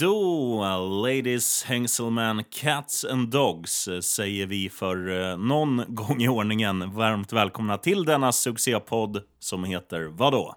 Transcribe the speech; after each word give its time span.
Då, 0.00 0.64
ladies, 1.06 1.64
hängselmän, 1.64 2.44
cats 2.44 3.04
and 3.04 3.28
dogs 3.28 3.88
säger 4.02 4.46
vi 4.46 4.68
för 4.68 5.30
eh, 5.30 5.38
någon 5.38 5.82
gång 5.88 6.22
i 6.22 6.28
ordningen 6.28 6.94
varmt 6.94 7.32
välkomna 7.32 7.78
till 7.78 8.04
denna 8.04 8.32
succépodd 8.32 9.22
som 9.38 9.64
heter 9.64 10.04
vadå? 10.04 10.54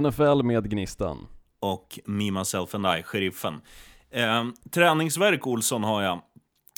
NFL 0.00 0.42
med 0.42 0.70
Gnistan. 0.70 1.26
Och 1.60 1.98
Me, 2.06 2.30
Myself 2.30 2.74
and 2.74 2.86
I, 2.86 3.02
sheriffen. 3.02 3.54
Eh, 4.10 4.44
träningsverk 4.70 5.46
Olsson 5.46 5.84
har 5.84 6.02
jag. 6.02 6.20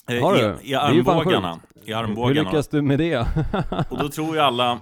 Eh, 0.08 0.22
har 0.22 0.34
du? 0.34 0.58
I, 0.62 0.70
i 0.70 0.74
armbågarna. 0.74 1.60
I 1.84 1.92
armbågarna. 1.92 2.40
Hur 2.40 2.44
lyckas 2.44 2.68
du 2.68 2.82
med 2.82 2.98
det? 2.98 3.18
och 3.90 3.98
då 3.98 4.08
tror 4.08 4.34
ju 4.34 4.40
alla 4.40 4.78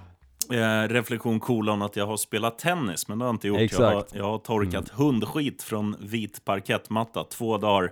eh, 0.51 0.87
reflektion 0.87 1.39
kolon 1.39 1.81
att 1.81 1.95
jag 1.95 2.07
har 2.07 2.17
spelat 2.17 2.59
tennis, 2.59 3.07
men 3.07 3.19
det 3.19 3.25
har 3.25 3.29
jag 3.29 3.35
inte 3.35 3.47
gjort. 3.47 3.59
Exakt. 3.59 3.81
Jag 3.81 3.95
har, 3.95 4.05
jag 4.13 4.25
har 4.25 4.37
torkat 4.37 4.89
mm. 4.89 5.05
hundskit 5.05 5.63
från 5.63 5.95
vit 5.99 6.45
parkettmatta 6.45 7.23
två 7.23 7.57
dagar 7.57 7.91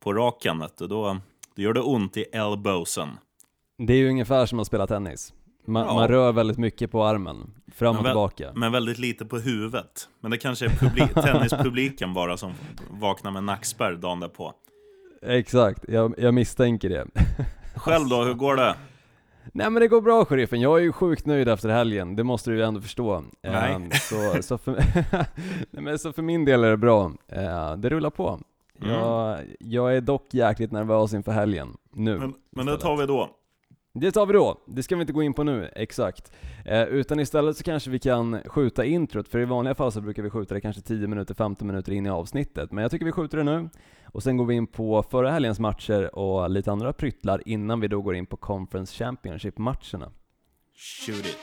på 0.00 0.12
raken. 0.12 0.64
Då, 0.78 0.86
då 0.86 1.18
gör 1.54 1.72
det 1.72 1.80
ont 1.80 2.16
i 2.16 2.22
elbowsen. 2.22 3.08
Det 3.78 3.92
är 3.92 3.96
ju 3.96 4.08
ungefär 4.08 4.46
som 4.46 4.60
att 4.60 4.66
spela 4.66 4.86
tennis. 4.86 5.32
Man, 5.66 5.86
ja. 5.86 5.94
man 5.94 6.08
rör 6.08 6.32
väldigt 6.32 6.58
mycket 6.58 6.90
på 6.90 7.04
armen, 7.04 7.54
fram 7.74 7.96
och 7.96 8.02
men, 8.02 8.10
tillbaka. 8.10 8.52
Men 8.54 8.72
väldigt 8.72 8.98
lite 8.98 9.24
på 9.24 9.38
huvudet. 9.38 10.08
Men 10.20 10.30
det 10.30 10.38
kanske 10.38 10.64
är 10.64 10.70
publik, 10.70 11.14
tennispubliken 11.14 12.14
bara 12.14 12.36
som 12.36 12.52
vaknar 12.90 13.30
med 13.30 13.44
nackspärr 13.44 13.92
dagen 13.92 14.20
därpå. 14.20 14.52
Exakt, 15.22 15.84
jag, 15.88 16.14
jag 16.18 16.34
misstänker 16.34 16.88
det. 16.88 17.06
Själv 17.76 18.08
då, 18.08 18.24
hur 18.24 18.34
går 18.34 18.56
det? 18.56 18.74
Nej 19.56 19.70
men 19.70 19.80
det 19.80 19.88
går 19.88 20.00
bra 20.00 20.24
sheriffen, 20.24 20.60
jag 20.60 20.78
är 20.78 20.82
ju 20.82 20.92
sjukt 20.92 21.26
nöjd 21.26 21.48
efter 21.48 21.68
helgen, 21.68 22.16
det 22.16 22.24
måste 22.24 22.50
du 22.50 22.56
ju 22.56 22.62
ändå 22.62 22.80
förstå. 22.80 23.22
Nej. 23.42 23.74
Um, 23.74 23.90
så, 23.90 24.42
så, 24.42 24.58
för, 24.58 24.72
Nej, 25.70 25.82
men 25.82 25.98
så 25.98 26.12
för 26.12 26.22
min 26.22 26.44
del 26.44 26.64
är 26.64 26.70
det 26.70 26.76
bra, 26.76 27.06
uh, 27.06 27.76
det 27.76 27.88
rullar 27.88 28.10
på. 28.10 28.40
Mm. 28.82 28.94
Jag, 28.94 29.38
jag 29.60 29.96
är 29.96 30.00
dock 30.00 30.34
jäkligt 30.34 30.72
nervös 30.72 31.14
inför 31.14 31.32
helgen, 31.32 31.76
nu. 31.92 32.18
Men, 32.18 32.34
men 32.50 32.66
det 32.66 32.76
tar 32.76 32.96
vi 32.96 33.06
då. 33.06 33.30
Det 34.00 34.12
tar 34.12 34.26
vi 34.26 34.32
då, 34.32 34.60
det 34.66 34.82
ska 34.82 34.96
vi 34.96 35.00
inte 35.00 35.12
gå 35.12 35.22
in 35.22 35.34
på 35.34 35.42
nu, 35.42 35.70
exakt. 35.76 36.32
Eh, 36.64 36.82
utan 36.82 37.20
istället 37.20 37.56
så 37.56 37.64
kanske 37.64 37.90
vi 37.90 37.98
kan 37.98 38.40
skjuta 38.46 38.84
introt, 38.84 39.28
för 39.28 39.38
i 39.38 39.44
vanliga 39.44 39.74
fall 39.74 39.92
så 39.92 40.00
brukar 40.00 40.22
vi 40.22 40.30
skjuta 40.30 40.54
det 40.54 40.60
kanske 40.60 40.82
10 40.82 41.06
minuter, 41.06 41.34
15 41.34 41.66
minuter 41.66 41.92
in 41.92 42.06
i 42.06 42.10
avsnittet. 42.10 42.72
Men 42.72 42.82
jag 42.82 42.90
tycker 42.90 43.04
vi 43.04 43.12
skjuter 43.12 43.38
det 43.38 43.44
nu, 43.44 43.68
och 44.12 44.22
sen 44.22 44.36
går 44.36 44.44
vi 44.46 44.54
in 44.54 44.66
på 44.66 45.02
förra 45.02 45.30
helgens 45.30 45.60
matcher 45.60 46.18
och 46.18 46.50
lite 46.50 46.72
andra 46.72 46.92
pryttlar 46.92 47.42
innan 47.46 47.80
vi 47.80 47.88
då 47.88 48.02
går 48.02 48.14
in 48.14 48.26
på 48.26 48.36
Conference 48.36 49.04
Championship-matcherna. 49.04 50.12
Shoot 50.76 51.26
it. 51.26 51.38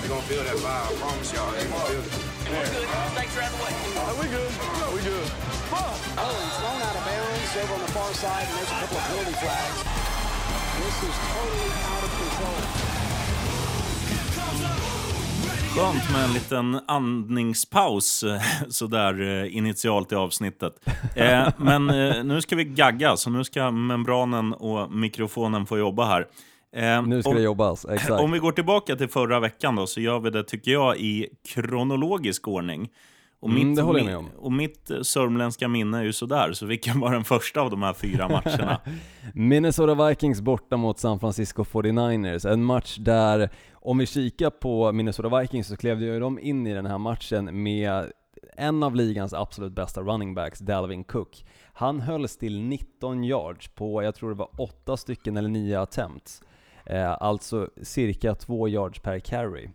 They're 0.00 0.08
gonna 0.08 0.22
feel 0.22 0.44
that 0.44 0.54
vibe, 0.54 0.66
I 0.66 1.00
promise 1.00 1.32
y'all. 1.34 1.52
They're 1.52 1.68
gonna 1.68 1.84
feel 1.84 2.28
it. 2.30 2.33
We're 2.54 2.70
good. 2.70 2.88
Thanks 3.18 3.34
for 3.34 3.40
having 3.40 3.58
the 3.58 3.64
way. 3.64 3.74
Are 4.08 4.16
we 4.22 4.26
good? 4.36 4.52
No, 4.80 4.86
we 4.94 5.00
good. 5.02 5.28
Oh, 6.16 6.34
he's 6.44 6.56
thrown 6.60 6.80
out 6.86 6.96
of 7.00 7.04
bounds 7.08 7.52
over 7.62 7.74
on 7.74 7.80
the 7.80 7.92
far 7.96 8.12
side, 8.14 8.46
and 8.48 8.56
there's 8.58 8.70
a 8.70 8.78
couple 8.80 8.96
of 8.96 9.04
penalty 9.10 9.36
flags. 9.42 9.78
This 10.78 10.96
is 11.08 11.16
totally 11.34 11.70
out 11.90 12.04
of 12.06 12.12
control. 12.20 12.60
Skönt 15.74 16.12
med 16.12 16.24
en 16.24 16.32
liten 16.32 16.80
andningspaus 16.86 18.22
eh, 18.22 18.40
sådär 18.68 19.20
eh, 19.20 19.56
initialt 19.56 20.12
i 20.12 20.14
avsnittet. 20.14 20.88
Eh, 21.14 21.48
men 21.56 21.86
nu 22.28 22.40
ska 22.40 22.56
vi 22.56 22.64
gagga, 22.64 23.16
så 23.16 23.30
nu 23.30 23.44
ska 23.44 23.70
membranen 23.70 24.52
och 24.52 24.92
mikrofonen 24.92 25.66
få 25.66 25.78
jobba 25.78 26.04
här. 26.04 26.26
Eh, 26.74 27.06
nu 27.06 27.22
ska 27.22 27.30
om, 27.30 27.36
det 27.36 27.42
jobbas, 27.42 27.84
exakt. 27.90 28.22
Om 28.22 28.32
vi 28.32 28.38
går 28.38 28.52
tillbaka 28.52 28.96
till 28.96 29.08
förra 29.08 29.40
veckan 29.40 29.76
då, 29.76 29.86
så 29.86 30.00
gör 30.00 30.20
vi 30.20 30.30
det, 30.30 30.44
tycker 30.44 30.70
jag, 30.70 30.96
i 30.96 31.28
kronologisk 31.48 32.48
ordning. 32.48 32.90
Och 33.40 33.50
mm, 33.50 33.68
mitt, 33.68 33.76
det 33.76 33.82
håller 33.82 33.98
jag 33.98 34.06
med 34.06 34.16
om. 34.16 34.30
Och 34.38 34.52
mitt 34.52 34.90
sörmländska 35.02 35.68
minne 35.68 35.98
är 35.98 36.02
ju 36.02 36.12
sådär, 36.12 36.52
så 36.52 36.66
vilken 36.66 37.00
var 37.00 37.12
den 37.12 37.24
första 37.24 37.60
av 37.60 37.70
de 37.70 37.82
här 37.82 37.92
fyra 37.92 38.28
matcherna? 38.28 38.80
Minnesota 39.34 40.08
Vikings 40.08 40.40
borta 40.40 40.76
mot 40.76 40.98
San 40.98 41.20
Francisco 41.20 41.62
49ers, 41.62 42.48
en 42.48 42.64
match 42.64 42.96
där, 42.96 43.50
om 43.72 43.98
vi 43.98 44.06
kikar 44.06 44.50
på 44.50 44.92
Minnesota 44.92 45.40
Vikings 45.40 45.66
så 45.66 45.76
klev 45.76 46.02
ju 46.02 46.20
de 46.20 46.38
in 46.38 46.66
i 46.66 46.74
den 46.74 46.86
här 46.86 46.98
matchen 46.98 47.62
med 47.62 48.12
en 48.56 48.82
av 48.82 48.94
ligans 48.94 49.34
absolut 49.34 49.72
bästa 49.72 50.00
running 50.00 50.34
backs, 50.34 50.58
Dalvin 50.58 51.04
Cook. 51.04 51.44
Han 51.72 52.00
hölls 52.00 52.36
till 52.36 52.60
19 52.60 53.24
yards 53.24 53.68
på, 53.68 54.02
jag 54.02 54.14
tror 54.14 54.30
det 54.30 54.36
var 54.36 54.60
8 54.60 54.96
stycken 54.96 55.36
eller 55.36 55.48
9 55.48 55.80
attempts. 55.80 56.42
Eh, 56.86 57.16
alltså 57.20 57.68
cirka 57.82 58.34
2 58.34 58.68
yards 58.68 58.98
per 58.98 59.18
carry. 59.18 59.68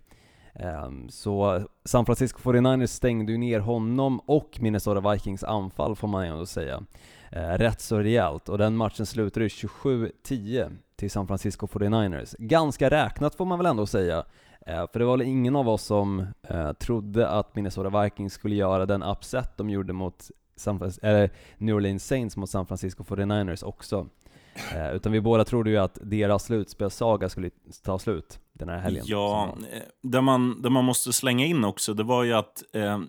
Ehm, 0.54 1.10
så 1.10 1.62
San 1.86 2.06
Francisco 2.06 2.40
49ers 2.42 2.88
stängde 2.88 3.32
ju 3.32 3.38
ner 3.38 3.60
honom 3.60 4.20
och 4.20 4.58
Minnesota 4.60 5.12
Vikings 5.12 5.44
anfall 5.44 5.96
får 5.96 6.08
man 6.08 6.26
ändå 6.26 6.46
säga. 6.46 6.84
Eh, 7.32 7.50
rätt 7.50 7.82
så 7.82 8.00
rejält 8.00 8.50
och 8.50 8.58
den 8.58 8.76
matchen 8.76 9.06
slutade 9.06 9.48
27-10 9.48 10.72
till 10.96 11.12
San 11.12 11.28
Francisco 11.28 11.68
49ers. 11.68 12.36
Ganska 12.40 12.90
räknat 12.90 13.36
får 13.36 13.46
man 13.46 13.60
väl 13.60 13.66
ändå 13.66 13.86
säga. 13.86 14.24
Eh, 14.66 14.86
för 14.92 15.00
det 15.00 15.06
var 15.06 15.18
väl 15.18 15.28
ingen 15.28 15.56
av 15.56 15.70
oss 15.70 15.84
som 15.84 16.28
eh, 16.44 16.74
trodde 16.74 17.28
att 17.28 17.56
Minnesota 17.56 18.04
Vikings 18.04 18.34
skulle 18.34 18.56
göra 18.56 18.86
den 18.86 19.04
upset 19.04 19.58
de 19.58 19.70
gjorde 19.70 19.94
mot 19.94 20.32
San 20.56 20.92
eller 21.02 21.30
New 21.58 21.76
Orleans 21.76 22.06
Saints 22.06 22.38
mot 22.38 22.50
San 22.50 22.66
Francisco 22.66 23.04
49ers 23.04 23.64
också. 23.64 24.08
Eh, 24.76 24.96
utan 24.96 25.12
vi 25.12 25.22
båda 25.22 25.46
trodde 25.46 25.70
ju 25.70 25.78
att 25.78 25.98
deras 26.02 26.44
slutspelssaga 26.44 27.30
skulle 27.30 27.50
ta 27.84 28.00
slut 28.00 28.40
den 28.54 28.70
här 28.70 28.80
helgen. 28.80 29.04
Ja, 29.08 29.56
eh, 29.72 29.82
det 30.02 30.22
man, 30.22 30.62
det 30.62 30.70
man 30.70 30.86
måste 30.86 31.14
slänga 31.14 31.46
in 31.46 31.64
också, 31.64 31.94
det 31.94 32.04
var 32.04 32.24
ju 32.24 32.34
att 32.34 32.64
eh, 32.74 33.00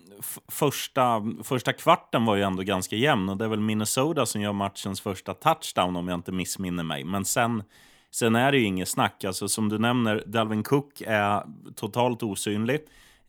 första, 0.49 1.23
första 1.43 1.73
kvarten 1.73 2.25
var 2.25 2.37
ju 2.37 2.43
ändå 2.43 2.62
ganska 2.62 2.97
jämn 2.97 3.29
och 3.29 3.37
det 3.37 3.45
är 3.45 3.49
väl 3.49 3.61
Minnesota 3.61 4.27
som 4.27 4.41
gör 4.41 4.53
matchens 4.53 5.00
första 5.00 5.34
touchdown 5.34 5.97
om 5.97 6.09
jag 6.09 6.19
inte 6.19 6.33
missminner 6.33 6.84
mig. 6.84 7.05
Men 7.05 7.25
sen, 7.25 7.62
sen 8.11 8.37
är 8.37 8.53
det 8.53 8.59
ju 8.59 8.65
inget 8.65 8.89
snack. 8.89 9.25
Alltså, 9.25 9.49
som 9.49 9.69
du 9.69 9.79
nämner, 9.79 10.23
Dalvin 10.27 10.62
Cook 10.62 11.03
är 11.06 11.43
totalt 11.75 12.23
osynlig. 12.23 12.81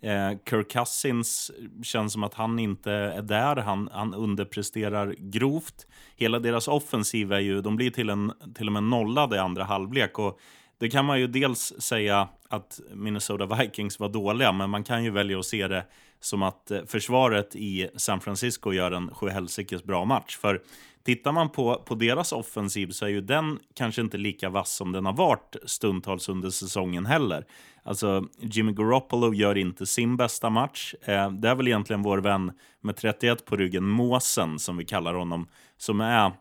Eh, 0.01 0.31
Kirk 0.49 0.71
Cousins 0.71 1.51
känns 1.83 2.13
som 2.13 2.23
att 2.23 2.33
han 2.33 2.59
inte 2.59 2.91
är 2.91 3.21
där. 3.21 3.55
Han, 3.55 3.89
han 3.91 4.13
underpresterar 4.13 5.15
grovt. 5.17 5.87
Hela 6.15 6.39
deras 6.39 6.67
offensiv 6.67 7.33
är 7.33 7.39
ju, 7.39 7.61
de 7.61 7.75
blir 7.75 7.91
till, 7.91 8.09
en, 8.09 8.33
till 8.55 8.67
och 8.67 8.73
med 8.73 8.83
nollade 8.83 9.35
i 9.35 9.39
andra 9.39 9.63
halvlek. 9.63 10.19
Och 10.19 10.39
det 10.77 10.89
kan 10.89 11.05
man 11.05 11.19
ju 11.19 11.27
dels 11.27 11.73
säga 11.79 12.27
att 12.49 12.79
Minnesota 12.93 13.55
Vikings 13.55 13.99
var 13.99 14.09
dåliga, 14.09 14.51
men 14.51 14.69
man 14.69 14.83
kan 14.83 15.03
ju 15.03 15.11
välja 15.11 15.39
att 15.39 15.45
se 15.45 15.67
det 15.67 15.85
som 16.19 16.43
att 16.43 16.71
eh, 16.71 16.79
försvaret 16.87 17.55
i 17.55 17.89
San 17.95 18.21
Francisco 18.21 18.73
gör 18.73 18.91
en 18.91 19.13
sjuhelsikes 19.13 19.83
bra 19.83 20.05
match. 20.05 20.37
För 20.37 20.61
tittar 21.03 21.31
man 21.31 21.49
på, 21.49 21.75
på 21.85 21.95
deras 21.95 22.31
offensiv 22.31 22.87
så 22.87 23.05
är 23.05 23.09
ju 23.09 23.21
den 23.21 23.59
kanske 23.73 24.01
inte 24.01 24.17
lika 24.17 24.49
vass 24.49 24.71
som 24.71 24.91
den 24.91 25.05
har 25.05 25.13
varit 25.13 25.55
stundtals 25.65 26.29
under 26.29 26.49
säsongen 26.49 27.05
heller. 27.05 27.45
Alltså, 27.83 28.25
Jimmy 28.39 28.71
Garoppolo 28.71 29.33
gör 29.33 29.57
inte 29.57 29.85
sin 29.85 30.17
bästa 30.17 30.49
match. 30.49 30.93
Eh, 31.01 31.31
det 31.31 31.49
är 31.49 31.55
väl 31.55 31.67
egentligen 31.67 32.01
vår 32.01 32.17
vän 32.17 32.51
med 32.81 32.95
31 32.95 33.45
på 33.45 33.55
ryggen, 33.55 33.87
Måsen, 33.87 34.59
som 34.59 34.77
vi 34.77 34.85
kallar 34.85 35.13
honom, 35.13 35.47
som 35.77 36.01
är 36.01 36.31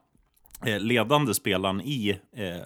eh, 0.67 0.81
ledande 0.81 1.35
spelaren 1.35 1.81
i 1.81 2.19
eh, 2.37 2.63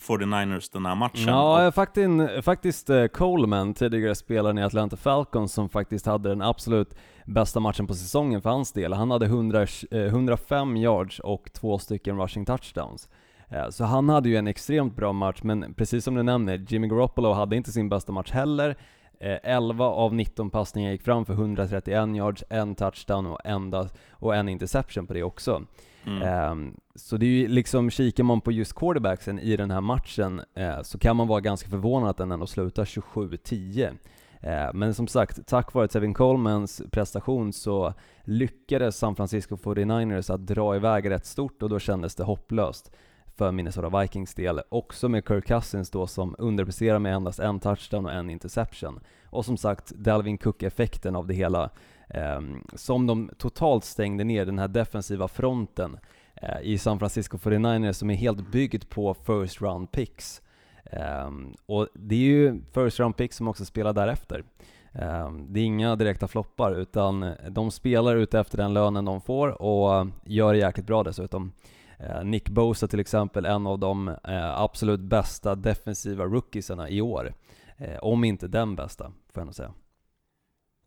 49ers 0.00 0.72
den 0.72 0.86
här 0.86 0.94
matchen. 0.94 1.28
Ja, 1.28 1.72
faktiskt, 1.72 2.44
faktiskt 2.44 2.90
eh, 2.90 3.06
Coleman, 3.06 3.74
tidigare 3.74 4.14
spelaren 4.14 4.58
i 4.58 4.62
Atlanta 4.62 4.96
Falcons, 4.96 5.52
som 5.52 5.68
faktiskt 5.68 6.06
hade 6.06 6.28
den 6.28 6.42
absolut 6.42 6.94
bästa 7.24 7.60
matchen 7.60 7.86
på 7.86 7.94
säsongen 7.94 8.42
för 8.42 8.50
hans 8.50 8.72
del. 8.72 8.92
Han 8.92 9.10
hade 9.10 9.26
100, 9.26 9.66
105 9.90 10.76
eh, 10.76 10.82
yards 10.82 11.18
och 11.18 11.52
två 11.52 11.78
stycken 11.78 12.20
rushing 12.20 12.44
touchdowns. 12.44 13.08
Eh, 13.48 13.68
så 13.70 13.84
han 13.84 14.08
hade 14.08 14.28
ju 14.28 14.36
en 14.36 14.46
extremt 14.46 14.96
bra 14.96 15.12
match, 15.12 15.42
men 15.42 15.74
precis 15.74 16.04
som 16.04 16.14
du 16.14 16.22
nämner, 16.22 16.66
Jimmy 16.68 16.88
Garoppolo 16.88 17.32
hade 17.32 17.56
inte 17.56 17.72
sin 17.72 17.88
bästa 17.88 18.12
match 18.12 18.30
heller. 18.30 18.76
11 19.20 19.84
av 19.84 20.14
19 20.14 20.50
passningar 20.50 20.90
gick 20.90 21.02
fram 21.02 21.24
för 21.24 21.32
131 21.32 22.16
yards, 22.16 22.44
en 22.50 22.74
touchdown 22.74 23.26
och, 23.26 23.40
enda, 23.44 23.88
och 24.10 24.36
en 24.36 24.48
interception 24.48 25.06
på 25.06 25.14
det 25.14 25.22
också. 25.22 25.62
Mm. 26.08 26.50
Um, 26.50 26.76
så 26.94 27.16
det 27.16 27.26
är 27.26 27.30
ju 27.30 27.48
liksom, 27.48 27.90
kikar 27.90 28.24
man 28.24 28.40
på 28.40 28.52
just 28.52 28.74
quarterbacksen 28.74 29.38
i 29.38 29.56
den 29.56 29.70
här 29.70 29.80
matchen 29.80 30.42
uh, 30.58 30.82
så 30.82 30.98
kan 30.98 31.16
man 31.16 31.28
vara 31.28 31.40
ganska 31.40 31.68
förvånad 31.70 32.10
att 32.10 32.16
den 32.16 32.32
ändå 32.32 32.46
slutar 32.46 32.84
27-10. 32.84 33.88
Uh, 33.88 33.96
ehm, 34.40 34.78
men 34.78 34.94
som 34.94 35.06
sagt, 35.06 35.46
tack 35.46 35.74
vare 35.74 35.88
Tevin 35.88 36.14
Colemans 36.14 36.82
prestation 36.90 37.52
så 37.52 37.94
lyckades 38.24 38.96
San 38.96 39.16
Francisco 39.16 39.56
49ers 39.56 40.34
att 40.34 40.46
dra 40.46 40.76
iväg 40.76 41.10
rätt 41.10 41.26
stort 41.26 41.62
och 41.62 41.68
då 41.68 41.78
kändes 41.78 42.14
det 42.14 42.24
hopplöst 42.24 42.92
för 43.38 43.52
Minnesota 43.52 44.00
Vikings 44.00 44.34
del. 44.34 44.60
Också 44.68 45.08
med 45.08 45.24
Kirk 45.28 45.46
Cousins 45.46 45.90
då 45.90 46.06
som 46.06 46.34
underpresterar 46.38 46.98
med 46.98 47.14
endast 47.14 47.38
en 47.38 47.60
touchdown 47.60 48.06
och 48.06 48.12
en 48.12 48.30
interception. 48.30 49.00
Och 49.30 49.44
som 49.44 49.56
sagt, 49.56 49.90
Dalvin 49.90 50.38
Cook-effekten 50.38 51.16
av 51.16 51.26
det 51.26 51.34
hela 51.34 51.70
Ehm, 52.10 52.64
som 52.74 53.06
de 53.06 53.30
totalt 53.38 53.84
stängde 53.84 54.24
ner 54.24 54.46
den 54.46 54.58
här 54.58 54.68
defensiva 54.68 55.28
fronten 55.28 55.98
eh, 56.34 56.60
i 56.62 56.78
San 56.78 56.98
Francisco 56.98 57.36
49ers 57.36 57.92
som 57.92 58.10
är 58.10 58.14
helt 58.14 58.50
byggd 58.50 58.88
på 58.88 59.14
first 59.14 59.60
round 59.60 59.92
picks. 59.92 60.42
Ehm, 60.84 61.54
och 61.66 61.88
det 61.94 62.14
är 62.14 62.18
ju 62.18 62.62
first 62.74 63.00
round 63.00 63.16
picks 63.16 63.36
som 63.36 63.48
också 63.48 63.64
spelar 63.64 63.92
därefter. 63.92 64.44
Ehm, 64.92 65.52
det 65.52 65.60
är 65.60 65.64
inga 65.64 65.96
direkta 65.96 66.28
floppar, 66.28 66.72
utan 66.72 67.32
de 67.50 67.70
spelar 67.70 68.16
ute 68.16 68.40
efter 68.40 68.58
den 68.58 68.74
lönen 68.74 69.04
de 69.04 69.20
får 69.20 69.62
och 69.62 70.06
gör 70.24 70.52
det 70.52 70.58
jäkligt 70.58 70.86
bra 70.86 71.02
dessutom. 71.02 71.52
Eh, 71.98 72.24
Nick 72.24 72.48
Bosa 72.48 72.88
till 72.88 73.00
exempel, 73.00 73.46
en 73.46 73.66
av 73.66 73.78
de 73.78 74.08
eh, 74.08 74.60
absolut 74.60 75.00
bästa 75.00 75.54
defensiva 75.54 76.24
rookiesarna 76.24 76.88
i 76.88 77.00
år. 77.00 77.34
Eh, 77.76 77.98
om 77.98 78.24
inte 78.24 78.48
den 78.48 78.76
bästa, 78.76 79.04
får 79.04 79.40
jag 79.40 79.44
nog 79.44 79.54
säga. 79.54 79.72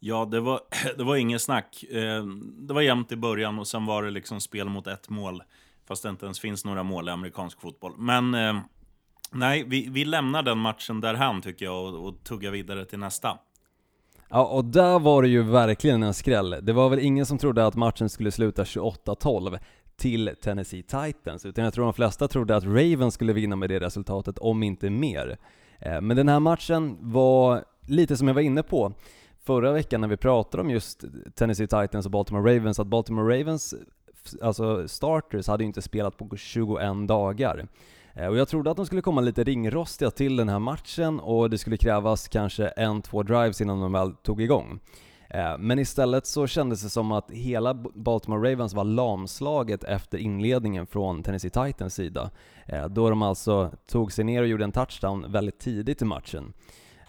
Ja, 0.03 0.25
det 0.25 0.39
var, 0.39 0.59
det 0.97 1.03
var 1.03 1.15
inget 1.15 1.41
snack. 1.41 1.83
Eh, 1.83 2.23
det 2.57 2.73
var 2.73 2.81
jämnt 2.81 3.11
i 3.11 3.15
början 3.15 3.59
och 3.59 3.67
sen 3.67 3.85
var 3.85 4.03
det 4.03 4.11
liksom 4.11 4.41
spel 4.41 4.69
mot 4.69 4.87
ett 4.87 5.09
mål. 5.09 5.43
Fast 5.87 6.03
det 6.03 6.09
inte 6.09 6.25
ens 6.25 6.39
finns 6.39 6.65
några 6.65 6.83
mål 6.83 7.09
i 7.09 7.11
amerikansk 7.11 7.61
fotboll. 7.61 7.93
Men 7.97 8.33
eh, 8.33 8.59
nej, 9.31 9.63
vi, 9.67 9.87
vi 9.89 10.05
lämnar 10.05 10.43
den 10.43 10.57
matchen 10.57 11.01
därhän 11.01 11.41
tycker 11.41 11.65
jag 11.65 11.85
och, 11.85 12.07
och 12.07 12.23
tuggar 12.23 12.51
vidare 12.51 12.85
till 12.85 12.99
nästa. 12.99 13.37
Ja, 14.29 14.45
och 14.45 14.65
där 14.65 14.99
var 14.99 15.21
det 15.21 15.27
ju 15.27 15.43
verkligen 15.43 16.03
en 16.03 16.13
skräll. 16.13 16.55
Det 16.61 16.73
var 16.73 16.89
väl 16.89 16.99
ingen 16.99 17.25
som 17.25 17.37
trodde 17.37 17.65
att 17.65 17.75
matchen 17.75 18.09
skulle 18.09 18.31
sluta 18.31 18.63
28-12 18.63 19.59
till 19.97 20.31
Tennessee 20.43 20.83
Titans, 20.83 21.45
utan 21.45 21.63
jag 21.63 21.73
tror 21.73 21.85
de 21.85 21.93
flesta 21.93 22.27
trodde 22.27 22.55
att 22.55 22.63
Ravens 22.63 23.13
skulle 23.13 23.33
vinna 23.33 23.55
med 23.55 23.69
det 23.69 23.79
resultatet, 23.79 24.37
om 24.37 24.63
inte 24.63 24.89
mer. 24.89 25.37
Eh, 25.79 26.01
men 26.01 26.17
den 26.17 26.29
här 26.29 26.39
matchen 26.39 26.97
var 26.99 27.63
lite 27.87 28.17
som 28.17 28.27
jag 28.27 28.35
var 28.35 28.41
inne 28.41 28.63
på, 28.63 28.93
förra 29.43 29.71
veckan 29.71 30.01
när 30.01 30.07
vi 30.07 30.17
pratade 30.17 30.61
om 30.61 30.69
just 30.69 31.03
Tennessee 31.35 31.67
Titans 31.67 32.05
och 32.05 32.11
Baltimore 32.11 32.55
Ravens, 32.55 32.79
att 32.79 32.87
Baltimore 32.87 33.39
Ravens 33.39 33.75
alltså 34.41 34.87
starters 34.87 35.47
hade 35.47 35.63
ju 35.63 35.67
inte 35.67 35.81
spelat 35.81 36.17
på 36.17 36.37
21 36.37 37.07
dagar. 37.07 37.67
Eh, 38.13 38.27
och 38.27 38.37
jag 38.37 38.47
trodde 38.47 38.71
att 38.71 38.77
de 38.77 38.85
skulle 38.85 39.01
komma 39.01 39.21
lite 39.21 39.43
ringrostiga 39.43 40.11
till 40.11 40.35
den 40.35 40.49
här 40.49 40.59
matchen 40.59 41.19
och 41.19 41.49
det 41.49 41.57
skulle 41.57 41.77
krävas 41.77 42.27
kanske 42.27 42.67
en, 42.67 43.01
två 43.01 43.23
drives 43.23 43.61
innan 43.61 43.81
de 43.81 43.91
väl 43.91 44.11
tog 44.11 44.41
igång. 44.41 44.79
Eh, 45.29 45.57
men 45.57 45.79
istället 45.79 46.25
så 46.25 46.47
kändes 46.47 46.81
det 46.81 46.89
som 46.89 47.11
att 47.11 47.31
hela 47.31 47.73
Baltimore 47.73 48.51
Ravens 48.51 48.73
var 48.73 48.83
lamslaget 48.83 49.83
efter 49.83 50.17
inledningen 50.17 50.87
från 50.87 51.23
Tennessee 51.23 51.49
Titans 51.49 51.95
sida. 51.95 52.29
Eh, 52.65 52.87
då 52.87 53.09
de 53.09 53.21
alltså 53.21 53.71
tog 53.87 54.11
sig 54.11 54.25
ner 54.25 54.41
och 54.41 54.47
gjorde 54.47 54.63
en 54.63 54.71
touchdown 54.71 55.31
väldigt 55.31 55.59
tidigt 55.59 56.01
i 56.01 56.05
matchen. 56.05 56.53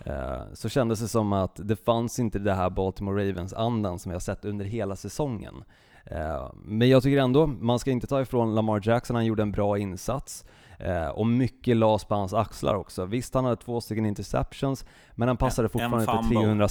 Eh, 0.06 0.42
så 0.52 0.68
kändes 0.68 1.00
det 1.00 1.08
som 1.08 1.32
att 1.32 1.60
det 1.68 1.76
fanns 1.76 2.18
inte 2.18 2.38
det 2.38 2.54
här 2.54 2.70
Baltimore 2.70 3.28
Ravens-andan 3.30 3.98
som 3.98 4.10
vi 4.10 4.14
har 4.14 4.20
sett 4.20 4.44
under 4.44 4.64
hela 4.64 4.96
säsongen. 4.96 5.64
Eh, 6.04 6.50
men 6.64 6.88
jag 6.88 7.02
tycker 7.02 7.18
ändå, 7.18 7.46
man 7.46 7.78
ska 7.78 7.90
inte 7.90 8.06
ta 8.06 8.20
ifrån 8.20 8.54
Lamar 8.54 8.80
Jackson, 8.84 9.16
han 9.16 9.26
gjorde 9.26 9.42
en 9.42 9.52
bra 9.52 9.78
insats. 9.78 10.44
Eh, 10.78 11.08
och 11.08 11.26
mycket 11.26 11.76
lades 11.76 12.04
på 12.04 12.14
hans 12.14 12.34
axlar 12.34 12.74
också. 12.74 13.04
Visst, 13.04 13.34
han 13.34 13.44
hade 13.44 13.56
två 13.56 13.80
stycken 13.80 14.06
interceptions, 14.06 14.86
men 15.14 15.28
han 15.28 15.36
passade 15.36 15.68
fortfarande 15.68 16.06
för 16.06 16.28
300... 16.28 16.68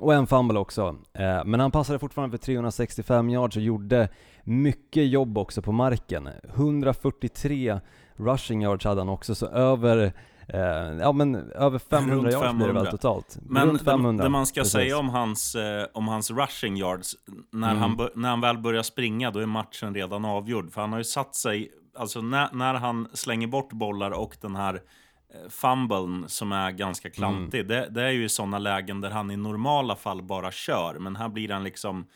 Och 0.00 0.14
en 0.14 0.26
fumble 0.26 0.58
också. 0.58 0.96
Men 1.44 1.60
han 1.60 1.70
passade 1.70 1.98
fortfarande 1.98 2.38
för 2.38 2.44
365 2.44 3.30
yards 3.30 3.56
och 3.56 3.62
gjorde 3.62 4.08
mycket 4.44 5.08
jobb 5.08 5.38
också 5.38 5.62
på 5.62 5.72
marken. 5.72 6.28
143 6.54 7.80
rushing 8.16 8.62
yards 8.62 8.84
hade 8.84 9.00
han 9.00 9.08
också, 9.08 9.34
så 9.34 9.46
över 9.46 10.12
Eh, 10.48 10.60
ja 11.00 11.12
men 11.12 11.34
över 11.34 11.78
500 11.78 12.30
yards 12.30 12.54
blir 12.54 12.66
det 12.66 12.72
väl 12.72 12.86
totalt? 12.86 13.38
Men 13.42 13.68
Runt 13.68 13.82
500, 13.82 14.24
det 14.24 14.30
man 14.30 14.46
ska 14.46 14.60
precis. 14.60 14.72
säga 14.72 14.98
om 14.98 15.08
hans, 15.08 15.54
eh, 15.54 15.86
om 15.92 16.08
hans 16.08 16.30
rushing 16.30 16.76
yards, 16.76 17.16
när, 17.50 17.70
mm. 17.70 17.82
han, 17.82 18.08
när 18.14 18.28
han 18.28 18.40
väl 18.40 18.58
börjar 18.58 18.82
springa 18.82 19.30
då 19.30 19.38
är 19.38 19.46
matchen 19.46 19.94
redan 19.94 20.24
avgjord. 20.24 20.72
För 20.72 20.80
han 20.80 20.92
har 20.92 20.98
ju 20.98 21.04
satt 21.04 21.34
sig, 21.34 21.72
alltså 21.98 22.20
när, 22.20 22.48
när 22.52 22.74
han 22.74 23.08
slänger 23.12 23.46
bort 23.46 23.72
bollar 23.72 24.10
och 24.10 24.36
den 24.40 24.56
här 24.56 24.74
eh, 24.74 25.48
fumblen 25.50 26.24
som 26.28 26.52
är 26.52 26.70
ganska 26.70 27.10
klantig. 27.10 27.60
Mm. 27.60 27.68
Det, 27.68 27.88
det, 27.90 28.02
är 28.02 28.10
ju 28.10 28.24
i 28.24 28.28
sådana 28.28 28.58
lägen 28.58 29.00
där 29.00 29.10
han 29.10 29.30
i 29.30 29.36
normala 29.36 29.96
fall 29.96 30.22
bara 30.22 30.50
kör. 30.50 30.98
Men 30.98 31.16
här 31.16 31.28
blir 31.28 31.48
han 31.48 31.64
liksom... 31.64 32.06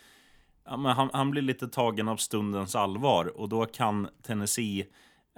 Ja, 0.65 0.77
han, 0.77 1.11
han 1.13 1.31
blir 1.31 1.43
lite 1.43 1.69
tagen 1.69 2.09
av 2.09 2.17
stundens 2.17 2.77
allvar 2.77 3.41
och 3.41 3.49
då 3.49 3.67
kan 3.67 4.09
Tennessee 4.27 4.87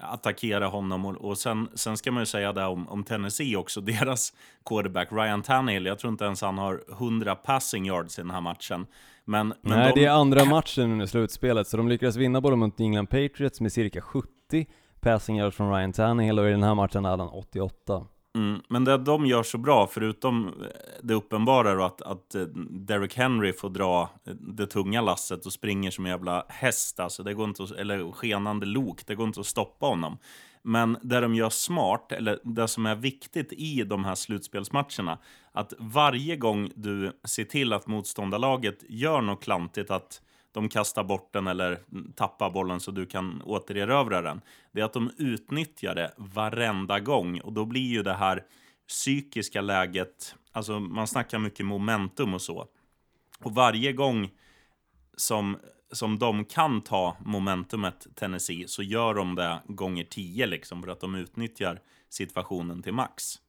attackera 0.02 0.66
honom. 0.66 1.04
Och, 1.06 1.16
och 1.16 1.38
sen, 1.38 1.68
sen 1.74 1.96
ska 1.96 2.12
man 2.12 2.22
ju 2.22 2.26
säga 2.26 2.52
det 2.52 2.64
om, 2.64 2.88
om 2.88 3.04
Tennessee 3.04 3.56
också. 3.56 3.80
Deras 3.80 4.32
quarterback 4.64 5.08
Ryan 5.12 5.42
Tannehill, 5.42 5.86
jag 5.86 5.98
tror 5.98 6.12
inte 6.12 6.24
ens 6.24 6.42
han 6.42 6.58
har 6.58 6.82
100 6.92 7.34
passing 7.34 7.86
yards 7.86 8.18
i 8.18 8.22
den 8.22 8.30
här 8.30 8.40
matchen. 8.40 8.86
Men, 9.24 9.54
men 9.60 9.78
Nej, 9.78 9.92
de... 9.94 10.00
det 10.00 10.06
är 10.06 10.10
andra 10.10 10.44
matchen 10.44 10.92
under 10.92 11.06
slutspelet, 11.06 11.68
så 11.68 11.76
de 11.76 11.88
lyckades 11.88 12.16
vinna 12.16 12.40
både 12.40 12.56
mot 12.56 12.80
England 12.80 13.06
Patriots 13.06 13.60
med 13.60 13.72
cirka 13.72 14.00
70 14.00 14.30
passing 15.00 15.38
yards 15.38 15.56
från 15.56 15.74
Ryan 15.74 15.92
Tannehill 15.92 16.38
och 16.38 16.48
i 16.48 16.50
den 16.50 16.62
här 16.62 16.74
matchen 16.74 17.04
hade 17.04 17.22
han 17.22 17.32
88. 17.32 18.06
Mm, 18.36 18.62
men 18.68 18.84
det 18.84 18.98
de 18.98 19.26
gör 19.26 19.42
så 19.42 19.58
bra, 19.58 19.86
förutom 19.86 20.48
eh, 20.48 20.52
det 21.02 21.14
uppenbara 21.14 21.74
då, 21.74 21.82
att, 21.82 22.02
att 22.02 22.34
eh, 22.34 22.42
Derrick 22.70 23.16
Henry 23.16 23.52
får 23.52 23.70
dra 23.70 24.10
eh, 24.26 24.34
det 24.34 24.66
tunga 24.66 25.00
lasset 25.00 25.46
och 25.46 25.52
springer 25.52 25.90
som 25.90 26.04
en 26.04 26.10
jävla 26.10 26.46
häst, 26.48 27.00
alltså 27.00 27.22
det 27.22 27.34
går 27.34 27.48
inte 27.48 27.62
att, 27.62 27.70
eller 27.70 28.12
skenande 28.12 28.66
lok, 28.66 29.06
det 29.06 29.14
går 29.14 29.26
inte 29.26 29.40
att 29.40 29.46
stoppa 29.46 29.86
honom. 29.86 30.18
Men 30.62 30.98
det 31.02 31.20
de 31.20 31.34
gör 31.34 31.50
smart, 31.50 32.12
eller 32.12 32.38
det 32.44 32.68
som 32.68 32.86
är 32.86 32.94
viktigt 32.94 33.52
i 33.52 33.82
de 33.82 34.04
här 34.04 34.14
slutspelsmatcherna, 34.14 35.18
att 35.52 35.72
varje 35.78 36.36
gång 36.36 36.70
du 36.74 37.20
ser 37.24 37.44
till 37.44 37.72
att 37.72 37.86
motståndarlaget 37.86 38.78
gör 38.88 39.20
något 39.20 39.42
klantigt, 39.42 39.90
att 39.90 40.20
de 40.54 40.68
kastar 40.68 41.04
bort 41.04 41.32
den 41.32 41.46
eller 41.46 41.78
tappar 42.14 42.50
bollen 42.50 42.80
så 42.80 42.90
du 42.90 43.06
kan 43.06 43.42
återerövra 43.42 44.22
den. 44.22 44.40
Det 44.72 44.80
är 44.80 44.84
att 44.84 44.92
de 44.92 45.10
utnyttjar 45.18 45.94
det 45.94 46.14
varenda 46.16 47.00
gång 47.00 47.40
och 47.40 47.52
då 47.52 47.64
blir 47.64 47.88
ju 47.88 48.02
det 48.02 48.14
här 48.14 48.44
psykiska 48.88 49.60
läget, 49.60 50.34
alltså 50.52 50.80
man 50.80 51.06
snackar 51.06 51.38
mycket 51.38 51.66
momentum 51.66 52.34
och 52.34 52.42
så. 52.42 52.66
Och 53.40 53.54
varje 53.54 53.92
gång 53.92 54.30
som, 55.16 55.58
som 55.92 56.18
de 56.18 56.44
kan 56.44 56.80
ta 56.80 57.16
momentumet 57.20 58.06
Tennessee 58.14 58.68
så 58.68 58.82
gör 58.82 59.14
de 59.14 59.34
det 59.34 59.62
gånger 59.66 60.04
tio 60.04 60.46
liksom 60.46 60.82
för 60.82 60.90
att 60.90 61.00
de 61.00 61.14
utnyttjar 61.14 61.80
situationen 62.08 62.82
till 62.82 62.94
max. 62.94 63.40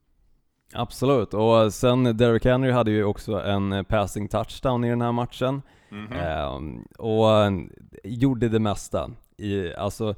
Absolut, 0.74 1.34
och 1.34 1.74
sen 1.74 2.18
Derrick 2.18 2.46
Henry 2.46 2.72
hade 2.72 2.92
ju 2.92 3.04
också 3.04 3.42
en 3.42 3.86
passing 3.86 4.28
touchdown 4.28 4.84
i 4.84 4.90
den 4.90 5.02
här 5.02 5.12
matchen. 5.12 5.62
Mm 5.92 6.08
-hmm. 6.08 6.44
eh, 6.44 6.82
och 6.98 7.62
gjorde 8.04 8.50
det 8.50 8.60
mesta. 8.60 9.12
I, 9.38 9.74
alltså, 9.74 10.16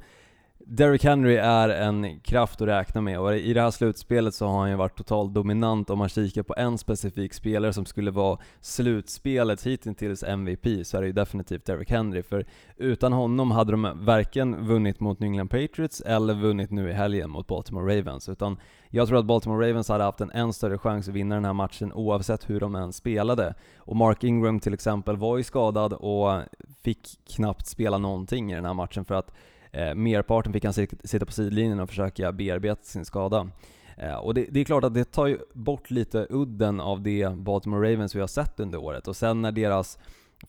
Derrick 0.70 1.04
Henry 1.04 1.36
är 1.36 1.68
en 1.68 2.20
kraft 2.20 2.60
att 2.60 2.68
räkna 2.68 3.00
med 3.00 3.20
och 3.20 3.36
i 3.36 3.52
det 3.52 3.60
här 3.60 3.70
slutspelet 3.70 4.34
så 4.34 4.46
har 4.46 4.58
han 4.60 4.70
ju 4.70 4.76
varit 4.76 4.96
totalt 4.96 5.34
dominant 5.34 5.90
om 5.90 5.98
man 5.98 6.08
kikar 6.08 6.42
på 6.42 6.54
en 6.56 6.78
specifik 6.78 7.34
spelare 7.34 7.72
som 7.72 7.84
skulle 7.86 8.10
vara 8.10 8.38
slutspelet 8.60 9.66
hittills 9.66 10.22
MVP 10.22 10.86
så 10.86 10.96
är 10.96 11.00
det 11.00 11.06
ju 11.06 11.12
definitivt 11.12 11.64
Derrick 11.64 11.90
Henry 11.90 12.22
för 12.22 12.46
utan 12.76 13.12
honom 13.12 13.50
hade 13.50 13.72
de 13.72 13.90
varken 13.94 14.66
vunnit 14.66 15.00
mot 15.00 15.20
New 15.20 15.28
England 15.28 15.48
Patriots 15.48 16.00
eller 16.00 16.34
vunnit 16.34 16.70
nu 16.70 16.90
i 16.90 16.92
helgen 16.92 17.30
mot 17.30 17.46
Baltimore 17.46 17.98
Ravens 17.98 18.28
utan 18.28 18.56
jag 18.90 19.08
tror 19.08 19.18
att 19.18 19.24
Baltimore 19.24 19.68
Ravens 19.68 19.88
hade 19.88 20.04
haft 20.04 20.20
en 20.20 20.30
än 20.30 20.52
större 20.52 20.78
chans 20.78 21.08
att 21.08 21.14
vinna 21.14 21.34
den 21.34 21.44
här 21.44 21.52
matchen 21.52 21.92
oavsett 21.92 22.50
hur 22.50 22.60
de 22.60 22.74
än 22.74 22.92
spelade. 22.92 23.54
Och 23.78 23.96
Mark 23.96 24.24
Ingram 24.24 24.60
till 24.60 24.74
exempel 24.74 25.16
var 25.16 25.36
ju 25.36 25.44
skadad 25.44 25.92
och 25.92 26.42
fick 26.82 27.08
knappt 27.36 27.66
spela 27.66 27.98
någonting 27.98 28.52
i 28.52 28.54
den 28.54 28.64
här 28.64 28.74
matchen 28.74 29.04
för 29.04 29.14
att 29.14 29.34
Eh, 29.72 29.94
merparten 29.94 30.52
fick 30.52 30.64
han 30.64 30.72
sitta 31.04 31.26
på 31.26 31.32
sidlinjen 31.32 31.80
och 31.80 31.88
försöka 31.88 32.32
bearbeta 32.32 32.82
sin 32.82 33.04
skada. 33.04 33.50
Eh, 33.96 34.14
och 34.14 34.34
det, 34.34 34.46
det, 34.50 34.60
är 34.60 34.64
klart 34.64 34.84
att 34.84 34.94
det 34.94 35.04
tar 35.04 35.26
ju 35.26 35.38
bort 35.52 35.90
lite 35.90 36.26
udden 36.30 36.80
av 36.80 37.02
det 37.02 37.28
Baltimore 37.36 37.92
Ravens 37.92 38.14
vi 38.14 38.20
har 38.20 38.26
sett 38.26 38.60
under 38.60 38.78
året. 38.78 39.08
Och 39.08 39.16
sen 39.16 39.42
när 39.42 39.52
deras 39.52 39.98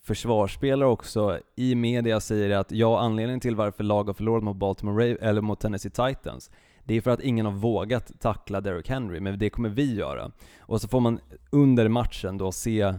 försvarsspelare 0.02 0.90
också 0.90 1.40
i 1.56 1.76
media 1.76 2.20
säger 2.20 2.58
att 2.58 2.72
ja, 2.72 3.00
anledningen 3.00 3.40
till 3.40 3.56
varför 3.56 3.84
lag 3.84 4.04
har 4.04 4.14
förlorat 4.14 4.44
mot 4.44 4.58
Baltimore 4.58 5.04
Ravens, 5.04 5.20
eller 5.22 5.42
mot 5.42 5.60
Tennessee 5.60 5.90
Titans, 5.92 6.52
det 6.84 6.98
är 6.98 7.02
för 7.02 7.12
att 7.12 7.22
ingen 7.22 7.46
har 7.46 7.54
vågat 7.54 8.12
tackla 8.20 8.62
Derrick 8.62 8.90
Henry, 8.90 9.20
men 9.20 9.40
det 9.40 9.50
kommer 9.50 9.70
vi 9.70 9.96
göra. 9.96 10.32
Och 10.60 10.82
så 10.82 10.88
får 10.88 11.00
man 11.00 11.20
under 11.50 11.88
matchen 11.88 12.38
då 12.38 12.52
se 12.52 12.82
eh, 12.82 12.96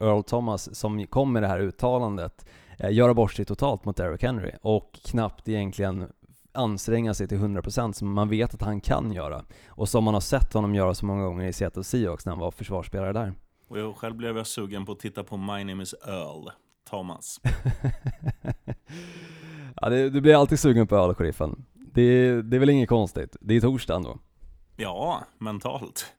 Earl 0.00 0.22
Thomas 0.22 0.74
som 0.74 1.06
kom 1.06 1.32
med 1.32 1.42
det 1.42 1.46
här 1.46 1.60
uttalandet 1.60 2.46
göra 2.78 3.14
bort 3.14 3.32
sig 3.32 3.44
totalt 3.44 3.84
mot 3.84 3.96
Derrick 3.96 4.22
Henry 4.22 4.52
och 4.62 5.00
knappt 5.04 5.48
egentligen 5.48 6.12
anstränga 6.52 7.14
sig 7.14 7.28
till 7.28 7.38
100% 7.38 7.92
som 7.92 8.12
man 8.12 8.28
vet 8.28 8.54
att 8.54 8.62
han 8.62 8.80
kan 8.80 9.12
göra. 9.12 9.44
Och 9.68 9.88
som 9.88 10.04
man 10.04 10.14
har 10.14 10.20
sett 10.20 10.52
honom 10.52 10.74
göra 10.74 10.94
så 10.94 11.06
många 11.06 11.24
gånger 11.24 11.46
i 11.46 11.52
Seattle 11.52 11.84
Seahawks 11.84 12.26
när 12.26 12.32
han 12.32 12.40
var 12.40 12.50
försvarsspelare 12.50 13.12
där. 13.12 13.32
Och 13.68 13.78
jag 13.78 13.96
själv 13.96 14.16
blev 14.16 14.36
jag 14.36 14.46
sugen 14.46 14.86
på 14.86 14.92
att 14.92 15.00
titta 15.00 15.24
på 15.24 15.36
My 15.36 15.64
Name 15.64 15.82
Is 15.82 15.94
Earl, 16.06 16.50
Thomas. 16.90 17.40
ja, 19.80 19.88
det, 19.88 20.10
du 20.10 20.20
blir 20.20 20.34
alltid 20.34 20.60
sugen 20.60 20.86
på 20.86 20.96
öl, 20.96 21.14
sheriffen. 21.14 21.64
Det, 21.74 22.42
det 22.42 22.56
är 22.56 22.60
väl 22.60 22.70
inget 22.70 22.88
konstigt. 22.88 23.36
Det 23.40 23.56
är 23.56 23.60
torsdag 23.60 23.94
ändå. 23.94 24.18
Ja, 24.76 25.24
mentalt. 25.38 26.12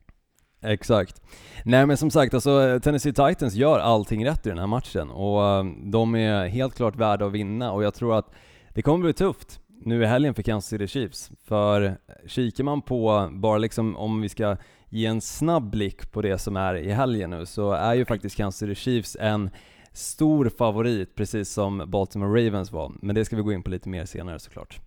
Exakt. 0.61 1.21
Nej 1.65 1.85
men 1.85 1.97
som 1.97 2.11
sagt, 2.11 2.33
alltså 2.33 2.79
Tennessee 2.83 3.13
Titans 3.13 3.53
gör 3.53 3.79
allting 3.79 4.25
rätt 4.25 4.45
i 4.45 4.49
den 4.49 4.57
här 4.57 4.67
matchen 4.67 5.09
och 5.09 5.63
uh, 5.65 5.71
de 5.83 6.15
är 6.15 6.47
helt 6.47 6.75
klart 6.75 6.95
värda 6.95 7.25
att 7.25 7.31
vinna 7.31 7.71
och 7.71 7.83
jag 7.83 7.93
tror 7.93 8.17
att 8.17 8.31
det 8.69 8.81
kommer 8.81 9.03
bli 9.03 9.13
tufft. 9.13 9.59
nu 9.85 10.03
i 10.03 10.05
helgen 10.05 10.33
för 10.33 10.43
Kansas 10.43 10.69
City 10.69 10.87
Chiefs. 10.87 11.31
För 11.45 11.97
kikar 12.27 12.63
man 12.63 12.81
på, 12.81 13.29
bara 13.31 13.57
liksom 13.57 13.97
om 13.97 14.21
vi 14.21 14.29
ska 14.29 14.57
ge 14.89 15.05
en 15.05 15.21
snabb 15.21 15.69
blick 15.69 16.11
på 16.11 16.21
det 16.21 16.37
som 16.37 16.57
är 16.57 16.75
i 16.75 16.91
helgen 16.91 17.29
nu, 17.29 17.45
så 17.45 17.71
är 17.71 17.93
ju 17.93 18.05
faktiskt 18.05 18.37
Kansas 18.37 18.59
City 18.59 18.75
Chiefs 18.75 19.17
en 19.19 19.49
stor 19.93 20.49
favorit, 20.49 21.15
precis 21.15 21.49
som 21.49 21.83
Baltimore 21.87 22.47
Ravens 22.47 22.71
var. 22.71 22.91
Men 23.01 23.15
det 23.15 23.25
ska 23.25 23.35
vi 23.35 23.41
gå 23.41 23.53
in 23.53 23.63
på 23.63 23.69
lite 23.69 23.89
mer 23.89 24.05
senare 24.05 24.39
såklart. 24.39 24.79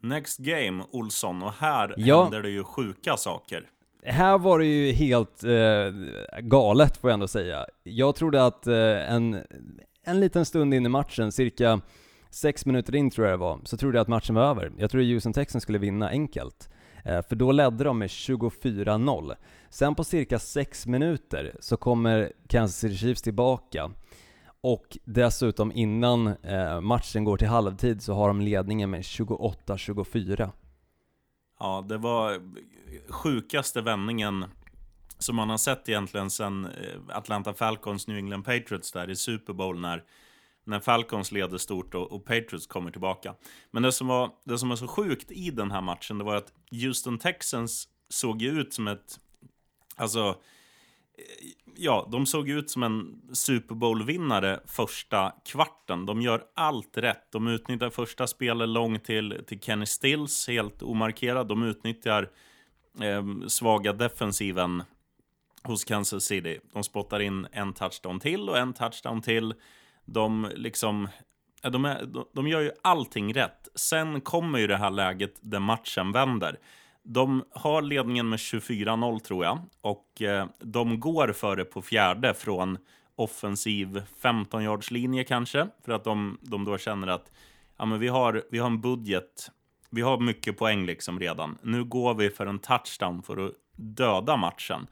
Next 0.00 0.38
game, 0.38 0.84
Olsson, 0.90 1.42
och 1.42 1.52
här 1.52 1.94
ja. 1.96 2.22
händer 2.22 2.42
det 2.42 2.50
ju 2.50 2.64
sjuka 2.64 3.16
saker. 3.16 3.66
Här 4.06 4.38
var 4.38 4.58
det 4.58 4.64
ju 4.64 4.92
helt 4.92 5.44
eh, 5.44 6.40
galet 6.40 6.96
får 6.96 7.10
jag 7.10 7.14
ändå 7.14 7.28
säga. 7.28 7.66
Jag 7.82 8.14
trodde 8.14 8.46
att 8.46 8.66
eh, 8.66 9.12
en, 9.12 9.38
en 10.04 10.20
liten 10.20 10.44
stund 10.44 10.74
in 10.74 10.86
i 10.86 10.88
matchen, 10.88 11.32
cirka 11.32 11.80
sex 12.30 12.66
minuter 12.66 12.94
in 12.94 13.10
tror 13.10 13.26
jag 13.26 13.32
det 13.38 13.40
var, 13.40 13.60
så 13.64 13.76
trodde 13.76 13.98
jag 13.98 14.02
att 14.02 14.08
matchen 14.08 14.34
var 14.34 14.42
över. 14.42 14.72
Jag 14.78 14.90
trodde 14.90 15.06
Houston 15.06 15.32
Texans 15.32 15.62
skulle 15.62 15.78
vinna 15.78 16.08
enkelt. 16.08 16.68
Eh, 17.04 17.22
för 17.22 17.36
då 17.36 17.52
ledde 17.52 17.84
de 17.84 17.98
med 17.98 18.08
24-0. 18.08 19.34
Sen 19.70 19.94
på 19.94 20.04
cirka 20.04 20.38
sex 20.38 20.86
minuter 20.86 21.56
så 21.60 21.76
kommer 21.76 22.32
Kansas 22.48 22.76
City 22.76 22.96
Chiefs 22.96 23.22
tillbaka 23.22 23.90
och 24.60 24.98
dessutom 25.04 25.72
innan 25.72 26.26
eh, 26.26 26.80
matchen 26.80 27.24
går 27.24 27.36
till 27.36 27.48
halvtid 27.48 28.02
så 28.02 28.14
har 28.14 28.28
de 28.28 28.40
ledningen 28.40 28.90
med 28.90 29.00
28-24. 29.00 30.50
Ja, 31.62 31.84
det 31.88 31.98
var 31.98 32.40
sjukaste 33.08 33.80
vändningen 33.80 34.44
som 35.18 35.36
man 35.36 35.50
har 35.50 35.58
sett 35.58 35.88
egentligen 35.88 36.30
sen 36.30 36.64
eh, 36.64 37.16
Atlanta 37.16 37.54
Falcons 37.54 38.06
New 38.06 38.16
England 38.16 38.42
Patriots 38.42 38.92
där 38.92 39.10
i 39.10 39.16
Super 39.16 39.52
Bowl 39.52 39.80
när, 39.80 40.04
när 40.64 40.80
Falcons 40.80 41.32
leder 41.32 41.58
stort 41.58 41.94
och, 41.94 42.12
och, 42.12 42.24
Patriots 42.24 42.66
kommer 42.66 42.90
tillbaka. 42.90 43.34
Men 43.70 43.82
det 43.82 43.92
som, 43.92 44.06
var, 44.06 44.30
det 44.44 44.58
som 44.58 44.68
var 44.68 44.76
så 44.76 44.88
sjukt 44.88 45.30
i 45.30 45.50
den 45.50 45.70
här 45.70 45.80
matchen, 45.80 46.18
det 46.18 46.24
var 46.24 46.36
att 46.36 46.52
Houston 46.70 47.18
Texans 47.18 47.88
såg 48.08 48.42
ju 48.42 48.60
ut 48.60 48.74
som 48.74 48.88
ett... 48.88 49.20
Alltså, 49.96 50.36
ja, 51.76 52.08
de 52.12 52.26
såg 52.26 52.48
ut 52.48 52.70
som 52.70 52.82
en 52.82 53.20
Super 53.32 53.74
Bowl-vinnare 53.74 54.60
första 54.66 55.32
kvarten. 55.44 56.06
De 56.06 56.22
gör 56.22 56.44
allt 56.54 56.98
rätt. 56.98 57.32
De 57.32 57.48
utnyttjar 57.48 57.90
första 57.90 58.26
spelet 58.26 58.68
långt 58.68 59.04
till, 59.04 59.44
till 59.46 59.60
Kenny 59.60 59.86
Stills, 59.86 60.48
helt 60.48 60.82
omarkerad. 60.82 61.48
De 61.48 61.62
utnyttjar 61.62 62.30
eh, 63.00 63.46
svaga 63.48 63.92
defensiven 63.92 64.82
hos 65.62 65.84
Kansas 65.84 66.24
City. 66.24 66.60
De 66.72 66.84
spottar 66.84 67.20
in 67.20 67.46
en 67.52 67.72
touchdown 67.72 68.20
till 68.20 68.48
och 68.48 68.58
en 68.58 68.72
touchdown 68.72 69.22
till. 69.22 69.54
De 70.04 70.50
liksom... 70.54 71.08
De, 71.62 71.84
är, 71.84 72.04
de, 72.04 72.24
de 72.32 72.48
gör 72.48 72.60
ju 72.60 72.70
allting 72.82 73.34
rätt. 73.34 73.68
Sen 73.74 74.20
kommer 74.20 74.58
ju 74.58 74.66
det 74.66 74.76
här 74.76 74.90
läget 74.90 75.34
där 75.40 75.60
matchen 75.60 76.12
vänder. 76.12 76.58
De 77.04 77.44
har 77.50 77.82
ledningen 77.82 78.28
med 78.28 78.36
24-0 78.36 79.18
tror 79.18 79.44
jag 79.44 79.58
och 79.80 80.22
eh, 80.22 80.46
de 80.58 81.00
går 81.00 81.32
före 81.32 81.64
på 81.64 81.82
fjärde 81.82 82.34
från 82.34 82.78
offensiv 83.16 84.02
15 84.22 84.62
yards 84.62 84.90
linje 84.90 85.24
kanske 85.24 85.68
för 85.84 85.92
att 85.92 86.04
de, 86.04 86.38
de 86.40 86.64
då 86.64 86.78
känner 86.78 87.06
att 87.06 87.32
ja, 87.76 87.84
men 87.84 87.98
vi, 88.00 88.08
har, 88.08 88.42
vi 88.50 88.58
har 88.58 88.66
en 88.66 88.80
budget. 88.80 89.50
Vi 89.90 90.00
har 90.00 90.20
mycket 90.20 90.58
poäng 90.58 90.86
liksom 90.86 91.20
redan. 91.20 91.58
Nu 91.62 91.84
går 91.84 92.14
vi 92.14 92.30
för 92.30 92.46
en 92.46 92.58
touchdown 92.58 93.22
för 93.22 93.46
att 93.46 93.52
döda 93.76 94.36
matchen. 94.36 94.86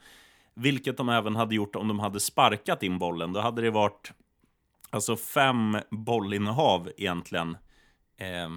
Vilket 0.55 0.97
de 0.97 1.09
även 1.09 1.37
hade 1.37 1.55
gjort 1.55 1.77
om 1.77 1.89
de 1.89 1.99
hade 1.99 2.21
sparkat 2.21 2.83
in 2.83 2.99
bollen. 2.99 3.33
Då 3.33 3.41
hade 3.41 3.63
det 3.63 3.71
varit 3.71 4.13
alltså 4.91 5.17
fem 5.17 5.79
bollinnehav 5.91 6.91
egentligen. 6.97 7.57
Eh, 8.17 8.51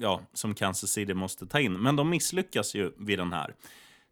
ja, 0.00 0.20
som 0.32 0.54
Kansas 0.54 0.90
City 0.90 1.14
måste 1.14 1.46
ta 1.46 1.60
in. 1.60 1.72
Men 1.72 1.96
de 1.96 2.10
misslyckas 2.10 2.74
ju 2.74 2.92
vid 2.98 3.18
den 3.18 3.32
här. 3.32 3.54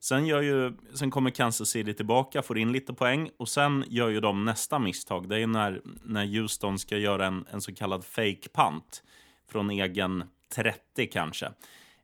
Sen, 0.01 0.27
gör 0.27 0.43
ju, 0.43 0.73
sen 0.95 1.11
kommer 1.11 1.31
Kansas 1.31 1.69
City 1.69 1.95
tillbaka, 1.95 2.43
får 2.43 2.59
in 2.59 2.73
lite 2.73 2.95
poäng 2.95 3.31
och 3.37 3.49
sen 3.49 3.85
gör 3.89 4.09
ju 4.09 4.21
de 4.21 4.45
nästa 4.45 4.79
misstag. 4.79 5.29
Det 5.29 5.41
är 5.41 5.47
när, 5.47 5.81
när 6.03 6.27
Houston 6.27 6.79
ska 6.79 6.97
göra 6.97 7.27
en, 7.27 7.45
en 7.51 7.61
så 7.61 7.75
kallad 7.75 8.05
fake 8.05 8.49
punt 8.53 9.03
från 9.51 9.71
egen 9.71 10.25
30 10.55 11.07
kanske. 11.13 11.47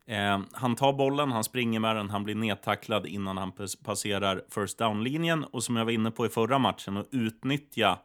Eh, 0.07 0.39
han 0.51 0.75
tar 0.75 0.93
bollen, 0.93 1.31
han 1.31 1.43
springer 1.43 1.79
med 1.79 1.95
den, 1.95 2.09
han 2.09 2.23
blir 2.23 2.35
nedtacklad 2.35 3.05
innan 3.05 3.37
han 3.37 3.51
passerar 3.83 4.43
first 4.49 4.77
down-linjen. 4.77 5.43
Och 5.43 5.63
som 5.63 5.75
jag 5.75 5.85
var 5.85 5.91
inne 5.91 6.11
på 6.11 6.25
i 6.25 6.29
förra 6.29 6.59
matchen, 6.59 6.97
att 6.97 7.07
utnyttja 7.11 7.99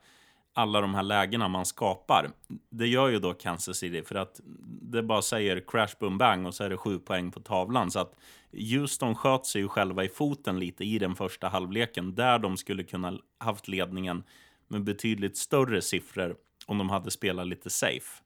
alla 0.55 0.81
de 0.81 0.95
här 0.95 1.03
lägena 1.03 1.49
man 1.49 1.67
skapar. 1.67 2.31
Det 2.71 2.87
gör 2.87 3.09
ju 3.09 3.19
då 3.19 3.35
Kansas 3.35 3.77
City 3.77 4.03
för 4.03 4.15
att 4.15 4.41
det 4.83 5.03
bara 5.03 5.23
säger 5.23 5.65
crash 5.67 5.99
boom 6.01 6.19
bang 6.19 6.47
och 6.47 6.55
så 6.55 6.65
är 6.65 6.71
det 6.71 6.77
sju 6.77 6.99
poäng 6.99 7.31
på 7.31 7.41
tavlan. 7.41 7.91
Så 7.91 7.99
att 7.99 8.15
Houston 8.53 9.15
sköt 9.15 9.47
sig 9.47 9.61
ju 9.61 9.69
själva 9.69 10.05
i 10.05 10.09
foten 10.09 10.59
lite 10.59 10.85
i 10.85 10.99
den 10.99 11.15
första 11.15 11.49
halvleken 11.49 12.15
där 12.15 12.39
de 12.39 12.57
skulle 12.57 12.83
kunna 12.83 13.19
haft 13.39 13.69
ledningen 13.69 14.23
med 14.69 14.85
betydligt 14.85 15.37
större 15.37 15.83
siffror 15.83 16.37
om 16.67 16.79
de 16.79 16.91
hade 16.91 17.11
spelat 17.11 17.47
lite 17.47 17.71
safe. 17.71 18.23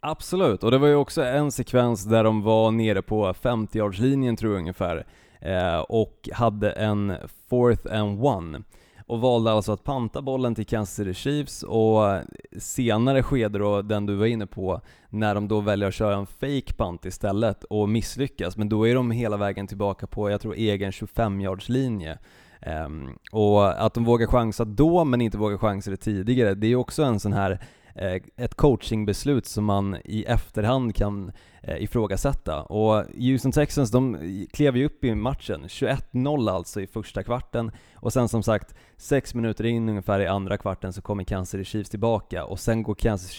Absolut, 0.00 0.62
och 0.62 0.70
det 0.70 0.78
var 0.78 0.88
ju 0.88 0.94
också 0.94 1.22
en 1.22 1.52
sekvens 1.52 2.04
där 2.04 2.24
de 2.24 2.42
var 2.42 2.70
nere 2.70 3.02
på 3.02 3.32
50-yardslinjen 3.32 4.36
tror 4.36 4.52
jag 4.52 4.58
ungefär 4.58 5.06
eh, 5.40 5.78
och 5.78 6.28
hade 6.32 6.70
en 6.70 7.16
fourth 7.48 7.94
and 7.94 8.24
one 8.24 8.62
och 9.06 9.20
valde 9.20 9.50
alltså 9.50 9.72
att 9.72 9.84
panta 9.84 10.22
bollen 10.22 10.54
till 10.54 10.66
Kansas 10.66 10.96
City 10.96 11.14
Chiefs 11.14 11.62
och 11.62 12.20
senare 12.58 13.22
skede 13.22 13.58
då, 13.58 13.82
den 13.82 14.06
du 14.06 14.14
var 14.14 14.26
inne 14.26 14.46
på, 14.46 14.80
när 15.08 15.34
de 15.34 15.48
då 15.48 15.60
väljer 15.60 15.88
att 15.88 15.94
köra 15.94 16.16
en 16.16 16.26
fake 16.26 16.72
punt 16.76 17.04
istället 17.04 17.64
och 17.64 17.88
misslyckas, 17.88 18.56
men 18.56 18.68
då 18.68 18.88
är 18.88 18.94
de 18.94 19.10
hela 19.10 19.36
vägen 19.36 19.66
tillbaka 19.66 20.06
på, 20.06 20.30
jag 20.30 20.40
tror, 20.40 20.54
egen 20.54 20.90
25-yards 20.90 21.68
linje. 21.68 22.18
Um, 22.66 22.72
ehm, 22.72 23.18
och 23.32 23.84
att 23.84 23.94
de 23.94 24.04
vågar 24.04 24.26
chansa 24.26 24.64
då 24.64 25.04
men 25.04 25.20
inte 25.20 25.38
vågar 25.38 25.58
chansa 25.58 25.90
det 25.90 25.96
tidigare, 25.96 26.54
det 26.54 26.66
är 26.66 26.76
också 26.76 27.02
en 27.02 27.20
sån 27.20 27.32
här 27.32 27.60
Eh, 27.94 28.22
ett 28.36 28.54
coachingbeslut 28.54 29.46
som 29.46 29.64
man 29.64 29.96
i 30.04 30.24
efterhand 30.24 30.94
kan 30.94 31.32
eh, 31.62 31.82
ifrågasätta. 31.82 32.62
Och 32.62 33.04
Houston 33.14 33.52
Texans, 33.52 33.90
de 33.90 34.46
klev 34.52 34.76
ju 34.76 34.84
upp 34.84 35.04
i 35.04 35.14
matchen, 35.14 35.64
21-0 35.64 36.50
alltså 36.50 36.80
i 36.80 36.86
första 36.86 37.22
kvarten, 37.22 37.72
och 37.94 38.12
sen 38.12 38.28
som 38.28 38.42
sagt, 38.42 38.74
sex 38.96 39.34
minuter 39.34 39.66
in 39.66 39.88
ungefär 39.88 40.20
i 40.20 40.26
andra 40.26 40.56
kvarten 40.56 40.92
så 40.92 41.02
kommer 41.02 41.24
Kansas 41.24 41.50
City 41.50 41.64
Chiefs 41.64 41.90
tillbaka, 41.90 42.44
och 42.44 42.60
sen 42.60 42.82
går 42.82 42.94
Kansas 42.94 43.30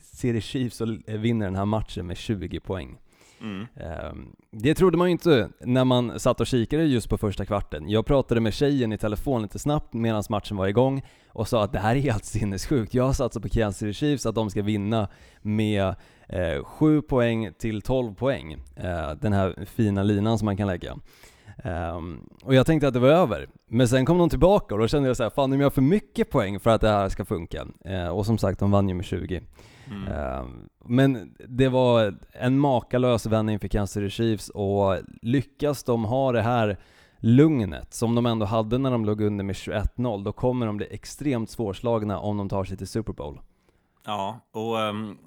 City 0.00 0.40
Chiefs 0.40 0.80
och 0.80 0.88
vinner 1.06 1.46
den 1.46 1.56
här 1.56 1.64
matchen 1.64 2.06
med 2.06 2.16
20 2.16 2.60
poäng. 2.60 2.98
Mm. 3.40 3.66
Det 4.50 4.74
trodde 4.74 4.96
man 4.96 5.08
ju 5.08 5.12
inte 5.12 5.48
när 5.60 5.84
man 5.84 6.20
satt 6.20 6.40
och 6.40 6.46
kikade 6.46 6.84
just 6.84 7.08
på 7.08 7.18
första 7.18 7.44
kvarten. 7.44 7.88
Jag 7.88 8.06
pratade 8.06 8.40
med 8.40 8.54
tjejen 8.54 8.92
i 8.92 8.98
telefon 8.98 9.42
lite 9.42 9.58
snabbt 9.58 9.94
medan 9.94 10.22
matchen 10.30 10.56
var 10.56 10.66
igång 10.66 11.02
och 11.28 11.48
sa 11.48 11.64
att 11.64 11.72
det 11.72 11.78
här 11.78 11.96
är 11.96 12.00
helt 12.00 12.24
sinnessjukt. 12.24 12.94
Jag 12.94 13.04
har 13.04 13.12
satsat 13.12 13.42
på 13.42 13.48
Kansas 13.48 13.78
City 13.78 13.92
Chiefs 13.92 14.26
att 14.26 14.34
de 14.34 14.50
ska 14.50 14.62
vinna 14.62 15.08
med 15.42 15.94
eh, 16.28 16.64
7 16.64 17.02
poäng 17.02 17.52
till 17.58 17.82
12 17.82 18.14
poäng. 18.14 18.52
Eh, 18.76 19.10
den 19.20 19.32
här 19.32 19.66
fina 19.66 20.02
linan 20.02 20.38
som 20.38 20.46
man 20.46 20.56
kan 20.56 20.66
lägga. 20.66 20.96
Um, 21.64 22.28
och 22.42 22.54
jag 22.54 22.66
tänkte 22.66 22.88
att 22.88 22.94
det 22.94 23.00
var 23.00 23.08
över, 23.08 23.48
men 23.68 23.88
sen 23.88 24.06
kom 24.06 24.18
de 24.18 24.28
tillbaka 24.28 24.74
och 24.74 24.80
då 24.80 24.88
kände 24.88 25.08
jag 25.08 25.16
såhär, 25.16 25.30
fan 25.30 25.52
om 25.52 25.60
jag 25.60 25.66
har 25.66 25.70
för 25.70 25.82
mycket 25.82 26.30
poäng 26.30 26.60
för 26.60 26.70
att 26.70 26.80
det 26.80 26.88
här 26.88 27.08
ska 27.08 27.24
funka. 27.24 27.66
Uh, 27.88 28.08
och 28.08 28.26
som 28.26 28.38
sagt, 28.38 28.60
de 28.60 28.70
vann 28.70 28.88
ju 28.88 28.94
med 28.94 29.04
20. 29.04 29.42
Mm. 29.90 30.08
Uh, 30.08 30.46
men 30.84 31.34
det 31.48 31.68
var 31.68 32.14
en 32.32 32.58
makalös 32.58 33.26
vändning 33.26 33.58
för 33.58 33.68
Kansas 33.68 33.92
City 33.92 34.10
Chiefs 34.10 34.48
och 34.48 34.98
lyckas 35.22 35.84
de 35.84 36.04
ha 36.04 36.32
det 36.32 36.42
här 36.42 36.76
lugnet 37.18 37.94
som 37.94 38.14
de 38.14 38.26
ändå 38.26 38.46
hade 38.46 38.78
när 38.78 38.90
de 38.90 39.04
låg 39.04 39.20
under 39.20 39.44
med 39.44 39.54
21-0, 39.54 40.24
då 40.24 40.32
kommer 40.32 40.66
de 40.66 40.76
bli 40.76 40.86
extremt 40.90 41.50
svårslagna 41.50 42.18
om 42.18 42.36
de 42.36 42.48
tar 42.48 42.64
sig 42.64 42.76
till 42.76 42.88
Super 42.88 43.12
Bowl. 43.12 43.40
Ja, 44.06 44.40
och 44.50 44.76
um, 44.76 45.18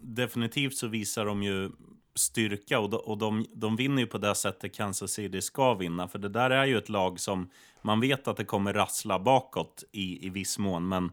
definitivt 0.00 0.74
så 0.74 0.86
visar 0.86 1.26
de 1.26 1.42
ju 1.42 1.70
styrka 2.14 2.80
och, 2.80 2.90
de, 2.90 2.96
och 2.96 3.18
de, 3.18 3.46
de 3.54 3.76
vinner 3.76 4.02
ju 4.02 4.06
på 4.06 4.18
det 4.18 4.34
sättet 4.34 4.74
Kansas 4.74 5.10
City 5.10 5.42
ska 5.42 5.74
vinna. 5.74 6.08
För 6.08 6.18
det 6.18 6.28
där 6.28 6.50
är 6.50 6.64
ju 6.64 6.78
ett 6.78 6.88
lag 6.88 7.20
som 7.20 7.50
man 7.82 8.00
vet 8.00 8.28
att 8.28 8.36
det 8.36 8.44
kommer 8.44 8.72
rassla 8.72 9.18
bakåt 9.18 9.84
i, 9.92 10.26
i 10.26 10.30
viss 10.30 10.58
mån, 10.58 10.88
men 10.88 11.12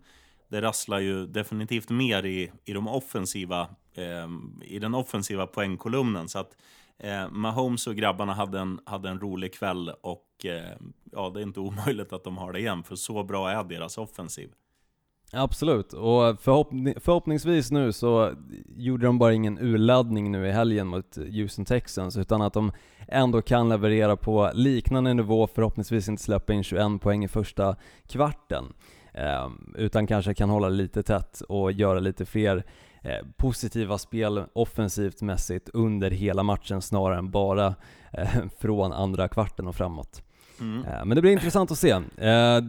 det 0.53 0.61
rasslar 0.61 0.99
ju 0.99 1.25
definitivt 1.25 1.89
mer 1.89 2.25
i, 2.25 2.51
i, 2.65 2.73
de 2.73 2.87
offensiva, 2.87 3.61
eh, 3.93 4.29
i 4.61 4.79
den 4.79 4.95
offensiva 4.95 5.47
poängkolumnen. 5.47 6.29
Så 6.29 6.39
att 6.39 6.57
eh, 6.97 7.29
Mahomes 7.29 7.87
och 7.87 7.95
grabbarna 7.95 8.33
hade 8.33 8.59
en, 8.59 8.79
hade 8.85 9.09
en 9.09 9.19
rolig 9.19 9.53
kväll 9.53 9.91
och 10.01 10.45
eh, 10.45 10.77
ja, 11.11 11.31
det 11.33 11.39
är 11.39 11.43
inte 11.43 11.59
omöjligt 11.59 12.13
att 12.13 12.23
de 12.23 12.37
har 12.37 12.53
det 12.53 12.59
igen, 12.59 12.83
för 12.83 12.95
så 12.95 13.23
bra 13.23 13.49
är 13.49 13.63
deras 13.63 13.97
offensiv. 13.97 14.49
Absolut, 15.31 15.93
och 15.93 16.41
förhoppning, 16.41 16.95
förhoppningsvis 16.99 17.71
nu 17.71 17.91
så 17.91 18.33
gjorde 18.77 19.05
de 19.05 19.19
bara 19.19 19.33
ingen 19.33 19.59
urladdning 19.59 20.31
nu 20.31 20.47
i 20.47 20.51
helgen 20.51 20.87
mot 20.87 21.15
Houston 21.15 21.65
Texans, 21.65 22.17
utan 22.17 22.41
att 22.41 22.53
de 22.53 22.71
ändå 23.07 23.41
kan 23.41 23.69
leverera 23.69 24.17
på 24.17 24.51
liknande 24.53 25.13
nivå, 25.13 25.47
förhoppningsvis 25.47 26.09
inte 26.09 26.23
släppa 26.23 26.53
in 26.53 26.63
21 26.63 27.01
poäng 27.01 27.23
i 27.23 27.27
första 27.27 27.75
kvarten. 28.07 28.73
Ehm, 29.13 29.73
utan 29.77 30.07
kanske 30.07 30.33
kan 30.33 30.49
hålla 30.49 30.69
lite 30.69 31.03
tätt 31.03 31.41
och 31.41 31.71
göra 31.71 31.99
lite 31.99 32.25
fler 32.25 32.63
eh, 33.01 33.25
positiva 33.37 33.97
spel 33.97 34.43
offensivt 34.53 35.21
mässigt 35.21 35.69
under 35.73 36.11
hela 36.11 36.43
matchen 36.43 36.81
snarare 36.81 37.17
än 37.17 37.31
bara 37.31 37.75
eh, 38.11 38.29
från 38.59 38.93
andra 38.93 39.27
kvarten 39.27 39.67
och 39.67 39.75
framåt. 39.75 40.23
Mm. 40.59 40.85
Eh, 40.85 41.05
men 41.05 41.15
det 41.15 41.21
blir 41.21 41.31
intressant 41.31 41.71
att 41.71 41.77
se. 41.77 41.89
Eh, 41.89 42.01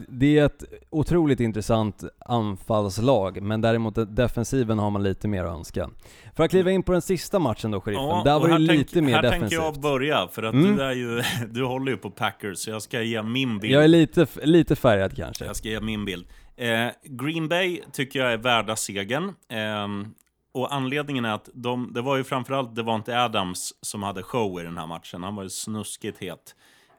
det 0.09 0.39
är 0.39 0.45
ett 0.47 0.65
otroligt 0.91 1.41
intressant 1.41 2.05
anfallslag, 2.19 3.43
men 3.43 3.61
däremot 3.61 4.17
defensiven 4.17 4.79
har 4.79 4.91
man 4.91 5.03
lite 5.03 5.29
mer 5.29 5.45
att 5.45 5.57
önska. 5.57 5.91
För 6.37 6.45
att 6.45 6.51
kliva 6.51 6.71
in 6.71 6.83
på 6.83 6.93
den 6.93 7.03
sista 7.03 7.39
matchen 7.39 7.71
då, 7.71 7.81
sheriffen, 7.81 8.05
ja, 8.05 8.23
där 8.25 8.39
var 8.39 8.49
det 8.49 8.59
lite 8.59 8.93
tänk, 8.93 9.07
mer 9.07 9.15
här 9.15 9.23
defensivt. 9.23 9.53
Här 9.53 9.71
tänker 9.71 9.83
jag 9.85 9.93
börja, 9.93 10.29
för 10.29 10.43
att 10.43 10.55
mm. 10.55 10.77
du, 10.77 10.83
är 10.83 10.93
ju, 10.93 11.23
du 11.51 11.65
håller 11.65 11.93
ju 11.93 11.99
på 11.99 12.11
Packers, 12.11 12.59
så 12.59 12.71
jag 12.71 12.83
ska 12.83 13.03
ge 13.03 13.23
min 13.23 13.59
bild. 13.59 13.75
Jag 13.75 13.85
är 13.85 13.89
lite, 13.89 14.27
lite 14.43 14.77
färgad 14.77 15.17
kanske. 15.17 15.45
Jag 15.45 15.57
ska 15.57 15.69
ge 15.69 15.81
min 15.81 16.05
bild. 16.05 16.27
Eh, 16.57 16.89
Green 17.05 17.49
Bay 17.49 17.81
tycker 17.93 18.21
jag 18.21 18.33
är 18.33 18.37
värda 18.37 18.77
segern. 18.77 19.25
Eh, 19.49 20.09
och 20.55 20.75
anledningen 20.75 21.25
är 21.25 21.35
att 21.35 21.49
de, 21.55 21.93
det 21.93 22.03
var 22.03 22.17
ju 22.17 22.25
framförallt 22.25 22.75
Devante 22.75 23.23
Adams 23.23 23.75
som 23.81 24.03
hade 24.03 24.23
show 24.23 24.61
i 24.61 24.65
den 24.65 24.79
här 24.79 24.87
matchen. 24.87 25.23
Han 25.23 25.37
var 25.37 25.43
ju 25.43 25.51
snuskigt 25.51 26.19
het. 26.19 26.55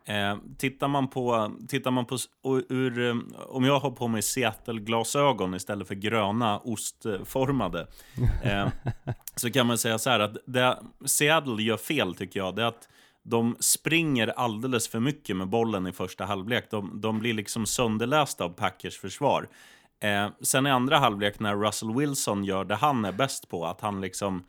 Eh, 0.07 0.37
tittar 0.57 0.87
man 0.87 1.07
på, 1.07 1.51
tittar 1.67 1.91
man 1.91 2.05
på 2.05 2.17
ur, 2.69 2.99
eh, 2.99 3.15
om 3.47 3.65
jag 3.65 3.79
har 3.79 3.91
på 3.91 4.07
mig 4.07 4.21
Seattle-glasögon 4.21 5.55
istället 5.55 5.87
för 5.87 5.95
gröna 5.95 6.59
ostformade, 6.59 7.87
eh, 8.43 8.67
så 9.35 9.51
kan 9.51 9.67
man 9.67 9.77
säga 9.77 9.99
så 9.99 10.09
här 10.09 10.19
att 10.19 10.37
det 10.45 10.79
Seattle 11.05 11.63
gör 11.63 11.77
fel 11.77 12.15
tycker 12.15 12.39
jag, 12.39 12.55
det 12.55 12.61
är 12.61 12.67
att 12.67 12.89
de 13.23 13.55
springer 13.59 14.27
alldeles 14.27 14.87
för 14.87 14.99
mycket 14.99 15.35
med 15.35 15.47
bollen 15.47 15.87
i 15.87 15.91
första 15.91 16.25
halvlek. 16.25 16.71
De, 16.71 17.01
de 17.01 17.19
blir 17.19 17.33
liksom 17.33 17.65
sönderlästa 17.65 18.43
av 18.43 18.49
Packers 18.49 18.97
försvar. 18.97 19.47
Eh, 19.99 20.29
sen 20.41 20.67
i 20.67 20.69
andra 20.69 20.97
halvlek 20.97 21.39
när 21.39 21.55
Russell 21.55 21.95
Wilson 21.95 22.43
gör 22.43 22.65
det 22.65 22.75
han 22.75 23.05
är 23.05 23.11
bäst 23.11 23.49
på, 23.49 23.65
att 23.65 23.81
han 23.81 24.01
liksom 24.01 24.43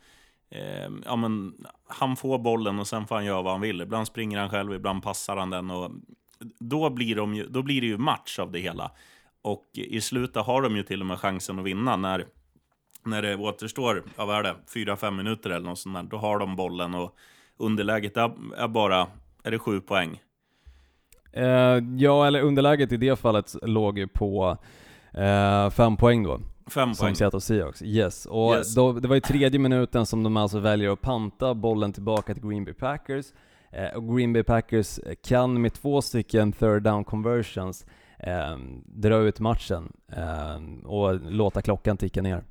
eh, 0.49 0.89
ja, 1.05 1.15
men, 1.15 1.53
han 1.87 2.15
får 2.15 2.39
bollen 2.39 2.79
och 2.79 2.87
sen 2.87 3.07
får 3.07 3.15
han 3.15 3.25
göra 3.25 3.41
vad 3.41 3.51
han 3.51 3.61
vill. 3.61 3.81
Ibland 3.81 4.07
springer 4.07 4.39
han 4.39 4.49
själv, 4.49 4.73
ibland 4.73 5.03
passar 5.03 5.37
han 5.37 5.49
den. 5.49 5.71
Och 5.71 5.91
då, 6.59 6.89
blir 6.89 7.15
de 7.15 7.35
ju, 7.35 7.47
då 7.47 7.61
blir 7.61 7.81
det 7.81 7.87
ju 7.87 7.97
match 7.97 8.39
av 8.39 8.51
det 8.51 8.59
hela. 8.59 8.91
Och 9.41 9.65
i 9.73 10.01
slutet 10.01 10.45
har 10.45 10.61
de 10.61 10.75
ju 10.75 10.83
till 10.83 11.01
och 11.01 11.07
med 11.07 11.19
chansen 11.19 11.59
att 11.59 11.65
vinna 11.65 11.95
när, 11.95 12.25
när 13.05 13.21
det 13.21 13.35
återstår, 13.35 14.03
ja, 14.17 14.25
vad 14.25 14.35
är 14.35 14.43
det, 14.43 14.55
fyra, 14.73 14.95
fem 14.95 15.15
minuter 15.15 15.49
eller 15.49 15.69
något 15.69 15.79
sånt 15.79 15.95
där. 15.95 16.03
Då 16.03 16.17
har 16.17 16.39
de 16.39 16.55
bollen 16.55 16.95
och 16.95 17.15
underläget 17.57 18.17
är, 18.17 18.31
är 18.57 18.67
bara, 18.67 19.07
är 19.43 19.51
det 19.51 19.59
sju 19.59 19.81
poäng? 19.81 20.21
Uh, 21.37 21.97
ja, 21.97 22.27
eller 22.27 22.41
underläget 22.41 22.91
i 22.91 22.97
det 22.97 23.19
fallet 23.19 23.55
låg 23.61 23.97
ju 23.97 24.07
på 24.07 24.57
uh, 25.17 25.69
fem 25.69 25.97
poäng 25.97 26.23
då. 26.23 26.39
Fem 26.67 26.93
som 26.93 27.05
poäng. 27.05 27.15
Seattle 27.15 27.41
Seahawks, 27.41 27.81
yes. 27.81 28.25
Och 28.25 28.55
yes. 28.55 28.75
Då, 28.75 28.93
det 28.93 29.07
var 29.07 29.15
i 29.15 29.21
tredje 29.21 29.59
minuten 29.59 30.05
som 30.05 30.23
de 30.23 30.37
alltså 30.37 30.59
väljer 30.59 30.89
att 30.89 31.01
panta 31.01 31.53
bollen 31.53 31.93
tillbaka 31.93 32.33
till 32.33 32.49
Green 32.49 32.65
Bay 32.65 32.73
Packers. 32.73 33.25
Eh, 33.71 33.97
och 33.97 34.15
Green 34.15 34.33
Bay 34.33 34.43
Packers 34.43 34.99
kan 35.23 35.61
med 35.61 35.73
två 35.73 36.01
stycken 36.01 36.51
third 36.51 36.83
down 36.83 37.03
conversions 37.03 37.85
eh, 38.19 38.57
dra 38.85 39.17
ut 39.17 39.39
matchen 39.39 39.93
eh, 40.11 40.85
och 40.85 41.31
låta 41.31 41.61
klockan 41.61 41.97
ticka 41.97 42.21
ner. 42.21 42.43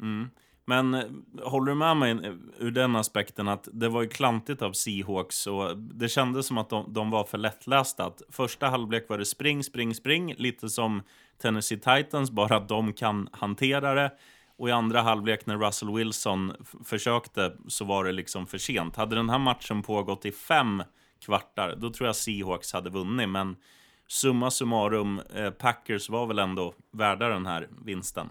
Mm. 0.00 0.30
Men 0.64 0.94
eh, 0.94 1.04
håller 1.42 1.72
du 1.72 1.74
med 1.74 1.96
mig 1.96 2.36
ur 2.58 2.70
den 2.70 2.96
aspekten 2.96 3.48
att 3.48 3.68
det 3.72 3.88
var 3.88 4.02
ju 4.02 4.08
klantigt 4.08 4.62
av 4.62 4.72
Seahawks 4.72 5.46
och 5.46 5.78
det 5.78 6.08
kändes 6.08 6.46
som 6.46 6.58
att 6.58 6.70
de, 6.70 6.92
de 6.92 7.10
var 7.10 7.24
för 7.24 7.38
lättlästa. 7.38 8.04
Att 8.04 8.22
första 8.28 8.68
halvlek 8.68 9.08
var 9.08 9.18
det 9.18 9.24
spring, 9.24 9.64
spring, 9.64 9.94
spring, 9.94 10.34
lite 10.38 10.68
som 10.68 11.02
Tennessee 11.42 11.78
Titans, 11.78 12.30
bara 12.30 12.56
att 12.56 12.68
de 12.68 12.92
kan 12.92 13.28
hantera 13.32 13.94
det. 13.94 14.12
Och 14.56 14.68
i 14.68 14.72
andra 14.72 15.00
halvlek 15.00 15.46
när 15.46 15.56
Russell 15.56 15.94
Wilson 15.94 16.52
försökte 16.84 17.56
så 17.68 17.84
var 17.84 18.04
det 18.04 18.12
liksom 18.12 18.46
för 18.46 18.58
sent. 18.58 18.96
Hade 18.96 19.16
den 19.16 19.30
här 19.30 19.38
matchen 19.38 19.82
pågått 19.82 20.24
i 20.24 20.32
fem 20.32 20.82
kvartar, 21.24 21.76
då 21.76 21.90
tror 21.90 22.06
jag 22.06 22.16
Seahawks 22.16 22.72
hade 22.72 22.90
vunnit. 22.90 23.28
Men 23.28 23.56
summa 24.08 24.50
summarum, 24.50 25.20
eh, 25.34 25.50
Packers 25.50 26.10
var 26.10 26.26
väl 26.26 26.38
ändå 26.38 26.74
värda 26.92 27.28
den 27.28 27.46
här 27.46 27.68
vinsten. 27.84 28.28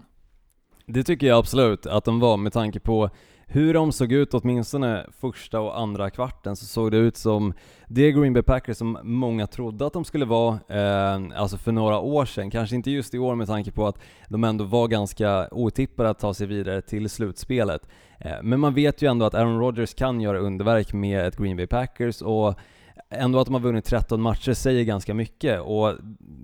Det 0.86 1.02
tycker 1.02 1.26
jag 1.26 1.38
absolut 1.38 1.86
att 1.86 2.04
de 2.04 2.20
var 2.20 2.36
med 2.36 2.52
tanke 2.52 2.80
på 2.80 3.10
hur 3.46 3.74
de 3.74 3.92
såg 3.92 4.12
ut 4.12 4.34
åtminstone 4.34 5.06
första 5.20 5.60
och 5.60 5.78
andra 5.78 6.10
kvarten 6.10 6.56
så 6.56 6.64
såg 6.64 6.90
det 6.90 6.96
ut 6.96 7.16
som 7.16 7.52
det 7.88 8.12
Green 8.12 8.32
Bay 8.32 8.42
Packers 8.42 8.76
som 8.76 8.98
många 9.02 9.46
trodde 9.46 9.86
att 9.86 9.92
de 9.92 10.04
skulle 10.04 10.24
vara, 10.24 10.58
eh, 10.68 11.40
alltså 11.40 11.56
för 11.56 11.72
några 11.72 11.98
år 11.98 12.24
sedan. 12.24 12.50
Kanske 12.50 12.76
inte 12.76 12.90
just 12.90 13.14
i 13.14 13.18
år 13.18 13.34
med 13.34 13.46
tanke 13.46 13.70
på 13.70 13.86
att 13.86 13.98
de 14.28 14.44
ändå 14.44 14.64
var 14.64 14.88
ganska 14.88 15.48
otippade 15.50 16.10
att 16.10 16.18
ta 16.18 16.34
sig 16.34 16.46
vidare 16.46 16.82
till 16.82 17.10
slutspelet. 17.10 17.88
Eh, 18.18 18.42
men 18.42 18.60
man 18.60 18.74
vet 18.74 19.02
ju 19.02 19.10
ändå 19.10 19.26
att 19.26 19.34
Aaron 19.34 19.60
Rodgers 19.60 19.94
kan 19.94 20.20
göra 20.20 20.38
underverk 20.38 20.92
med 20.92 21.26
ett 21.26 21.36
Green 21.36 21.56
Bay 21.56 21.66
Packers 21.66 22.22
och 22.22 22.58
ändå 23.14 23.38
att 23.40 23.46
de 23.46 23.54
har 23.54 23.60
vunnit 23.60 23.84
13 23.84 24.20
matcher 24.20 24.52
säger 24.52 24.84
ganska 24.84 25.14
mycket 25.14 25.60
och 25.60 25.92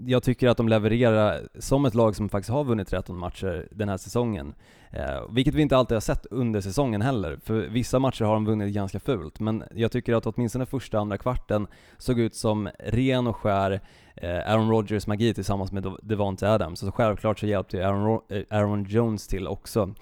jag 0.06 0.22
tycker 0.22 0.48
att 0.48 0.56
de 0.56 0.68
levererar 0.68 1.40
som 1.59 1.85
ett 1.85 1.94
lag 1.94 2.16
som 2.16 2.28
faktiskt 2.28 2.50
har 2.50 2.64
vunnit 2.64 2.88
13 2.88 3.18
matcher 3.18 3.68
den 3.70 3.88
här 3.88 3.96
säsongen. 3.96 4.54
Eh, 4.92 5.22
vilket 5.30 5.54
vi 5.54 5.62
inte 5.62 5.76
alltid 5.76 5.94
har 5.96 6.00
sett 6.00 6.26
under 6.30 6.61
säsongen 6.61 7.02
heller, 7.02 7.38
för 7.44 7.54
vissa 7.61 7.98
matcher 7.98 8.24
har 8.24 8.35
de 8.35 8.44
vunnit 8.44 8.74
ganska 8.74 9.00
fult, 9.00 9.40
men 9.40 9.64
jag 9.74 9.92
tycker 9.92 10.14
att 10.14 10.26
åtminstone 10.26 10.66
första 10.66 10.96
och 10.96 11.00
andra 11.02 11.18
kvarten 11.18 11.66
såg 11.98 12.18
ut 12.18 12.35
som 12.35 12.68
ren 12.78 13.26
och 13.26 13.37
skär 13.37 13.80
eh, 14.16 14.52
Aaron 14.52 14.70
Rodgers 14.70 15.06
magi 15.06 15.35
tillsammans 15.35 15.72
med 15.72 15.87
Devonte 16.02 16.50
Adams, 16.50 16.80
så 16.80 16.92
självklart 16.92 17.38
så 17.38 17.46
hjälpte 17.46 17.87
Aaron, 17.87 18.04
Ro- 18.06 18.22
eh, 18.28 18.42
Aaron 18.50 18.85
Jones 18.85 19.26
till 19.26 19.46
också 19.48 19.94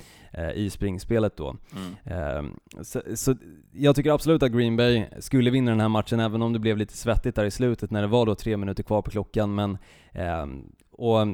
i 0.54 0.70
springspelet 0.70 1.36
då. 1.36 1.56
Mm. 1.76 1.94
Eh, 2.04 2.82
så, 2.82 3.02
så, 3.14 3.34
jag 3.72 3.96
tycker 3.96 4.10
absolut 4.10 4.42
att 4.42 4.52
Green 4.52 4.76
Bay 4.76 5.06
skulle 5.18 5.50
vinna 5.50 5.70
den 5.70 5.80
här 5.80 5.88
matchen, 5.88 6.20
även 6.20 6.42
om 6.42 6.52
det 6.52 6.58
blev 6.58 6.76
lite 6.76 6.96
svettigt 6.96 7.36
där 7.36 7.44
i 7.44 7.50
slutet 7.50 7.90
när 7.90 8.02
det 8.02 8.08
var 8.08 8.26
då 8.26 8.34
tre 8.34 8.56
minuter 8.56 8.82
kvar 8.82 9.02
på 9.02 9.10
klockan, 9.10 9.54
men 9.54 9.78
eh, 10.12 10.46
och 10.98 11.26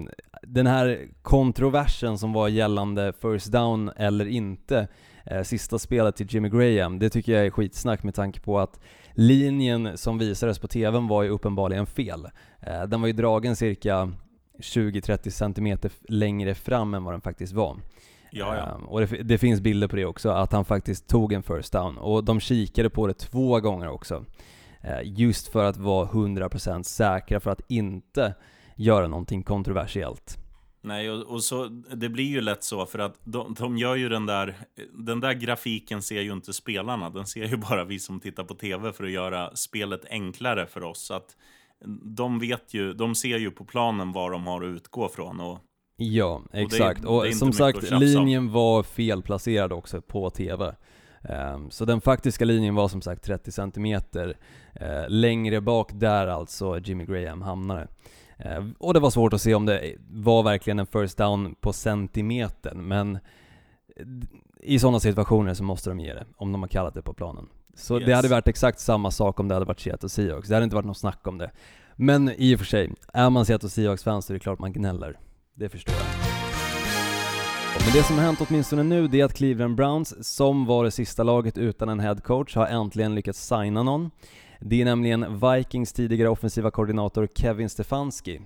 den 0.42 0.66
här 0.66 1.09
kontroversen 1.22 2.18
som 2.18 2.33
var 2.33 2.48
gällande 2.48 3.12
first 3.22 3.52
down 3.52 3.90
eller 3.96 4.26
inte, 4.26 4.88
eh, 5.26 5.42
sista 5.42 5.78
spelet 5.78 6.16
till 6.16 6.35
Jimmy 6.35 6.48
Graham, 6.48 6.98
det 6.98 7.11
tycker 7.11 7.33
jag 7.33 7.46
är 7.46 7.50
skitsnack 7.50 8.02
med 8.02 8.14
tanke 8.14 8.40
på 8.40 8.59
att 8.59 8.80
linjen 9.12 9.98
som 9.98 10.18
visades 10.18 10.59
på 10.59 10.68
TVn 10.68 11.09
var 11.09 11.22
ju 11.22 11.28
uppenbarligen 11.28 11.87
fel. 11.87 12.28
Eh, 12.61 12.83
den 12.83 13.00
var 13.00 13.07
ju 13.07 13.12
dragen 13.12 13.57
cirka 13.57 14.12
20-30 14.59 15.30
cm 15.30 15.78
längre 16.09 16.54
fram 16.54 16.94
än 16.94 17.04
vad 17.04 17.14
den 17.14 17.20
faktiskt 17.20 17.52
var. 17.52 17.76
Ja, 18.36 18.56
ja. 18.56 18.74
Um, 18.74 18.84
och 18.84 19.00
det, 19.00 19.22
det, 19.22 19.38
finns 19.38 19.60
bilder 19.60 19.88
på 19.88 19.96
det 19.96 20.04
också, 20.04 20.30
att 20.30 20.52
han 20.52 20.64
faktiskt 20.64 21.08
tog 21.08 21.32
en 21.32 21.42
first 21.42 21.72
down. 21.72 21.98
Och 21.98 22.24
de 22.24 22.40
kikade 22.40 22.90
på 22.90 23.06
det 23.06 23.14
två 23.14 23.60
gånger 23.60 23.88
också. 23.88 24.24
Uh, 24.84 25.00
just 25.02 25.48
för 25.48 25.64
att 25.64 25.76
vara 25.76 26.08
100% 26.08 26.82
säkra 26.82 27.40
för 27.40 27.50
att 27.50 27.60
inte 27.68 28.34
göra 28.76 29.08
någonting 29.08 29.42
kontroversiellt. 29.42 30.38
Nej, 30.84 31.10
och, 31.10 31.22
och, 31.22 31.44
så, 31.44 31.64
det 31.94 32.08
blir 32.08 32.24
ju 32.24 32.40
lätt 32.40 32.64
så 32.64 32.86
för 32.86 32.98
att 32.98 33.20
de, 33.24 33.54
de 33.58 33.78
gör 33.78 33.94
ju 33.96 34.08
den 34.08 34.26
där, 34.26 34.56
den 34.92 35.20
där 35.20 35.32
grafiken 35.32 36.02
ser 36.02 36.20
ju 36.20 36.32
inte 36.32 36.52
spelarna, 36.52 37.10
den 37.10 37.26
ser 37.26 37.44
ju 37.44 37.56
bara 37.56 37.84
vi 37.84 37.98
som 37.98 38.20
tittar 38.20 38.44
på 38.44 38.54
tv 38.54 38.92
för 38.92 39.04
att 39.04 39.10
göra 39.10 39.56
spelet 39.56 40.04
enklare 40.10 40.66
för 40.66 40.84
oss. 40.84 41.06
Så 41.06 41.14
att 41.14 41.36
de 42.02 42.38
vet 42.38 42.74
ju, 42.74 42.92
de 42.92 43.14
ser 43.14 43.38
ju 43.38 43.50
på 43.50 43.64
planen 43.64 44.12
vad 44.12 44.32
de 44.32 44.46
har 44.46 44.62
att 44.62 44.76
utgå 44.76 45.08
från 45.08 45.40
och 45.40 45.58
Ja, 45.96 46.42
exakt. 46.52 47.04
Och, 47.04 47.22
det, 47.22 47.28
det 47.28 47.35
som 47.35 47.52
sagt, 47.52 47.90
linjen 47.90 48.52
var 48.52 48.83
felplacerad 48.83 49.72
också 49.72 50.00
på 50.00 50.30
TV. 50.30 50.64
Um, 50.64 50.74
ehm, 51.22 51.70
så 51.70 51.85
den 51.85 52.00
faktiska 52.00 52.44
linjen 52.44 52.74
var 52.74 52.88
som 52.88 53.02
sagt 53.02 53.24
30 53.24 53.52
cm 53.52 53.87
uh, 53.87 55.09
längre 55.09 55.61
bak 55.61 55.90
där 55.94 56.26
alltså 56.26 56.78
Jimmy 56.78 57.04
Graham 57.04 57.42
hamnade. 57.42 57.88
Uh, 58.46 58.70
och 58.78 58.94
det 58.94 59.00
var 59.00 59.11
svårt 59.11 59.33
att 59.33 59.40
se 59.40 59.54
om 59.54 59.66
det 59.66 59.94
var 60.11 60.42
verkligen 60.42 60.78
en 60.78 60.87
first 60.87 61.18
down 61.18 61.54
på 61.61 61.72
centimetern, 61.72 62.88
men 62.88 63.18
i 64.61 64.78
sådana 64.78 65.00
situationer 65.00 65.54
så 65.54 65.64
måste 65.64 65.90
de 65.90 66.00
ge 66.00 66.14
det, 66.14 66.24
om 66.37 66.52
de 66.52 66.62
har 66.62 66.68
kallat 66.68 66.94
det 66.94 67.02
på 67.02 67.12
planen. 67.12 67.48
Så 67.74 67.98
yes. 67.98 68.07
det 68.07 68.14
hade 68.14 68.28
varit 68.28 68.48
exakt 68.48 68.80
samma 68.80 69.11
sak 69.11 69.40
om 69.40 69.48
det 69.48 69.54
hade 69.54 69.66
varit 69.66 69.80
Seattle 69.80 70.09
Seahawks, 70.09 70.48
det 70.48 70.54
hade 70.54 70.64
inte 70.64 70.76
varit 70.76 70.87
något 70.87 70.98
snack 70.98 71.26
om 71.26 71.38
det. 71.38 71.50
Men 71.96 72.30
i 72.37 72.54
och 72.54 72.59
för 72.59 72.66
sig, 72.66 72.92
är 73.12 73.30
man 73.30 73.46
Seattle 73.46 73.68
Seahawks-fan 73.68 74.22
så 74.22 74.33
är 74.33 74.35
det 74.35 74.40
klart 74.40 74.59
man 74.59 74.72
gnäller. 74.72 75.18
Det 75.56 75.68
förstår 75.68 75.94
jag. 75.94 76.04
Men 77.84 77.92
det 77.92 78.02
som 78.02 78.16
har 78.16 78.24
hänt 78.24 78.40
åtminstone 78.48 78.82
nu, 78.82 79.08
det 79.08 79.20
är 79.20 79.24
att 79.24 79.34
Cleveland 79.34 79.74
Browns, 79.74 80.34
som 80.34 80.66
var 80.66 80.84
det 80.84 80.90
sista 80.90 81.22
laget 81.22 81.58
utan 81.58 81.88
en 81.88 82.00
headcoach, 82.00 82.56
har 82.56 82.66
äntligen 82.66 83.14
lyckats 83.14 83.46
signa 83.46 83.82
någon. 83.82 84.10
Det 84.60 84.80
är 84.80 84.84
nämligen 84.84 85.40
Vikings 85.40 85.92
tidigare 85.92 86.28
offensiva 86.28 86.70
koordinator 86.70 87.28
Kevin 87.34 87.68
Stefanski, 87.68 88.40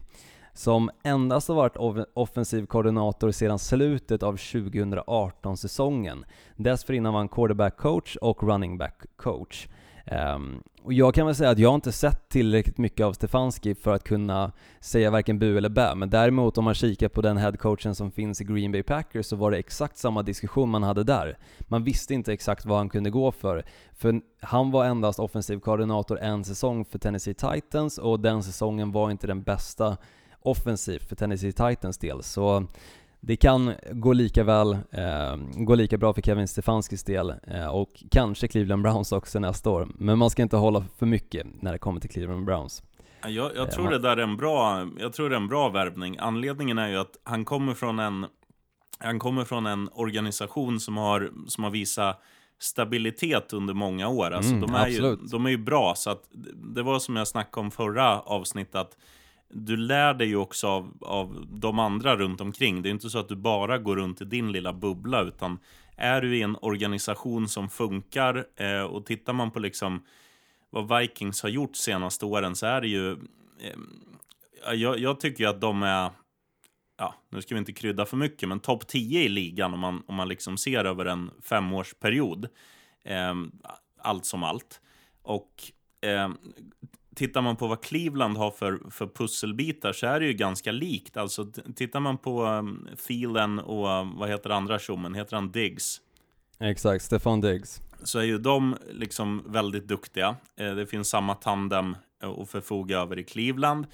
som 0.55 0.91
endast 1.05 1.49
har 1.49 1.55
varit 1.55 2.07
offensiv 2.15 2.67
koordinator 2.67 3.31
sedan 3.31 3.59
slutet 3.59 4.23
av 4.23 4.37
2018-säsongen. 4.37 6.25
Dessförinnan 6.57 7.13
var 7.13 7.21
han 7.21 7.29
quarterback 7.29 7.77
coach 7.77 8.17
och 8.17 8.43
running 8.43 8.79
back 8.79 9.03
coach. 9.17 9.69
Um, 10.11 10.63
och 10.83 10.93
jag 10.93 11.15
kan 11.15 11.27
väl 11.27 11.35
säga 11.35 11.51
att 11.51 11.59
jag 11.59 11.75
inte 11.75 11.93
sett 11.93 12.29
tillräckligt 12.29 12.79
mycket 12.79 13.07
av 13.07 13.13
Stefanski 13.13 13.75
för 13.75 13.93
att 13.93 14.05
kunna 14.05 14.53
säga 14.81 15.11
varken 15.11 15.39
bu 15.39 15.57
eller 15.59 15.69
bä, 15.69 15.95
men 15.95 16.11
däremot 16.11 16.59
om 16.59 16.65
man 16.65 16.75
kikar 16.75 17.09
på 17.09 17.23
den 17.23 17.37
headcoachen 17.37 17.95
som 17.95 18.11
finns 18.11 18.41
i 18.41 18.45
Green 18.45 18.73
Bay 18.73 18.83
Packers 18.83 19.27
så 19.27 19.37
var 19.37 19.51
det 19.51 19.57
exakt 19.57 19.99
samma 19.99 20.23
diskussion 20.23 20.71
man 20.71 20.83
hade 20.83 21.05
där. 21.05 21.39
Man 21.61 21.85
visste 21.85 22.15
inte 22.15 22.33
exakt 22.33 22.67
vad 22.67 22.79
han 22.79 22.89
kunde 22.89 23.11
gå 23.11 23.33
för, 23.33 23.65
för 23.93 24.21
han 24.41 24.71
var 24.71 24.85
endast 24.85 25.19
offensiv 25.19 25.61
koordinator 25.61 26.21
en 26.21 26.45
säsong 26.45 26.85
för 26.85 26.99
Tennessee 26.99 27.35
Titans 27.35 27.99
och 27.99 28.21
den 28.21 28.43
säsongen 28.43 28.93
var 28.93 29.11
inte 29.11 29.27
den 29.27 29.43
bästa 29.43 29.97
offensivt 30.41 31.09
för 31.09 31.17
Tennessee 31.17 31.53
Titans 31.53 31.99
del. 31.99 32.23
Så 32.23 32.67
det 33.21 33.37
kan 33.37 33.75
gå 33.93 34.13
lika 34.13 34.45
väl, 34.45 34.73
eh, 34.73 35.37
gå 35.57 35.75
lika 35.75 35.99
bra 35.99 36.15
för 36.15 36.23
Kevin 36.23 36.49
Stefanskis 36.49 37.05
del 37.05 37.35
eh, 37.47 37.67
och 37.67 38.05
kanske 38.11 38.49
Cleveland 38.49 38.83
Browns 38.83 39.13
också 39.13 39.39
nästa 39.39 39.71
år. 39.71 39.89
Men 39.95 40.19
man 40.19 40.31
ska 40.31 40.43
inte 40.43 40.57
hålla 40.57 40.85
för 40.99 41.07
mycket 41.07 41.47
när 41.63 41.73
det 41.73 41.79
kommer 41.79 42.01
till 42.01 42.11
Cleveland 42.11 42.45
Browns. 42.45 42.83
Jag, 43.27 43.57
jag 43.57 43.71
tror 43.71 43.91
det 43.91 43.99
där 43.99 44.17
är 44.17 44.23
en 44.23 44.37
bra, 44.37 44.89
jag 44.99 45.13
tror 45.13 45.31
det 45.31 45.37
är 45.37 45.41
en 45.41 45.49
bra 45.49 45.69
värvning. 45.69 46.17
Anledningen 46.21 46.79
är 46.79 46.89
ju 46.89 46.97
att 46.97 47.17
han 47.23 47.45
kommer 47.45 47.75
från 47.75 47.99
en, 47.99 48.27
han 48.99 49.19
kommer 49.19 49.45
från 49.45 49.67
en 49.67 49.89
organisation 49.93 50.81
som 50.81 50.97
har, 50.97 51.31
som 51.47 51.65
har 51.65 51.71
visat 51.71 52.23
stabilitet 52.59 53.53
under 53.53 53.75
många 53.75 54.09
år. 54.09 54.31
Alltså, 54.31 54.53
mm, 54.53 54.61
de, 54.61 54.75
är 54.75 54.89
ju, 54.89 55.17
de 55.17 55.47
är 55.47 55.51
ju 55.51 55.59
bra, 55.59 55.95
så 55.97 56.11
att 56.11 56.23
det 56.75 56.83
var 56.83 56.99
som 56.99 57.17
jag 57.17 57.29
snackade 57.29 57.65
om 57.65 57.71
förra 57.71 58.21
avsnittet, 58.21 58.75
att 58.75 58.97
du 59.51 59.77
lär 59.77 60.15
dig 60.15 60.29
ju 60.29 60.37
också 60.37 60.67
av, 60.67 60.97
av 61.01 61.47
de 61.51 61.79
andra 61.79 62.17
runt 62.17 62.41
omkring. 62.41 62.83
Det 62.83 62.89
är 62.89 62.91
inte 62.91 63.11
så 63.11 63.19
att 63.19 63.29
du 63.29 63.37
bara 63.37 63.79
går 63.79 63.97
runt 63.97 64.21
i 64.21 64.25
din 64.25 64.53
lilla 64.53 64.73
bubbla, 64.73 65.23
utan 65.23 65.59
är 65.97 66.21
du 66.21 66.37
i 66.37 66.43
en 66.43 66.57
organisation 66.61 67.49
som 67.49 67.69
funkar 67.69 68.47
eh, 68.57 68.83
och 68.83 69.07
tittar 69.07 69.33
man 69.33 69.51
på 69.51 69.59
liksom 69.59 70.05
vad 70.71 70.99
Vikings 70.99 71.43
har 71.43 71.49
gjort 71.49 71.77
senaste 71.77 72.25
åren 72.25 72.57
så 72.57 72.67
är 72.67 72.81
det 72.81 72.89
ju... 72.89 73.13
Eh, 73.13 74.75
jag, 74.75 74.99
jag, 74.99 75.21
tycker 75.21 75.45
ju 75.45 75.51
att 75.51 75.61
de 75.61 75.83
är... 75.83 76.11
Ja, 76.97 77.15
nu 77.29 77.43
ska 77.43 77.55
vi 77.55 77.59
inte 77.59 77.73
krydda 77.73 78.07
för 78.07 78.17
mycket, 78.17 78.49
men 78.49 78.61
topp 78.61 78.87
10 78.87 79.21
i 79.21 79.29
ligan 79.29 79.75
om 79.75 79.81
man, 79.81 80.03
om 80.07 80.15
man 80.15 80.29
liksom 80.29 80.59
ser 80.59 80.85
över 80.85 81.05
en 81.05 81.31
femårsperiod. 81.43 82.49
Eh, 83.05 83.35
allt 83.99 84.27
som 84.27 84.43
allt. 84.43 84.81
Och 85.23 85.73
eh, 86.01 86.29
tittar 87.19 87.43
man 87.43 87.57
på 87.57 87.67
vad 87.67 87.83
Cleveland 87.83 88.37
har 88.37 88.51
för, 88.51 88.91
för 88.91 89.07
pusselbitar 89.07 89.93
så 89.93 90.07
är 90.07 90.21
det 90.21 90.27
ju 90.27 90.33
ganska 90.33 90.73
likt. 90.73 91.17
Alltså 91.17 91.47
tittar 91.77 92.01
man 92.01 92.19
på 92.19 92.45
um, 92.45 92.89
Thielen 93.07 93.59
och 93.59 93.89
um, 93.89 94.17
vad 94.17 94.29
heter 94.29 94.51
andra 94.51 94.79
tjommen? 94.79 95.15
Heter 95.15 95.37
han 95.37 95.53
Diggs? 95.53 96.01
Exakt, 96.61 97.05
Stefan 97.05 97.41
Diggs. 97.41 97.83
Så 98.03 98.19
är 98.19 98.23
ju 98.23 98.39
de 98.39 98.77
liksom 98.91 99.45
väldigt 99.47 99.89
duktiga. 99.89 100.37
Eh, 100.57 100.75
det 100.75 100.87
finns 100.87 101.09
samma 101.09 101.35
tandem 101.35 101.97
att 102.41 102.51
förfoga 102.51 102.99
över 102.99 103.19
i 103.19 103.25
Cleveland. 103.25 103.87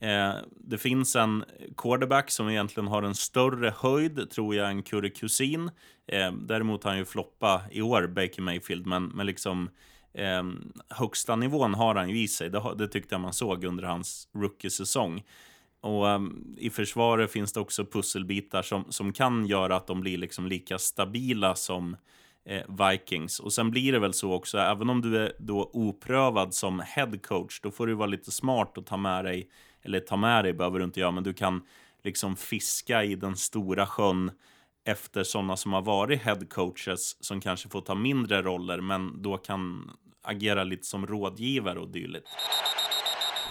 Eh, 0.00 0.34
det 0.50 0.78
finns 0.78 1.16
en 1.16 1.44
quarterback 1.76 2.30
som 2.30 2.48
egentligen 2.48 2.88
har 2.88 3.02
en 3.02 3.14
större 3.14 3.74
höjd, 3.76 4.30
tror 4.30 4.54
jag, 4.54 4.70
än 4.70 4.82
Curry 4.82 5.10
Kusin. 5.10 5.70
Eh, 6.06 6.32
däremot 6.32 6.84
har 6.84 6.90
han 6.90 6.98
ju 6.98 7.04
floppa 7.04 7.62
i 7.70 7.82
år, 7.82 8.06
Baker 8.06 8.42
Mayfield, 8.42 8.86
men, 8.86 9.06
men 9.06 9.26
liksom 9.26 9.70
eh, 10.16 10.42
högsta 10.88 11.36
nivån 11.36 11.74
har 11.74 11.94
han 11.94 12.10
ju 12.10 12.18
i 12.18 12.28
sig. 12.28 12.50
Det, 12.50 12.74
det 12.78 12.88
tyckte 12.88 13.14
jag 13.14 13.20
man 13.20 13.32
såg 13.32 13.64
under 13.64 13.84
hans 13.84 14.28
rookie-säsong. 14.34 15.22
Och 15.80 16.06
um, 16.06 16.54
i 16.58 16.70
försvaret 16.70 17.32
finns 17.32 17.52
det 17.52 17.60
också 17.60 17.84
pusselbitar 17.84 18.62
som, 18.62 18.84
som 18.88 19.12
kan 19.12 19.46
göra 19.46 19.76
att 19.76 19.86
de 19.86 20.00
blir 20.00 20.18
liksom 20.18 20.46
lika 20.46 20.78
stabila 20.78 21.54
som 21.54 21.96
eh, 22.44 22.62
Vikings. 22.90 23.40
Och 23.40 23.52
sen 23.52 23.70
blir 23.70 23.92
det 23.92 23.98
väl 23.98 24.12
så 24.12 24.32
också, 24.32 24.58
även 24.58 24.90
om 24.90 25.00
du 25.00 25.18
är 25.18 25.32
då 25.38 25.70
oprövad 25.72 26.54
som 26.54 26.80
head 26.80 27.18
coach, 27.22 27.60
då 27.60 27.70
får 27.70 27.86
du 27.86 27.94
vara 27.94 28.06
lite 28.06 28.30
smart 28.30 28.78
och 28.78 28.86
ta 28.86 28.96
med 28.96 29.24
dig, 29.24 29.50
eller 29.82 30.00
ta 30.00 30.16
med 30.16 30.44
dig 30.44 30.52
behöver 30.52 30.78
du 30.78 30.84
inte 30.84 31.00
göra, 31.00 31.10
men 31.10 31.24
du 31.24 31.34
kan 31.34 31.62
liksom 32.04 32.36
fiska 32.36 33.04
i 33.04 33.14
den 33.14 33.36
stora 33.36 33.86
sjön 33.86 34.30
efter 34.84 35.22
sådana 35.24 35.56
som 35.56 35.72
har 35.72 35.82
varit 35.82 36.22
head 36.22 36.40
coaches 36.50 37.24
som 37.24 37.40
kanske 37.40 37.68
får 37.68 37.80
ta 37.80 37.94
mindre 37.94 38.42
roller, 38.42 38.80
men 38.80 39.22
då 39.22 39.36
kan 39.36 39.90
agera 40.26 40.64
lite 40.64 40.86
som 40.86 41.06
rådgivare 41.06 41.78
och 41.78 41.88
dylikt. 41.88 42.28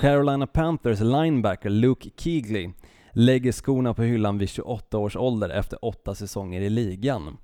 Carolina 0.01 0.47
Panthers 0.47 0.99
linebacker 0.99 1.69
Luke 1.69 2.09
Keegley 2.17 2.71
lägger 3.13 3.51
skorna 3.51 3.93
på 3.93 4.03
hyllan 4.03 4.37
vid 4.37 4.49
28 4.49 4.97
års 4.97 5.15
ålder 5.15 5.49
efter 5.49 5.85
åtta 5.85 6.15
säsonger 6.15 6.61
i 6.61 6.69
ligan. 6.69 7.37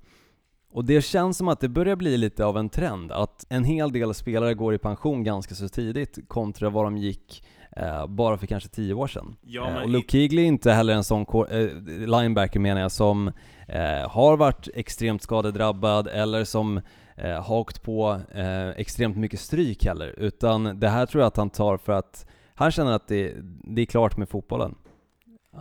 Och 0.72 0.84
det 0.84 1.04
känns 1.04 1.38
som 1.38 1.48
att 1.48 1.60
det 1.60 1.68
börjar 1.68 1.96
bli 1.96 2.16
lite 2.16 2.44
av 2.44 2.58
en 2.58 2.68
trend, 2.68 3.12
att 3.12 3.46
en 3.48 3.64
hel 3.64 3.92
del 3.92 4.14
spelare 4.14 4.54
går 4.54 4.74
i 4.74 4.78
pension 4.78 5.24
ganska 5.24 5.54
så 5.54 5.68
tidigt 5.68 6.18
kontra 6.28 6.70
vad 6.70 6.84
de 6.84 6.96
gick 6.96 7.44
eh, 7.76 8.06
bara 8.06 8.38
för 8.38 8.46
kanske 8.46 8.68
10 8.68 8.94
år 8.94 9.06
sedan. 9.06 9.36
Ja, 9.42 9.70
eh, 9.70 9.82
och 9.82 9.88
Luke 9.88 10.12
Keegley 10.12 10.44
är 10.44 10.48
inte 10.48 10.72
heller 10.72 10.94
en 10.94 11.04
sån 11.04 11.26
eh, 11.50 11.66
linebacker 12.06 12.60
menar 12.60 12.80
jag 12.80 12.92
som 12.92 13.28
eh, 13.68 14.10
har 14.10 14.36
varit 14.36 14.68
extremt 14.74 15.22
skadedrabbad 15.22 16.08
eller 16.08 16.44
som 16.44 16.80
eh, 17.16 17.44
hakt 17.44 17.82
på 17.82 18.20
eh, 18.34 18.68
extremt 18.68 19.16
mycket 19.16 19.40
stryk 19.40 19.84
heller, 19.84 20.14
utan 20.18 20.80
det 20.80 20.88
här 20.88 21.06
tror 21.06 21.20
jag 21.20 21.26
att 21.26 21.36
han 21.36 21.50
tar 21.50 21.76
för 21.76 21.92
att 21.92 22.26
han 22.54 22.70
känner 22.70 22.92
att 22.92 23.08
det, 23.08 23.36
det 23.64 23.82
är 23.82 23.86
klart 23.86 24.16
med 24.16 24.28
fotbollen. 24.28 24.74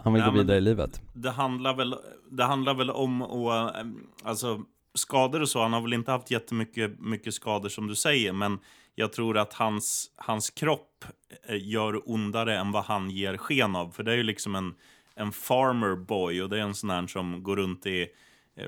Han 0.03 0.13
vill 0.13 0.21
Nej, 0.21 0.31
gå 0.31 0.37
vidare 0.37 0.57
i 0.57 0.61
livet. 0.61 1.01
Det 1.13 1.31
handlar 1.31 1.73
väl, 1.73 1.95
det 2.31 2.43
handlar 2.43 2.73
väl 2.73 2.89
om 2.89 3.21
att, 3.21 3.75
eh, 3.75 3.83
alltså 4.23 4.61
skador 4.93 5.41
och 5.41 5.49
så, 5.49 5.61
han 5.61 5.73
har 5.73 5.81
väl 5.81 5.93
inte 5.93 6.11
haft 6.11 6.31
jättemycket 6.31 6.99
mycket 6.99 7.33
skador 7.33 7.69
som 7.69 7.87
du 7.87 7.95
säger, 7.95 8.33
men 8.33 8.59
jag 8.95 9.13
tror 9.13 9.37
att 9.37 9.53
hans, 9.53 10.11
hans 10.15 10.49
kropp 10.49 11.05
eh, 11.47 11.67
gör 11.67 12.11
ondare 12.11 12.57
än 12.57 12.71
vad 12.71 12.83
han 12.83 13.09
ger 13.09 13.37
sken 13.37 13.75
av. 13.75 13.91
För 13.91 14.03
det 14.03 14.11
är 14.11 14.17
ju 14.17 14.23
liksom 14.23 14.55
en, 14.55 14.73
en 15.15 15.31
farmer 15.31 15.95
boy 15.95 16.41
och 16.41 16.49
det 16.49 16.57
är 16.57 16.61
en 16.61 16.75
sån 16.75 16.89
här 16.89 17.07
som 17.07 17.43
går 17.43 17.55
runt 17.55 17.85
i 17.85 18.07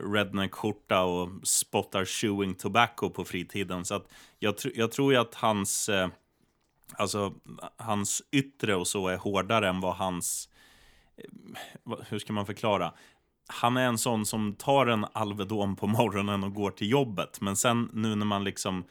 redneck-skjorta 0.01 1.01
och 1.03 1.29
spottar 1.43 2.05
chewing 2.05 2.55
tobacco 2.55 3.09
på 3.09 3.25
fritiden. 3.25 3.85
Så 3.85 3.95
att 3.95 4.07
jag, 4.39 4.57
tr 4.57 4.67
jag 4.75 4.91
tror 4.91 5.13
ju 5.13 5.19
att 5.19 5.35
hans, 5.35 5.89
eh, 5.89 6.07
alltså, 6.93 7.33
hans 7.77 8.21
yttre 8.31 8.75
och 8.75 8.87
så 8.87 9.07
är 9.07 9.17
hårdare 9.17 9.69
än 9.69 9.81
vad 9.81 9.95
hans... 9.95 10.49
Eh, 11.17 11.95
hur 12.09 12.19
ska 12.19 12.33
man 12.33 12.45
förklara? 12.45 12.93
Han 13.47 13.77
är 13.77 13.87
en 13.87 13.97
sån 13.97 14.25
som 14.25 14.53
tar 14.53 14.85
en 14.85 15.05
Alvedon 15.13 15.75
på 15.75 15.87
morgonen 15.87 16.43
och 16.43 16.53
går 16.53 16.71
till 16.71 16.89
jobbet. 16.89 17.41
Men 17.41 17.55
sen 17.55 17.89
nu 17.93 18.15
när 18.15 18.25
man 18.25 18.43
liksom 18.43 18.83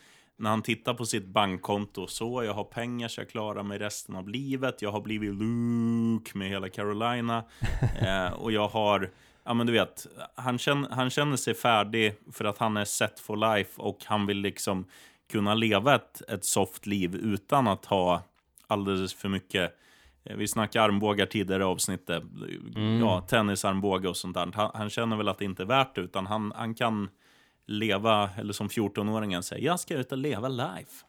när 0.42 0.50
han 0.50 0.62
tittar 0.62 0.94
på 0.94 1.06
sitt 1.06 1.26
bankkonto 1.26 2.06
så, 2.06 2.44
jag 2.44 2.54
har 2.54 2.64
pengar 2.64 3.08
så 3.08 3.20
jag 3.20 3.28
klarar 3.28 3.62
mig 3.62 3.78
resten 3.78 4.14
av 4.14 4.28
livet. 4.28 4.82
Jag 4.82 4.92
har 4.92 5.00
blivit 5.00 5.34
Luke 5.34 6.38
med 6.38 6.48
hela 6.48 6.68
Carolina. 6.68 7.44
eh, 8.00 8.32
och 8.32 8.52
jag 8.52 8.68
har 8.68 9.10
ja 9.44 9.54
men 9.54 9.66
du 9.66 9.72
vet, 9.72 10.06
han 10.34 10.58
känner, 10.58 10.90
han 10.90 11.10
känner 11.10 11.36
sig 11.36 11.54
färdig 11.54 12.14
för 12.32 12.44
att 12.44 12.58
han 12.58 12.76
är 12.76 12.84
set 12.84 13.20
for 13.20 13.56
life 13.56 13.82
och 13.82 13.98
han 14.04 14.26
vill 14.26 14.38
liksom 14.38 14.86
kunna 15.32 15.54
leva 15.54 15.94
ett, 15.94 16.22
ett 16.28 16.44
soft 16.44 16.86
liv 16.86 17.14
utan 17.14 17.68
att 17.68 17.86
ha 17.86 18.22
alldeles 18.66 19.14
för 19.14 19.28
mycket 19.28 19.78
eh, 20.24 20.36
vi 20.36 20.48
snackade 20.48 20.84
armbågar 20.84 21.26
tidigare 21.26 21.62
i 21.62 21.66
avsnittet. 21.66 22.22
Mm. 22.76 23.00
Ja, 23.00 23.20
tennisarmbåge 23.20 24.08
och 24.08 24.16
sånt 24.16 24.34
där. 24.34 24.50
Han, 24.54 24.70
han, 24.74 24.90
känner 24.90 25.16
väl 25.16 25.28
att 25.28 25.38
det 25.38 25.44
inte 25.44 25.62
är 25.62 25.66
värt 25.66 25.94
det, 25.94 26.00
utan 26.00 26.26
han, 26.26 26.52
han 26.56 26.74
kan 26.74 27.08
leva, 27.66 28.30
eller 28.38 28.52
som 28.52 28.68
14-åringen 28.68 29.42
säger, 29.42 29.66
jag 29.66 29.80
ska 29.80 29.94
ut 29.94 30.12
och 30.12 30.18
leva 30.18 30.48
life 30.48 31.04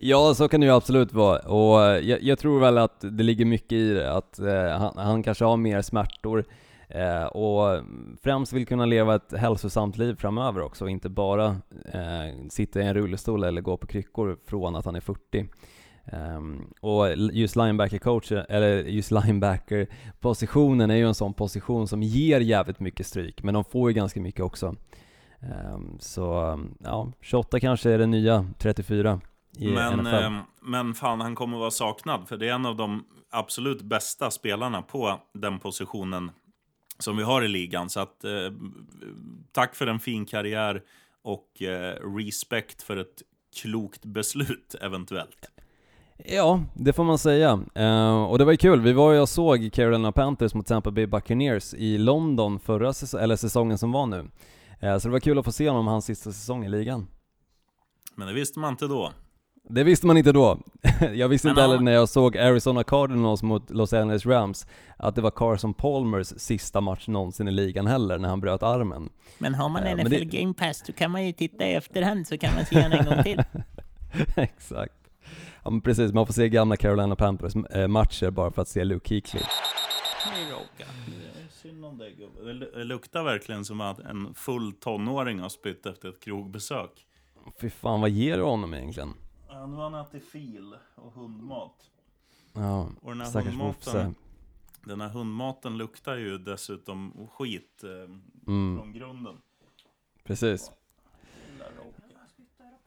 ja, 0.00 0.34
så 0.34 0.48
kan 0.48 0.60
det 0.60 0.66
ju 0.66 0.72
absolut 0.72 1.12
vara. 1.12 1.38
Och 1.38 1.84
eh, 1.84 2.08
jag, 2.08 2.22
jag, 2.22 2.38
tror 2.38 2.60
väl 2.60 2.78
att 2.78 3.00
det 3.00 3.22
ligger 3.22 3.44
mycket 3.44 3.72
i 3.72 3.94
det, 3.94 4.12
att 4.12 4.38
eh, 4.38 4.78
han, 4.78 4.92
han, 4.96 5.22
kanske 5.22 5.44
har 5.44 5.56
mer 5.56 5.82
smärtor 5.82 6.44
eh, 6.88 7.24
och 7.24 7.82
främst 8.22 8.52
vill 8.52 8.66
kunna 8.66 8.86
leva 8.86 9.14
ett 9.14 9.32
hälsosamt 9.32 9.98
liv 9.98 10.14
framöver 10.14 10.62
också, 10.62 10.84
och 10.84 10.90
inte 10.90 11.08
bara 11.08 11.46
eh, 11.92 12.48
sitta 12.50 12.80
i 12.80 12.86
en 12.86 12.94
rullstol 12.94 13.44
eller 13.44 13.60
gå 13.60 13.76
på 13.76 13.86
kryckor 13.86 14.36
från 14.46 14.76
att 14.76 14.84
han 14.84 14.96
är 14.96 15.00
40. 15.00 15.48
Um, 16.12 16.18
ehm, 16.18 16.64
och 16.80 17.16
just 17.32 17.56
linebacker-coach, 17.56 18.32
eller 18.48 18.82
just 18.82 19.10
linebacker-positionen 19.10 20.90
är 20.90 20.96
ju 20.96 21.06
en 21.06 21.14
sån 21.14 21.34
position 21.34 21.88
som 21.88 22.02
ger 22.02 22.40
jävligt 22.40 22.80
mycket 22.80 23.06
stryk, 23.06 23.42
men 23.42 23.54
de 23.54 23.64
får 23.64 23.90
ju 23.90 23.94
ganska 23.94 24.20
mycket 24.20 24.44
också. 24.44 24.74
Um, 25.42 25.96
så 26.00 26.58
ja, 26.78 27.12
28 27.20 27.60
kanske 27.60 27.90
är 27.90 27.98
det 27.98 28.06
nya 28.06 28.46
34 28.58 29.20
i 29.58 29.68
men, 29.68 29.98
NFL. 29.98 30.14
Eh, 30.14 30.32
men 30.62 30.94
fan, 30.94 31.20
han 31.20 31.34
kommer 31.34 31.58
vara 31.58 31.70
saknad, 31.70 32.28
för 32.28 32.36
det 32.36 32.48
är 32.48 32.54
en 32.54 32.66
av 32.66 32.76
de 32.76 33.04
absolut 33.30 33.82
bästa 33.82 34.30
spelarna 34.30 34.82
på 34.82 35.20
den 35.32 35.58
positionen 35.58 36.30
som 36.98 37.16
vi 37.16 37.22
har 37.22 37.42
i 37.42 37.48
ligan. 37.48 37.90
Så 37.90 38.00
att, 38.00 38.24
eh, 38.24 38.30
tack 39.52 39.74
för 39.74 39.86
en 39.86 40.00
fin 40.00 40.26
karriär 40.26 40.82
och 41.22 41.62
eh, 41.62 41.94
respekt 42.16 42.82
för 42.82 42.96
ett 42.96 43.22
klokt 43.62 44.04
beslut 44.04 44.74
eventuellt. 44.80 45.50
Ja, 46.24 46.62
det 46.74 46.92
får 46.92 47.04
man 47.04 47.18
säga. 47.18 47.60
Uh, 47.78 48.22
och 48.22 48.38
det 48.38 48.44
var 48.44 48.52
ju 48.52 48.56
kul, 48.56 48.80
vi 48.80 48.92
var 48.92 49.12
ju 49.12 49.20
och 49.20 49.28
såg 49.28 49.70
Carolina 49.72 50.12
Panthers 50.12 50.54
mot 50.54 50.66
Tampa 50.66 50.90
Bay 50.90 51.06
Buccaneers 51.06 51.74
i 51.74 51.98
London 51.98 52.60
förra 52.60 52.92
säs 52.92 53.14
eller 53.14 53.36
säsongen 53.36 53.78
som 53.78 53.92
var 53.92 54.06
nu. 54.06 54.28
Uh, 54.84 54.98
så 54.98 55.08
det 55.08 55.12
var 55.12 55.20
kul 55.20 55.38
att 55.38 55.44
få 55.44 55.52
se 55.52 55.68
honom 55.68 55.86
hans 55.86 56.04
sista 56.04 56.32
säsong 56.32 56.64
i 56.64 56.68
ligan. 56.68 57.06
Men 58.14 58.28
det 58.28 58.34
visste 58.34 58.58
man 58.58 58.70
inte 58.72 58.86
då. 58.86 59.12
Det 59.68 59.84
visste 59.84 60.06
man 60.06 60.16
inte 60.16 60.32
då. 60.32 60.58
Jag 61.14 61.28
visste 61.28 61.48
Men 61.48 61.52
inte 61.52 61.62
heller 61.62 61.80
när 61.80 61.92
jag 61.92 62.08
såg 62.08 62.36
Arizona 62.38 62.84
Cardinals 62.84 63.42
mot 63.42 63.70
Los 63.70 63.92
Angeles 63.92 64.26
Rams 64.26 64.66
att 64.96 65.14
det 65.14 65.20
var 65.22 65.30
Carson 65.30 65.74
Palmers 65.74 66.26
sista 66.36 66.80
match 66.80 67.08
någonsin 67.08 67.48
i 67.48 67.50
ligan 67.50 67.86
heller, 67.86 68.18
när 68.18 68.28
han 68.28 68.40
bröt 68.40 68.62
armen. 68.62 69.08
Men 69.38 69.54
har 69.54 69.68
man 69.68 69.82
men 69.82 69.98
NFL 69.98 70.10
det- 70.10 70.24
Game 70.24 70.54
Pass 70.54 70.86
så 70.86 70.92
kan 70.92 71.10
man 71.10 71.26
ju 71.26 71.32
titta 71.32 71.66
i 71.66 71.74
efterhand 71.74 72.26
så 72.26 72.38
kan 72.38 72.54
man 72.54 72.66
se 72.66 72.74
den 72.80 72.92
en 72.92 73.04
gång 73.06 73.22
till. 73.22 73.42
Exakt. 74.36 74.94
Ja 75.64 75.70
men 75.70 75.80
precis, 75.80 76.12
man 76.12 76.26
får 76.26 76.32
se 76.32 76.48
gamla 76.48 76.76
Carolina 76.76 77.16
Panthers 77.16 77.54
eh, 77.70 77.88
matcher 77.88 78.30
bara 78.30 78.50
för 78.50 78.62
att 78.62 78.68
se 78.68 78.84
Luke 78.84 79.08
Kuechly. 79.08 79.40
Synd 81.90 82.00
om 82.02 82.06
dig 82.06 82.14
gubbe. 82.14 82.40
Det 82.44 82.52
lu- 82.52 82.70
Det 82.74 82.84
luktar 82.84 83.24
verkligen 83.24 83.64
som 83.64 83.80
att 83.80 83.98
en 83.98 84.34
full 84.34 84.72
tonåring 84.72 85.38
har 85.40 85.48
spytt 85.48 85.86
efter 85.86 86.08
ett 86.08 86.20
krogbesök. 86.20 87.06
Fy 87.60 87.70
fan, 87.70 88.00
vad 88.00 88.10
ger 88.10 88.36
du 88.36 88.42
honom 88.42 88.74
egentligen? 88.74 89.14
Ja, 89.48 89.66
nu 89.66 89.76
har 89.76 89.90
han 89.90 89.94
ätit 90.06 90.24
fil 90.24 90.74
och 90.94 91.12
hundmat. 91.12 91.90
Ja, 92.52 92.88
Och 93.02 93.10
den 93.10 93.20
här 93.20 93.28
stackars 93.28 93.48
hundmaten, 93.52 94.14
den 94.84 95.00
här 95.00 95.08
hundmaten 95.08 95.78
luktar 95.78 96.16
ju 96.16 96.38
dessutom 96.38 97.28
skit 97.32 97.84
eh, 97.84 97.90
Mm, 98.46 98.78
från 98.78 98.92
grunden. 98.92 99.36
precis. 100.24 100.70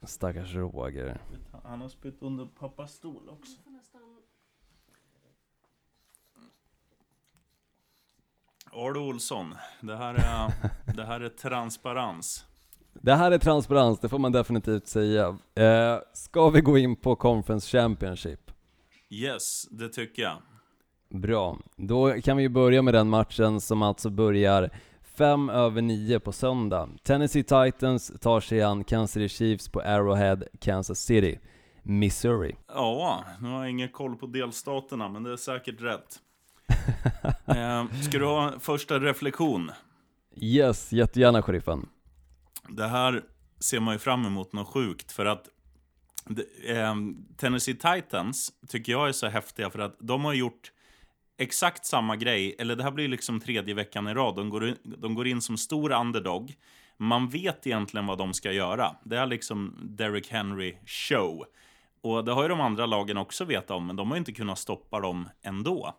Stackars 0.01 0.53
Roger. 0.55 1.21
Han 1.63 1.81
har 1.81 1.89
spytt 1.89 2.21
under 2.21 2.45
pappas 2.45 2.93
stol 2.93 3.29
också. 3.29 3.57
Ardo 8.75 8.99
Olsson, 8.99 9.55
det 9.81 9.95
här 9.95 10.13
är, 10.13 10.51
det 10.95 11.03
här 11.03 11.21
är 11.21 11.29
transparens. 11.29 12.45
Det 12.93 13.13
här 13.13 13.31
är 13.31 13.37
transparens, 13.37 13.99
det 13.99 14.09
får 14.09 14.19
man 14.19 14.31
definitivt 14.31 14.87
säga. 14.87 15.37
Eh, 15.55 15.97
ska 16.13 16.49
vi 16.49 16.61
gå 16.61 16.77
in 16.77 16.95
på 16.95 17.15
Conference 17.15 17.77
Championship? 17.77 18.51
Yes, 19.09 19.67
det 19.71 19.89
tycker 19.89 20.23
jag. 20.23 20.37
Bra, 21.09 21.57
då 21.75 22.21
kan 22.21 22.37
vi 22.37 22.49
börja 22.49 22.81
med 22.81 22.93
den 22.93 23.09
matchen 23.09 23.61
som 23.61 23.81
alltså 23.81 24.09
börjar 24.09 24.69
fem 25.17 25.49
över 25.49 25.81
nio 25.81 26.19
på 26.19 26.31
söndag. 26.31 26.89
Tennessee 27.03 27.43
Titans 27.43 28.11
tar 28.21 28.39
sig 28.39 28.61
an 28.61 28.83
Kansas 28.83 29.11
City 29.11 29.29
Chiefs 29.29 29.69
på 29.69 29.81
Arrowhead, 29.81 30.43
Kansas 30.59 30.99
City, 30.99 31.39
Missouri. 31.83 32.55
Ja, 32.67 33.23
nu 33.41 33.47
har 33.47 33.59
jag 33.59 33.69
ingen 33.69 33.89
koll 33.89 34.15
på 34.15 34.25
delstaterna, 34.25 35.09
men 35.09 35.23
det 35.23 35.31
är 35.31 35.37
säkert 35.37 35.81
rätt. 35.81 36.19
eh, 37.45 38.01
ska 38.01 38.19
du 38.19 38.25
ha 38.25 38.51
en 38.51 38.59
första 38.59 38.99
reflektion? 38.99 39.71
Yes, 40.35 40.93
jättegärna 40.93 41.41
sheriffen. 41.41 41.89
Det 42.69 42.87
här 42.87 43.23
ser 43.59 43.79
man 43.79 43.93
ju 43.93 43.99
fram 43.99 44.25
emot 44.25 44.53
något 44.53 44.67
sjukt, 44.67 45.11
för 45.11 45.25
att 45.25 45.49
det, 46.25 46.45
eh, 46.79 46.95
Tennessee 47.37 47.75
Titans 47.75 48.51
tycker 48.67 48.91
jag 48.91 49.07
är 49.07 49.11
så 49.11 49.27
häftiga 49.27 49.69
för 49.69 49.79
att 49.79 49.97
de 49.99 50.25
har 50.25 50.33
gjort 50.33 50.71
exakt 51.37 51.85
samma 51.85 52.15
grej, 52.15 52.55
eller 52.59 52.75
det 52.75 52.83
här 52.83 52.91
blir 52.91 53.07
liksom 53.07 53.39
tredje 53.39 53.73
veckan 53.73 54.07
i 54.07 54.13
rad. 54.13 54.35
De 54.35 54.49
går, 54.49 54.67
in, 54.67 54.75
de 54.83 55.15
går 55.15 55.27
in 55.27 55.41
som 55.41 55.57
stor 55.57 55.91
underdog. 55.91 56.55
Man 56.97 57.29
vet 57.29 57.67
egentligen 57.67 58.07
vad 58.07 58.17
de 58.17 58.33
ska 58.33 58.51
göra. 58.51 58.95
Det 59.03 59.17
är 59.17 59.25
liksom 59.25 59.77
Derrick 59.81 60.31
Henry 60.31 60.75
show. 60.85 61.45
Och 62.01 62.25
det 62.25 62.31
har 62.31 62.43
ju 62.43 62.49
de 62.49 62.61
andra 62.61 62.85
lagen 62.85 63.17
också 63.17 63.45
vetat 63.45 63.71
om, 63.71 63.87
men 63.87 63.95
de 63.95 64.07
har 64.07 64.15
ju 64.15 64.19
inte 64.19 64.31
kunnat 64.31 64.59
stoppa 64.59 64.99
dem 64.99 65.29
ändå. 65.41 65.93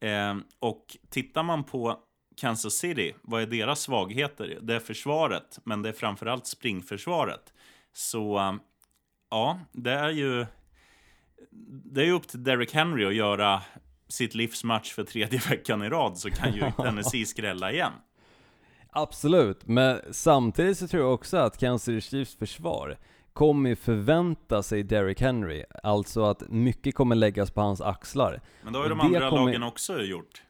Eh, 0.00 0.36
och 0.58 0.96
tittar 1.10 1.42
man 1.42 1.64
på 1.64 1.98
Kansas 2.36 2.74
City, 2.74 3.14
vad 3.22 3.42
är 3.42 3.46
deras 3.46 3.80
svagheter? 3.80 4.58
Det 4.62 4.74
är 4.74 4.80
försvaret, 4.80 5.58
men 5.64 5.82
det 5.82 5.88
är 5.88 5.92
framförallt 5.92 6.46
springförsvaret. 6.46 7.52
Så 7.92 8.38
eh, 8.38 8.54
ja, 9.30 9.60
det 9.72 9.92
är 9.92 10.10
ju 10.10 10.46
det 11.84 12.06
är 12.06 12.12
upp 12.12 12.28
till 12.28 12.44
Derrick 12.44 12.74
Henry 12.74 13.06
att 13.06 13.14
göra 13.14 13.62
sitt 14.08 14.34
livsmatch 14.34 14.92
för 14.92 15.04
tredje 15.04 15.40
veckan 15.50 15.82
i 15.82 15.88
rad 15.88 16.18
så 16.18 16.30
kan 16.30 16.54
ju 16.54 16.72
Tennessee 16.76 17.26
skrälla 17.26 17.72
igen. 17.72 17.92
Absolut, 18.92 19.66
men 19.66 20.00
samtidigt 20.10 20.78
så 20.78 20.88
tror 20.88 21.02
jag 21.02 21.14
också 21.14 21.36
att 21.36 21.58
Kansas 21.58 21.84
City 21.84 22.00
Chiefs 22.00 22.34
försvar 22.34 22.98
kommer 23.32 23.70
ju 23.70 23.76
förvänta 23.76 24.62
sig 24.62 24.82
Derrick 24.82 25.20
Henry, 25.20 25.64
alltså 25.82 26.24
att 26.24 26.42
mycket 26.48 26.94
kommer 26.94 27.16
läggas 27.16 27.50
på 27.50 27.60
hans 27.60 27.80
axlar. 27.80 28.40
Men 28.62 28.72
det 28.72 28.78
har 28.78 28.84
ju 28.86 28.88
de 28.90 29.00
andra 29.00 29.30
kommer- 29.30 29.44
lagen 29.46 29.62
också 29.62 30.00
gjort. 30.02 30.42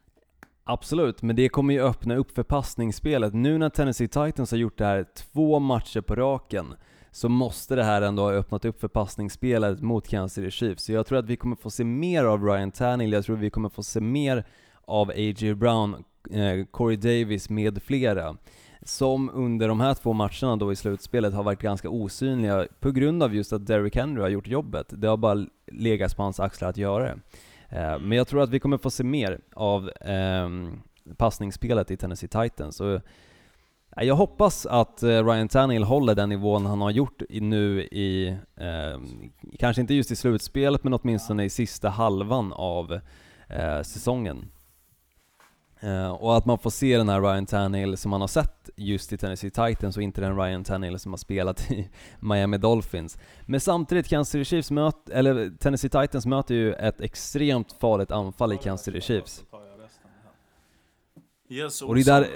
Absolut, 0.65 1.23
men 1.23 1.37
det 1.37 1.49
kommer 1.49 1.75
ju 1.75 1.81
öppna 1.81 2.17
upp 2.17 2.31
för 2.31 2.43
passningsspelet. 2.43 3.35
Nu 3.35 3.59
när 3.59 3.69
Tennessee 3.71 4.09
Titans 4.09 4.51
har 4.51 4.59
gjort 4.59 4.79
det 4.79 4.85
här 4.85 5.07
två 5.33 5.59
matcher 5.59 6.01
på 6.01 6.15
raken, 6.15 6.75
så 7.11 7.29
måste 7.29 7.77
det 7.77 7.85
här 7.85 8.03
ändå 8.03 8.23
ha 8.23 8.33
öppnat 8.33 8.65
upp 8.65 8.81
för 8.81 8.89
passningsspelet 8.89 9.81
mot 9.83 10.09
Kansas 10.09 10.35
City 10.35 10.51
Chiefs. 10.51 10.85
Så 10.85 10.93
jag 10.93 11.07
tror 11.07 11.19
att 11.19 11.27
vi 11.27 11.37
kommer 11.37 11.57
få 11.57 11.71
se 11.71 11.85
mer 11.85 12.25
av 12.25 12.45
Ryan 12.45 12.71
Tannehill, 12.71 13.13
jag 13.13 13.25
tror 13.25 13.37
vi 13.37 13.51
kommer 13.51 13.69
få 13.69 13.83
se 13.83 14.01
mer 14.01 14.45
av 14.85 15.11
A.J. 15.11 15.55
Brown, 15.55 16.05
eh, 16.31 16.65
Corey 16.71 16.97
Davis 16.97 17.51
med 17.51 17.83
flera. 17.83 18.37
Som 18.91 19.31
under 19.35 19.69
de 19.69 19.81
här 19.81 19.95
två 19.95 20.13
matcherna 20.13 20.57
då 20.57 20.73
i 20.73 20.77
slutspelet 20.77 21.35
har 21.35 21.43
varit 21.43 21.61
ganska 21.61 21.89
osynliga 21.89 22.67
på 22.81 22.91
grund 22.91 23.23
av 23.23 23.35
just 23.35 23.53
att 23.53 23.67
Derrick 23.67 23.97
Henry 23.97 24.23
har 24.23 24.29
gjort 24.29 24.47
jobbet. 24.47 24.87
Det 24.89 25.09
har 25.09 25.17
bara 25.17 25.47
legat 25.67 26.17
på 26.17 26.23
hans 26.23 26.41
axlar 26.41 26.69
att 26.69 26.77
göra 26.77 27.05
det. 27.05 27.19
Eh, 27.69 27.99
men 27.99 28.19
jag 28.19 28.29
tror 28.29 28.43
att 28.43 28.51
vi 28.51 28.61
kommer 28.61 28.79
få 28.79 28.91
se 28.91 29.05
mer 29.05 29.41
av 29.55 29.91
ehm, 30.01 30.81
passningsspelet 31.17 31.91
i 31.91 31.97
Tennessee 31.97 32.29
Titans. 32.29 32.81
Och, 32.81 32.93
eh, 32.93 33.01
jag 33.97 34.15
hoppas 34.15 34.67
att 34.67 35.03
eh, 35.03 35.25
Ryan 35.25 35.49
Tannehill 35.49 35.85
håller 35.85 36.15
den 36.15 36.29
nivån 36.29 36.67
han 36.67 36.81
har 36.81 36.91
gjort 36.91 37.23
nu 37.31 37.83
i, 37.83 38.37
ehm, 38.57 39.31
kanske 39.59 39.81
inte 39.81 39.95
just 39.95 40.11
i 40.11 40.17
slutspelet, 40.17 40.85
men 40.85 40.95
åtminstone 40.95 41.45
i 41.45 41.51
sista 41.51 41.89
halvan 41.89 42.53
av 42.53 43.01
säsongen. 43.83 44.49
Eh, 45.83 46.11
och 46.11 46.37
att 46.37 46.47
man 46.47 46.59
får 46.59 46.71
se 46.71 46.97
den 46.97 47.09
här 47.09 47.21
Ryan 47.21 47.47
Tannehill 47.47 47.97
som 47.97 48.11
man 48.11 48.21
har 48.21 48.29
sett 48.29 48.71
just 48.77 49.13
i 49.13 49.17
Tennessee 49.19 49.51
Titans 49.51 49.97
och 49.97 50.03
inte 50.03 50.21
den 50.21 50.37
Ryan 50.37 50.65
Tannehill 50.65 50.99
som 50.99 51.13
har 51.13 51.17
spelat 51.17 51.71
i 51.71 51.89
Miami 52.21 52.59
Dolphins. 52.59 53.19
Men 53.47 53.61
samtidigt, 53.61 54.09
Kansas 54.09 54.33
City 54.33 54.45
Chiefs 54.45 54.71
möt, 54.71 55.09
eller 55.11 55.51
Tennessee 55.59 55.91
Titans 55.91 56.27
möter 56.27 56.55
ju 56.55 56.75
ett 56.75 57.01
extremt 57.01 57.73
farligt 57.73 58.11
anfall 58.11 58.53
i 58.53 58.57
Kansas 58.57 58.85
City 58.85 59.01
Chiefs. 59.01 59.45
Och 61.83 61.95
det, 61.95 62.01
är 62.01 62.05
där, 62.05 62.27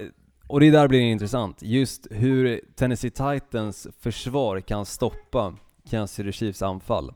och 0.46 0.60
det 0.60 0.66
är 0.66 0.72
där 0.72 0.88
blir 0.88 1.00
det 1.00 1.10
intressant, 1.10 1.62
just 1.62 2.06
hur 2.10 2.60
Tennessee 2.74 3.10
Titans 3.10 3.86
försvar 4.00 4.60
kan 4.60 4.86
stoppa 4.86 5.56
Kansas 5.90 6.16
City 6.16 6.32
Chiefs 6.32 6.62
anfall. 6.62 7.12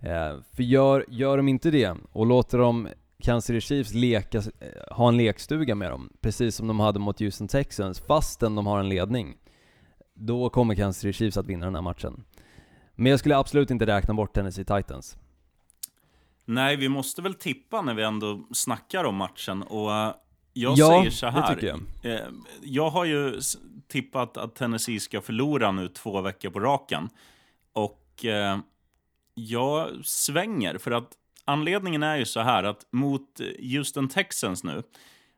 Eh, 0.00 0.40
för 0.52 0.62
gör, 0.62 1.04
gör 1.08 1.36
de 1.36 1.48
inte 1.48 1.70
det, 1.70 1.94
och 2.12 2.26
låter 2.26 2.58
de 2.58 2.88
Kansas 3.22 3.44
City 3.46 3.60
Chiefs 3.60 3.94
leka, 3.94 4.38
eh, 4.38 4.42
ha 4.90 5.08
en 5.08 5.16
lekstuga 5.16 5.74
med 5.74 5.90
dem, 5.90 6.10
precis 6.20 6.56
som 6.56 6.66
de 6.66 6.80
hade 6.80 6.98
mot 6.98 7.20
Houston 7.20 7.48
Texans, 7.48 8.00
fastän 8.00 8.54
de 8.54 8.66
har 8.66 8.78
en 8.80 8.88
ledning, 8.88 9.36
då 10.14 10.50
kommer 10.50 10.74
Kansas 10.74 11.00
City 11.00 11.12
Chiefs 11.12 11.36
att 11.36 11.46
vinna 11.46 11.64
den 11.64 11.74
här 11.74 11.82
matchen. 11.82 12.24
Men 12.94 13.10
jag 13.10 13.18
skulle 13.20 13.36
absolut 13.36 13.70
inte 13.70 13.86
räkna 13.86 14.14
bort 14.14 14.34
Tennessee 14.34 14.64
Titans. 14.64 15.16
Nej, 16.44 16.76
vi 16.76 16.88
måste 16.88 17.22
väl 17.22 17.34
tippa 17.34 17.82
när 17.82 17.94
vi 17.94 18.02
ändå 18.02 18.46
snackar 18.54 19.04
om 19.04 19.14
matchen. 19.16 19.62
Och 19.62 19.94
eh, 19.94 20.14
jag 20.52 20.78
Ja, 20.78 20.88
säger 20.88 21.10
så 21.10 21.26
det 21.26 21.32
här. 21.32 21.54
tycker 21.54 21.66
jag. 21.66 22.14
Eh, 22.14 22.26
jag 22.62 22.90
har 22.90 23.04
ju 23.04 23.40
tippat 23.88 24.36
att 24.36 24.54
Tennessee 24.54 25.00
ska 25.00 25.20
förlora 25.20 25.72
nu 25.72 25.88
två 25.88 26.20
veckor 26.20 26.50
på 26.50 26.60
raken. 26.60 27.08
Och 27.72 28.02
jag 29.34 29.90
svänger, 30.04 30.78
för 30.78 30.90
att 30.90 31.08
anledningen 31.46 32.02
är 32.02 32.16
ju 32.16 32.24
så 32.24 32.40
här 32.40 32.64
att 32.64 32.86
mot 32.92 33.40
Houston 33.58 34.08
Texans 34.08 34.64
nu, 34.64 34.82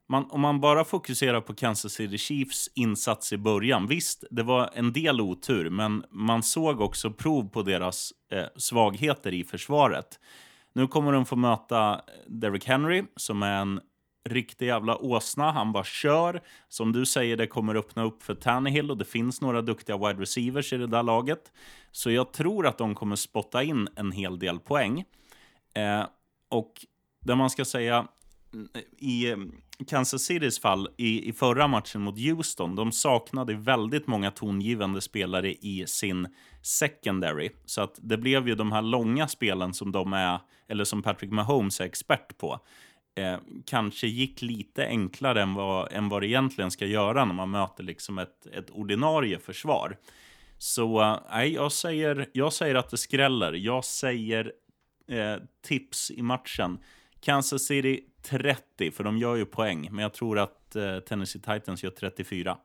man, 0.09 0.31
om 0.31 0.41
man 0.41 0.61
bara 0.61 0.85
fokuserar 0.85 1.41
på 1.41 1.55
Kansas 1.55 1.93
City 1.93 2.19
Chiefs 2.19 2.71
insats 2.75 3.33
i 3.33 3.39
början, 3.39 3.87
visst, 3.87 4.25
det 4.31 4.43
var 4.43 4.71
en 4.75 4.93
del 4.93 5.21
otur, 5.21 5.71
men 5.71 6.05
man 6.11 6.43
såg 6.43 6.81
också 6.81 7.11
prov 7.11 7.49
på 7.49 7.63
deras 7.63 8.13
eh, 8.33 8.45
svagheter 8.57 9.35
i 9.35 9.45
försvaret. 9.45 10.21
Nu 10.73 10.87
kommer 10.87 11.13
de 11.13 11.27
få 11.27 11.37
möta 11.37 11.93
eh, 11.93 12.01
Derrick 12.27 12.65
Henry, 12.65 13.05
som 13.17 13.43
är 13.43 13.61
en 13.61 13.81
riktig 14.29 14.67
jävla 14.67 14.97
åsna. 14.97 15.51
Han 15.51 15.73
bara 15.73 15.85
kör. 15.85 16.43
Som 16.69 16.93
du 16.93 17.07
säger, 17.07 17.37
det 17.37 17.47
kommer 17.47 17.75
öppna 17.75 18.05
upp 18.05 18.23
för 18.23 18.35
Tannehill 18.35 18.91
och 18.91 18.97
det 18.97 19.05
finns 19.05 19.41
några 19.41 19.63
duktiga 19.63 19.97
wide 19.97 20.23
receivers 20.23 20.73
i 20.73 20.77
det 20.77 20.87
där 20.87 21.03
laget. 21.03 21.53
Så 21.93 22.11
jag 22.11 22.33
tror 22.33 22.67
att 22.67 22.79
de 22.79 22.95
kommer 22.95 23.17
spotta 23.17 23.63
in 23.63 23.89
en 23.97 24.13
hel 24.13 24.39
del 24.39 24.59
poäng. 24.59 25.05
Eh, 25.75 26.07
och 26.49 26.73
det 27.21 27.35
man 27.35 27.51
ska 27.51 27.65
säga 27.65 28.09
mm, 28.55 28.69
i 28.99 29.35
Kansas 29.87 30.23
Citys 30.23 30.61
fall 30.61 30.89
i, 30.97 31.29
i 31.29 31.33
förra 31.33 31.69
matchen 31.69 32.01
mot 32.01 32.19
Houston, 32.19 32.77
de 32.77 32.93
saknade 32.93 33.55
väldigt 33.55 34.07
många 34.07 34.31
tongivande 34.31 35.01
spelare 35.01 35.53
i 35.53 35.85
sin 35.87 36.29
secondary. 36.63 37.51
Så 37.65 37.81
att 37.81 37.99
det 38.03 38.17
blev 38.17 38.49
ju 38.49 38.55
de 38.55 38.73
här 38.73 38.83
långa 38.83 39.29
spelen 39.29 39.75
som 39.75 39.93
de 39.93 40.13
är, 40.13 40.41
eller 40.69 40.85
som 40.85 41.03
Patrick 41.03 41.31
Mahomes 41.31 41.81
är 41.81 41.85
expert 41.85 42.39
på. 42.39 42.61
Eh, 43.15 43.39
kanske 43.67 44.07
gick 44.07 44.43
lite 44.43 44.87
enklare 44.87 45.43
än 45.43 45.55
vad, 45.55 45.93
än 45.93 46.09
vad 46.09 46.23
det 46.23 46.29
egentligen 46.29 46.71
ska 46.71 46.87
göra 46.87 47.25
när 47.25 47.35
man 47.35 47.51
möter 47.51 47.85
liksom 47.85 48.19
ett, 48.19 48.47
ett 48.47 48.71
ordinarie 48.71 49.39
försvar. 49.39 49.97
Så 50.59 51.03
eh, 51.03 51.19
nej, 51.31 51.53
jag, 51.53 51.73
säger, 51.73 52.27
jag 52.33 52.53
säger 52.53 52.75
att 52.75 52.91
det 52.91 52.97
skräller. 52.97 53.53
Jag 53.53 53.85
säger 53.85 54.53
eh, 55.09 55.37
tips 55.63 56.11
i 56.11 56.23
matchen. 56.23 56.79
Kansas 57.21 57.63
City 57.63 58.01
30, 58.23 58.91
för 58.91 59.05
de 59.05 59.19
gör 59.19 59.37
ju 59.37 59.47
poäng. 59.47 59.89
Men 59.93 60.03
jag 60.03 60.13
tror 60.13 60.39
att 60.39 60.77
eh, 60.77 60.99
Tennessee 60.99 61.41
Titans 61.41 61.83
gör 61.83 61.91
34. 61.91 62.59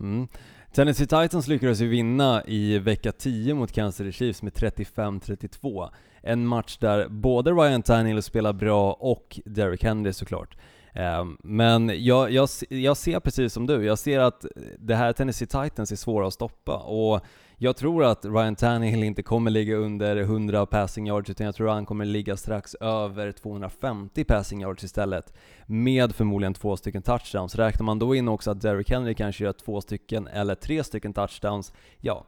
Mm. 0.00 0.28
Tennessee 0.72 1.06
Titans 1.06 1.48
lyckades 1.48 1.80
ju 1.80 1.88
vinna 1.88 2.42
i 2.46 2.78
vecka 2.78 3.12
10 3.12 3.54
mot 3.54 3.72
Kansas 3.72 3.96
City 3.96 4.12
Chiefs 4.12 4.42
med 4.42 4.52
35-32. 4.52 5.90
En 6.22 6.46
match 6.46 6.78
där 6.78 7.08
både 7.08 7.50
Ryan 7.50 7.82
Tannehill 7.82 8.22
spelar 8.22 8.52
bra 8.52 8.92
och 8.92 9.40
Derrick 9.44 9.84
Henry 9.84 10.12
såklart. 10.12 10.56
Ehm, 10.94 11.36
men 11.42 12.04
jag, 12.04 12.30
jag, 12.30 12.48
jag 12.68 12.96
ser 12.96 13.20
precis 13.20 13.52
som 13.52 13.66
du, 13.66 13.84
jag 13.84 13.98
ser 13.98 14.20
att 14.20 14.46
det 14.78 14.94
här 14.94 15.12
Tennessee 15.12 15.46
Titans 15.46 15.92
är 15.92 15.96
svåra 15.96 16.26
att 16.26 16.34
stoppa 16.34 16.76
och 16.76 17.20
jag 17.56 17.76
tror 17.76 18.04
att 18.04 18.24
Ryan 18.24 18.56
Tannehill 18.56 19.04
inte 19.04 19.22
kommer 19.22 19.50
ligga 19.50 19.76
under 19.76 20.16
100 20.16 20.66
passing 20.66 21.06
yards 21.06 21.30
utan 21.30 21.46
jag 21.46 21.54
tror 21.54 21.68
att 21.68 21.74
han 21.74 21.86
kommer 21.86 22.04
ligga 22.04 22.36
strax 22.36 22.74
över 22.74 23.32
250 23.32 24.24
passing 24.24 24.60
yards 24.60 24.84
istället 24.84 25.32
med 25.66 26.14
förmodligen 26.14 26.54
två 26.54 26.76
stycken 26.76 27.02
touchdowns. 27.02 27.54
Räknar 27.54 27.84
man 27.84 27.98
då 27.98 28.14
in 28.14 28.28
också 28.28 28.50
att 28.50 28.60
Derrick 28.60 28.90
Henry 28.90 29.14
kanske 29.14 29.44
gör 29.44 29.52
två 29.52 29.80
stycken 29.80 30.26
eller 30.26 30.54
tre 30.54 30.84
stycken 30.84 31.12
touchdowns, 31.12 31.72
ja, 32.00 32.26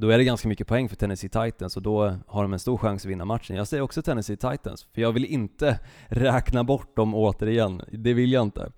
då 0.00 0.08
är 0.10 0.18
det 0.18 0.24
ganska 0.24 0.48
mycket 0.48 0.66
poäng 0.66 0.88
för 0.88 0.96
Tennessee 0.96 1.28
Titans 1.30 1.76
och 1.76 1.82
då 1.82 2.14
har 2.26 2.42
de 2.42 2.52
en 2.52 2.58
stor 2.58 2.76
chans 2.78 3.04
att 3.04 3.10
vinna 3.10 3.24
matchen. 3.24 3.56
Jag 3.56 3.68
säger 3.68 3.82
också 3.82 4.02
Tennessee 4.02 4.36
Titans, 4.36 4.86
för 4.94 5.00
jag 5.02 5.12
vill 5.12 5.24
inte 5.24 5.78
räkna 6.08 6.64
bort 6.64 6.96
dem 6.96 7.14
återigen. 7.14 7.82
Det 7.92 8.14
vill 8.14 8.32
jag 8.32 8.42
inte. 8.42 8.72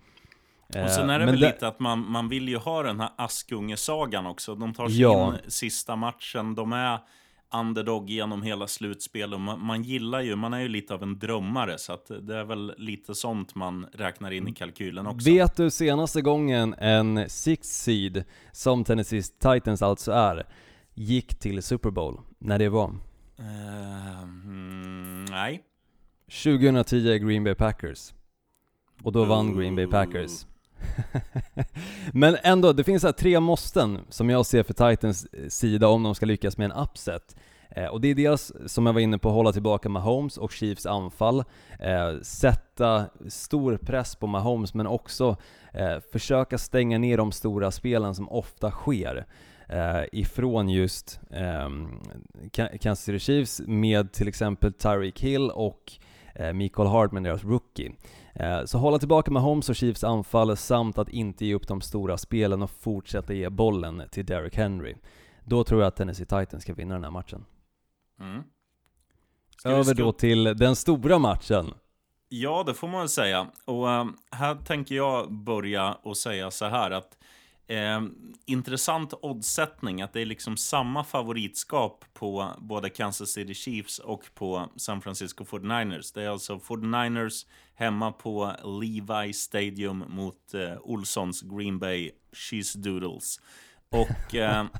Och 0.85 0.91
sen 0.91 1.11
är 1.11 1.19
det 1.19 1.25
Eh, 1.25 1.27
Men 1.27 1.27
väl 1.27 1.41
det- 1.41 1.47
lite 1.47 1.69
att 1.69 1.81
man, 1.81 2.11
man 2.11 2.29
vill 2.29 2.49
ju 2.49 2.57
ha 2.57 2.83
den 2.83 3.01
här 3.01 3.11
Askunge-sagan 3.19 4.27
också. 4.27 4.55
De 4.55 4.75
tar 4.75 4.89
sig 4.89 5.01
Ja. 5.01 5.29
in 5.45 5.51
sista 5.51 5.97
matchen, 5.97 6.55
de 6.55 6.73
är 6.73 6.99
underdog 7.55 8.11
genom 8.11 8.43
hela 8.43 8.67
slutspelet. 8.67 9.35
och 9.35 9.41
Man, 9.41 9.65
man 9.65 9.83
gillar 9.83 10.21
ju, 10.21 10.37
man 10.37 10.55
är 10.55 10.61
ju 10.61 10.69
lite 10.69 10.95
av 10.95 11.03
en 11.03 11.19
drömmare, 11.19 11.79
så 11.79 11.93
att 11.93 12.11
det 12.21 12.37
är 12.37 12.45
väl 12.45 12.75
lite 12.77 13.15
sånt 13.15 13.55
man 13.55 13.87
räknar 13.93 14.31
in 14.31 14.49
i 14.49 14.53
kalkylen 14.55 15.07
också. 15.07 15.31
Vet 15.31 15.57
du 15.57 15.71
senaste 15.71 16.23
gången 16.23 16.75
en 16.79 17.31
six 17.31 17.69
seed, 17.69 18.25
som 18.53 18.85
Tennessee 18.85 19.23
Titans 19.23 19.83
alltså 19.83 20.13
är, 20.13 20.47
gick 21.01 21.39
till 21.39 21.63
Super 21.63 21.91
Bowl? 21.91 22.21
När 22.39 22.59
det 22.59 22.69
var? 22.69 22.95
Eh, 23.39 24.23
mm, 24.23 25.25
nej. 25.25 25.63
2010 26.45 27.19
Green 27.19 27.45
Bay 27.45 27.55
Packers. 27.55 28.13
Och 29.03 29.13
då 29.13 29.25
vann 29.25 29.57
Green 29.59 29.77
Bay 29.77 29.87
Packers. 29.87 30.47
Men 32.13 32.37
ändå, 32.43 32.73
det 32.73 32.85
finns 32.85 33.03
här 33.03 33.13
tre 33.13 33.41
måsten 33.41 33.99
som 34.09 34.31
jag 34.31 34.47
ser 34.47 34.63
för 34.63 34.91
Titans 34.91 35.29
sida 35.49 35.89
om 35.89 36.03
de 36.03 36.15
ska 36.15 36.27
lyckas 36.27 36.59
med 36.59 36.65
en 36.71 36.83
upset. 36.83 37.37
Eh, 37.71 37.87
och 37.87 38.01
det 38.01 38.09
är 38.09 38.15
dels, 38.15 38.53
som 38.67 38.87
jag 38.87 38.93
var 38.93 39.01
inne 39.01 39.19
på, 39.19 39.31
hålla 39.31 39.53
tillbaka 39.53 39.89
Mahomes 39.89 40.37
och 40.37 40.53
Chiefs 40.53 40.87
anfall. 40.87 41.45
Eh, 41.79 42.21
sätta 42.23 43.07
stor 43.29 43.77
press 43.77 44.17
på 44.17 44.27
Mahomes, 44.27 44.75
men 44.75 44.87
också 44.87 45.37
eh, 45.73 45.99
försöka 46.13 46.59
stänga 46.59 46.99
ner 46.99 47.17
de 47.17 47.33
stora 47.33 47.71
spelen 47.71 48.15
som 48.15 48.29
ofta 48.29 48.71
sker. 48.71 49.27
Eh, 49.73 50.03
ifrån 50.13 50.69
just 50.69 51.21
Ka- 51.31 52.79
Kansas 52.79 53.05
City 53.05 53.19
Chiefs 53.19 53.61
med 53.67 54.13
till 54.13 54.29
exempel 54.29 54.73
Tyreek 54.73 55.21
Hill 55.21 55.51
och 55.51 55.93
eh, 56.35 56.53
Mikael 56.53 56.89
Hardman, 56.89 57.23
deras 57.23 57.45
rookie. 57.45 57.93
Eh, 58.35 58.65
Så 58.65 58.79
hålla 58.79 58.99
tillbaka 58.99 59.31
med 59.31 59.43
Holmes 59.43 59.69
och 59.69 59.77
Chiefs 59.77 60.05
anfall 60.05 60.57
samt 60.57 60.99
att 60.99 61.09
inte 61.09 61.47
ge 61.47 61.55
upp 61.55 61.69
de 61.69 61.81
stora 61.81 62.19
spelen 62.19 62.63
och 62.63 62.71
fortsätta 62.71 63.33
ge 63.33 63.49
bollen 63.49 64.03
till 64.11 64.27
Derrick 64.27 64.57
Henry. 64.57 64.95
Då 65.45 65.65
tror 65.65 65.81
jag 65.81 65.89
att 65.89 65.97
Tennessee 65.97 66.27
Titans 66.27 66.63
ska 66.63 66.75
vinna 66.75 66.95
den 66.95 67.05
här 67.05 67.11
matchen. 67.11 67.45
Mm. 68.21 68.43
Över 69.65 69.95
då 69.95 70.13
till 70.13 70.45
den 70.45 70.77
stora 70.77 71.19
matchen. 71.19 71.75
Ja, 72.29 72.63
det 72.67 72.75
får 72.75 72.89
man 72.89 73.01
väl 73.01 73.09
säga. 73.09 73.47
Och 73.65 73.91
eh, 73.91 74.07
här 74.31 74.55
tänker 74.55 74.95
jag 74.95 75.33
börja 75.33 75.93
och 75.93 76.17
säga 76.17 76.51
så 76.51 76.65
här 76.65 76.91
att 76.91 77.17
eh, 77.71 78.03
intressant 78.47 79.15
oddsättning, 79.23 80.03
att 80.03 80.13
det 80.13 80.21
är 80.21 80.27
liksom 80.27 80.57
samma 80.57 81.05
favoritskap 81.05 82.05
på 82.13 82.53
både 82.59 82.91
Kansas 82.91 83.31
City 83.31 83.55
Chiefs 83.55 83.99
och 83.99 84.25
på 84.35 84.69
San 84.77 85.01
Francisco 85.01 85.45
49ers. 85.45 86.15
Det 86.15 86.23
är 86.23 86.29
alltså 86.29 86.57
49ers 86.57 87.47
hemma 87.75 88.13
på 88.13 88.53
Levi 88.83 89.33
Stadium 89.33 90.05
mot 90.09 90.55
eh, 90.55 90.77
Olssons 90.81 91.43
Green 91.43 91.79
Bay 91.79 92.11
Cheese 92.33 92.79
Doodles. 92.79 93.41
Och 93.89 94.35
eh, 94.35 94.67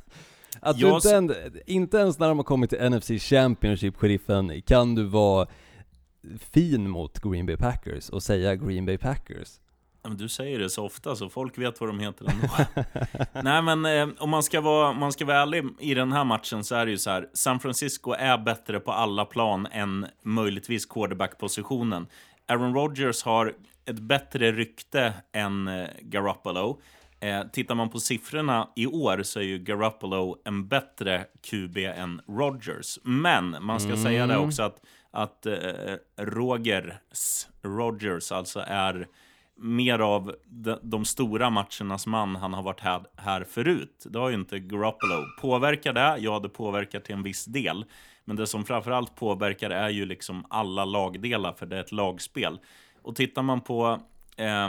Att 0.61 0.79
du 0.79 0.89
inte, 0.89 1.17
en, 1.17 1.35
inte 1.67 1.97
ens 1.97 2.19
när 2.19 2.29
de 2.29 2.39
har 2.39 2.45
kommit 2.45 2.71
till 2.71 2.91
NFC 2.91 3.11
Championship, 3.19 3.97
sheriffen, 3.97 4.63
kan 4.63 4.95
du 4.95 5.05
vara 5.05 5.49
fin 6.39 6.91
mot 6.91 7.21
Green 7.21 7.47
Bay 7.47 7.57
Packers 7.57 8.09
och 8.09 8.23
säga 8.23 8.57
Green 8.57 8.87
Bay 8.87 8.99
Packers. 8.99 9.61
Men 10.03 10.17
du 10.17 10.29
säger 10.29 10.59
det 10.59 10.71
så 10.71 10.85
ofta 10.85 11.17
så 11.17 11.29
folk 11.29 11.59
vet 11.59 11.81
vad 11.81 11.89
de 11.89 11.99
heter 11.99 12.27
ändå. 12.31 12.49
Nej 13.43 13.63
men 13.63 13.85
eh, 13.85 14.09
om 14.19 14.31
man 14.31 14.43
ska, 14.43 14.61
vara, 14.61 14.93
man 14.93 15.13
ska 15.13 15.25
vara 15.25 15.43
ärlig 15.43 15.65
i 15.79 15.95
den 15.95 16.13
här 16.13 16.25
matchen 16.25 16.65
så 16.65 16.75
är 16.75 16.87
det 16.87 16.93
ju 16.93 16.99
så 16.99 17.11
här. 17.11 17.29
San 17.35 17.61
Francisco 17.61 18.13
är 18.13 18.39
bättre 18.39 18.81
på 18.81 18.93
alla 18.93 19.25
plan 19.25 19.67
än 19.73 20.07
möjligtvis 20.23 20.87
quarterback-positionen. 20.87 22.07
Aaron 22.49 22.75
Rodgers 22.75 23.23
har 23.25 23.55
ett 23.85 23.99
bättre 23.99 24.53
rykte 24.53 25.13
än 25.33 25.69
eh, 25.69 25.89
Garoppolo. 26.01 26.81
Eh, 27.21 27.43
tittar 27.53 27.75
man 27.75 27.91
på 27.91 28.01
siffrorna 28.01 28.69
i 28.77 28.87
år 28.87 29.23
så 29.23 29.39
är 29.39 29.45
ju 29.45 29.59
Garoppolo 29.59 30.37
en 30.45 30.69
bättre 30.69 31.25
QB 31.51 31.77
än 31.77 32.21
Rodgers. 32.29 32.99
Men 33.03 33.57
man 33.61 33.81
ska 33.81 33.97
säga 33.97 34.27
det 34.27 34.37
också 34.37 34.63
att, 34.63 34.81
att 35.11 35.47
eh, 35.47 35.55
Rogers, 36.17 37.47
Rodgers 37.63 38.33
alltså 38.33 38.65
är 38.67 39.07
mer 39.61 39.99
av 39.99 40.35
de, 40.45 40.79
de 40.83 41.05
stora 41.05 41.51
matchernas 41.51 42.07
man 42.07 42.37
han 42.37 42.55
har 42.55 42.63
varit 42.63 42.81
här, 42.81 43.03
här 43.17 43.45
förut. 43.45 44.07
Det 44.11 44.19
har 44.19 44.29
ju 44.29 44.35
inte 44.35 44.59
Garoppolo. 44.59 45.25
Påverkar 45.41 45.93
det? 45.93 46.17
Ja, 46.19 46.39
det 46.39 46.49
påverkar 46.49 47.01
till 47.01 47.15
en 47.15 47.23
viss 47.23 47.45
del. 47.45 47.85
Men 48.25 48.37
det 48.37 48.47
som 48.47 48.65
framförallt 48.65 49.17
påverkar 49.17 49.71
är 49.71 49.89
ju 49.89 50.07
liksom 50.07 50.47
alla 50.51 50.85
lagdelar, 50.85 51.53
för 51.53 51.67
det 51.67 51.77
är 51.77 51.81
ett 51.81 51.93
lagspel. 51.93 52.59
Och 53.03 53.17
tittar 53.17 53.43
man 53.43 53.61
på... 53.61 54.01
Eh, 54.37 54.69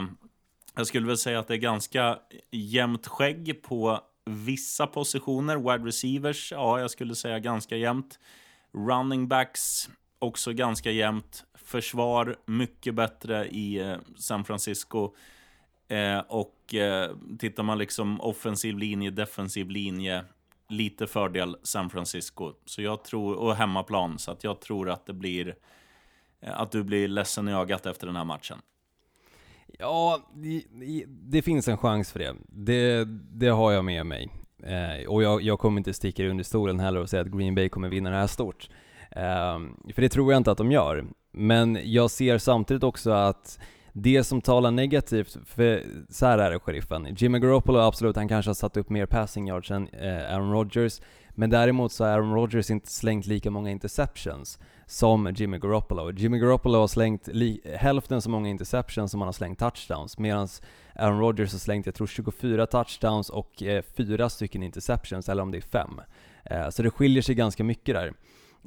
jag 0.74 0.86
skulle 0.86 1.06
väl 1.06 1.18
säga 1.18 1.38
att 1.38 1.48
det 1.48 1.54
är 1.54 1.58
ganska 1.58 2.18
jämnt 2.50 3.06
skägg 3.06 3.62
på 3.62 4.00
vissa 4.24 4.86
positioner. 4.86 5.56
Wide 5.56 5.88
receivers, 5.88 6.52
ja, 6.52 6.80
jag 6.80 6.90
skulle 6.90 7.14
säga 7.14 7.38
ganska 7.38 7.76
jämnt. 7.76 8.18
Running 8.88 9.28
backs, 9.28 9.88
också 10.22 10.52
ganska 10.52 10.90
jämnt. 10.90 11.44
Försvar, 11.54 12.36
mycket 12.46 12.94
bättre 12.94 13.48
i 13.48 13.78
eh, 13.78 13.96
San 14.16 14.44
Francisco. 14.44 15.14
Eh, 15.88 16.18
och 16.18 16.74
eh, 16.74 17.10
tittar 17.38 17.62
man 17.62 17.78
liksom 17.78 18.20
offensiv 18.20 18.78
linje, 18.78 19.10
defensiv 19.10 19.70
linje, 19.70 20.24
lite 20.68 21.06
fördel 21.06 21.56
San 21.62 21.90
Francisco. 21.90 22.52
Så 22.64 22.82
jag 22.82 23.04
tror, 23.04 23.34
och 23.34 23.56
hemmaplan, 23.56 24.18
så 24.18 24.30
att 24.30 24.44
jag 24.44 24.60
tror 24.60 24.90
att 24.90 25.06
det 25.06 25.12
blir 25.12 25.54
eh, 26.40 26.60
att 26.60 26.70
du 26.70 26.82
blir 26.82 27.08
ledsen 27.08 27.48
i 27.48 27.52
ögat 27.52 27.86
efter 27.86 28.06
den 28.06 28.16
här 28.16 28.24
matchen. 28.24 28.58
Ja, 29.78 30.20
det, 30.34 30.64
det 31.06 31.42
finns 31.42 31.68
en 31.68 31.78
chans 31.78 32.12
för 32.12 32.18
det. 32.18 32.34
Det, 32.48 33.04
det 33.32 33.48
har 33.48 33.72
jag 33.72 33.84
med 33.84 34.06
mig. 34.06 34.30
Eh, 34.62 35.08
och 35.08 35.22
jag, 35.22 35.42
jag 35.42 35.58
kommer 35.58 35.78
inte 35.78 35.94
sticka 35.94 36.26
under 36.26 36.44
stolen 36.44 36.80
heller 36.80 37.00
och 37.00 37.10
säga 37.10 37.22
att 37.22 37.28
Green 37.30 37.54
Bay 37.54 37.68
kommer 37.68 37.88
vinna 37.88 38.10
det 38.10 38.16
här 38.16 38.26
stort. 38.26 38.68
Ehm, 39.16 39.76
för 39.94 40.02
det 40.02 40.08
tror 40.08 40.32
jag 40.32 40.40
inte 40.40 40.50
att 40.50 40.58
de 40.58 40.72
gör. 40.72 41.04
Men 41.32 41.78
jag 41.84 42.10
ser 42.10 42.38
samtidigt 42.38 42.82
också 42.82 43.10
att 43.10 43.58
det 43.92 44.24
som 44.24 44.40
talar 44.40 44.70
negativt, 44.70 45.36
för 45.46 45.84
så 46.08 46.26
här 46.26 46.38
är 46.38 46.50
det 46.50 46.58
sheriffen. 46.58 47.14
Jimmy 47.18 47.38
Garoppolo, 47.38 47.78
absolut, 47.78 48.16
han 48.16 48.28
kanske 48.28 48.48
har 48.48 48.54
satt 48.54 48.76
upp 48.76 48.90
mer 48.90 49.06
passing 49.06 49.48
yards 49.48 49.70
än 49.70 49.88
eh, 49.88 50.34
Aaron 50.34 50.52
Rodgers. 50.52 51.00
Men 51.34 51.50
däremot 51.50 51.92
så 51.92 52.04
har 52.04 52.10
Aaron 52.10 52.34
Rodgers 52.34 52.70
inte 52.70 52.90
slängt 52.90 53.26
lika 53.26 53.50
många 53.50 53.70
interceptions 53.70 54.58
som 54.86 55.32
Jimmy 55.36 55.58
Garoppolo. 55.58 56.12
Jimmy 56.12 56.38
Garoppolo 56.38 56.78
har 56.78 56.86
slängt 56.86 57.28
hälften 57.74 58.22
så 58.22 58.30
många 58.30 58.48
interceptions 58.48 59.10
som 59.10 59.20
han 59.20 59.28
har 59.28 59.32
slängt 59.32 59.58
touchdowns, 59.58 60.18
medan 60.18 60.48
Aaron 60.94 61.20
Rodgers 61.20 61.52
har 61.52 61.58
slängt, 61.58 61.86
jag 61.86 61.94
tror 61.94 62.06
24 62.06 62.66
touchdowns 62.66 63.30
och 63.30 63.62
eh, 63.62 63.82
fyra 63.96 64.28
stycken 64.28 64.62
interceptions, 64.62 65.28
eller 65.28 65.42
om 65.42 65.50
det 65.50 65.58
är 65.58 65.62
fem. 65.62 66.00
Eh, 66.44 66.68
så 66.70 66.82
det 66.82 66.90
skiljer 66.90 67.22
sig 67.22 67.34
ganska 67.34 67.64
mycket 67.64 67.94
där. 67.94 68.12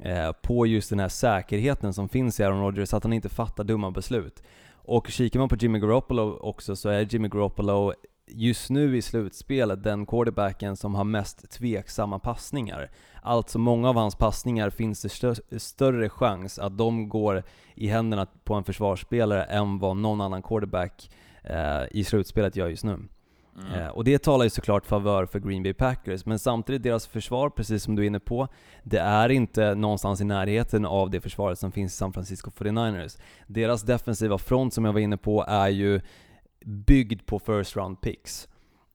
Eh, 0.02 0.32
på 0.32 0.66
just 0.66 0.90
den 0.90 1.00
här 1.00 1.08
säkerheten 1.08 1.92
som 1.92 2.08
finns 2.08 2.40
i 2.40 2.44
Aaron 2.44 2.60
Rodgers, 2.60 2.94
att 2.94 3.04
han 3.04 3.12
inte 3.12 3.28
fattar 3.28 3.64
dumma 3.64 3.90
beslut. 3.90 4.42
Och 4.72 5.08
kikar 5.08 5.38
man 5.40 5.48
på 5.48 5.56
Jimmy 5.56 5.78
Garoppolo 5.78 6.38
också 6.40 6.76
så 6.76 6.88
är 6.88 7.14
Jimmy 7.14 7.28
Garoppolo 7.28 7.92
just 8.28 8.70
nu 8.70 8.96
i 8.96 9.02
slutspelet 9.02 9.82
den 9.82 10.06
quarterbacken 10.06 10.76
som 10.76 10.94
har 10.94 11.04
mest 11.04 11.50
tveksamma 11.50 12.18
passningar. 12.18 12.90
Alltså 13.22 13.58
många 13.58 13.88
av 13.88 13.96
hans 13.96 14.14
passningar 14.14 14.70
finns 14.70 15.02
det 15.02 15.08
stö- 15.08 15.58
större 15.58 16.08
chans 16.08 16.58
att 16.58 16.78
de 16.78 17.08
går 17.08 17.42
i 17.74 17.86
händerna 17.86 18.26
på 18.44 18.54
en 18.54 18.64
försvarsspelare 18.64 19.44
än 19.44 19.78
vad 19.78 19.96
någon 19.96 20.20
annan 20.20 20.42
quarterback 20.42 21.10
eh, 21.42 21.82
i 21.90 22.04
slutspelet 22.04 22.56
gör 22.56 22.68
just 22.68 22.84
nu. 22.84 22.98
Mm. 23.58 23.72
Eh, 23.72 23.88
och 23.88 24.04
det 24.04 24.18
talar 24.18 24.44
ju 24.44 24.50
såklart 24.50 24.86
favör 24.86 25.26
för 25.26 25.38
Green 25.40 25.62
Bay 25.62 25.74
Packers, 25.74 26.26
men 26.26 26.38
samtidigt 26.38 26.82
deras 26.82 27.06
försvar, 27.06 27.50
precis 27.50 27.82
som 27.82 27.96
du 27.96 28.02
är 28.02 28.06
inne 28.06 28.20
på, 28.20 28.48
det 28.82 28.98
är 28.98 29.28
inte 29.28 29.74
någonstans 29.74 30.20
i 30.20 30.24
närheten 30.24 30.86
av 30.86 31.10
det 31.10 31.20
försvaret 31.20 31.58
som 31.58 31.72
finns 31.72 31.92
i 31.92 31.96
San 31.96 32.12
Francisco 32.12 32.50
49ers. 32.50 33.18
Deras 33.46 33.82
defensiva 33.82 34.38
front, 34.38 34.74
som 34.74 34.84
jag 34.84 34.92
var 34.92 35.00
inne 35.00 35.16
på, 35.16 35.44
är 35.48 35.68
ju 35.68 36.00
byggd 36.64 37.26
på 37.26 37.38
first 37.38 37.76
round 37.76 38.00
picks. 38.00 38.48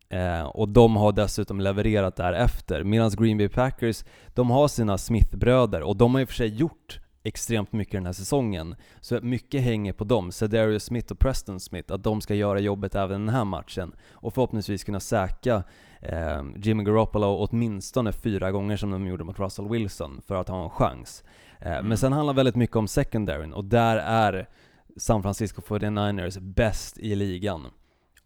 Eh, 0.09 0.43
och 0.43 0.69
de 0.69 0.95
har 0.95 1.11
dessutom 1.11 1.61
levererat 1.61 2.15
därefter. 2.15 2.83
Medan 2.83 3.09
Green 3.09 3.37
Bay 3.37 3.49
Packers, 3.49 4.03
de 4.27 4.49
har 4.49 4.67
sina 4.67 4.97
Smith-bröder 4.97 5.81
och 5.81 5.97
de 5.97 6.13
har 6.13 6.21
i 6.21 6.23
och 6.23 6.29
för 6.29 6.35
sig 6.35 6.55
gjort 6.55 6.99
extremt 7.23 7.71
mycket 7.71 7.93
den 7.93 8.05
här 8.05 8.13
säsongen. 8.13 8.75
Så 8.99 9.19
mycket 9.21 9.61
hänger 9.61 9.93
på 9.93 10.03
dem, 10.03 10.31
Cedarius 10.31 10.83
Smith 10.83 11.11
och 11.11 11.19
Preston 11.19 11.59
Smith, 11.59 11.93
att 11.93 12.03
de 12.03 12.21
ska 12.21 12.35
göra 12.35 12.59
jobbet 12.59 12.95
även 12.95 13.25
den 13.25 13.35
här 13.35 13.45
matchen. 13.45 13.95
Och 14.11 14.33
förhoppningsvis 14.33 14.83
kunna 14.83 14.99
säkra 14.99 15.63
eh, 15.99 16.43
Jimmy 16.55 16.83
Garoppolo 16.83 17.47
åtminstone 17.49 18.13
fyra 18.13 18.51
gånger 18.51 18.77
som 18.77 18.91
de 18.91 19.07
gjorde 19.07 19.23
mot 19.23 19.39
Russell 19.39 19.69
Wilson, 19.69 20.21
för 20.27 20.35
att 20.35 20.47
ha 20.47 20.63
en 20.63 20.69
chans. 20.69 21.23
Eh, 21.59 21.71
mm. 21.71 21.87
Men 21.87 21.97
sen 21.97 22.13
handlar 22.13 22.33
väldigt 22.33 22.55
mycket 22.55 22.75
om 22.75 22.87
secondaryn, 22.87 23.53
och 23.53 23.65
där 23.65 23.97
är 23.97 24.49
San 24.97 25.21
Francisco 25.21 25.61
49ers 25.61 26.39
bäst 26.39 26.97
i 26.97 27.15
ligan. 27.15 27.67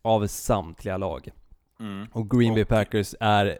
Av 0.01 0.27
samtliga 0.27 0.97
lag. 0.97 1.29
Mm. 1.79 2.07
Och 2.11 2.29
Green 2.29 2.53
Bay 2.53 2.65
Packers 2.65 3.15
är 3.19 3.59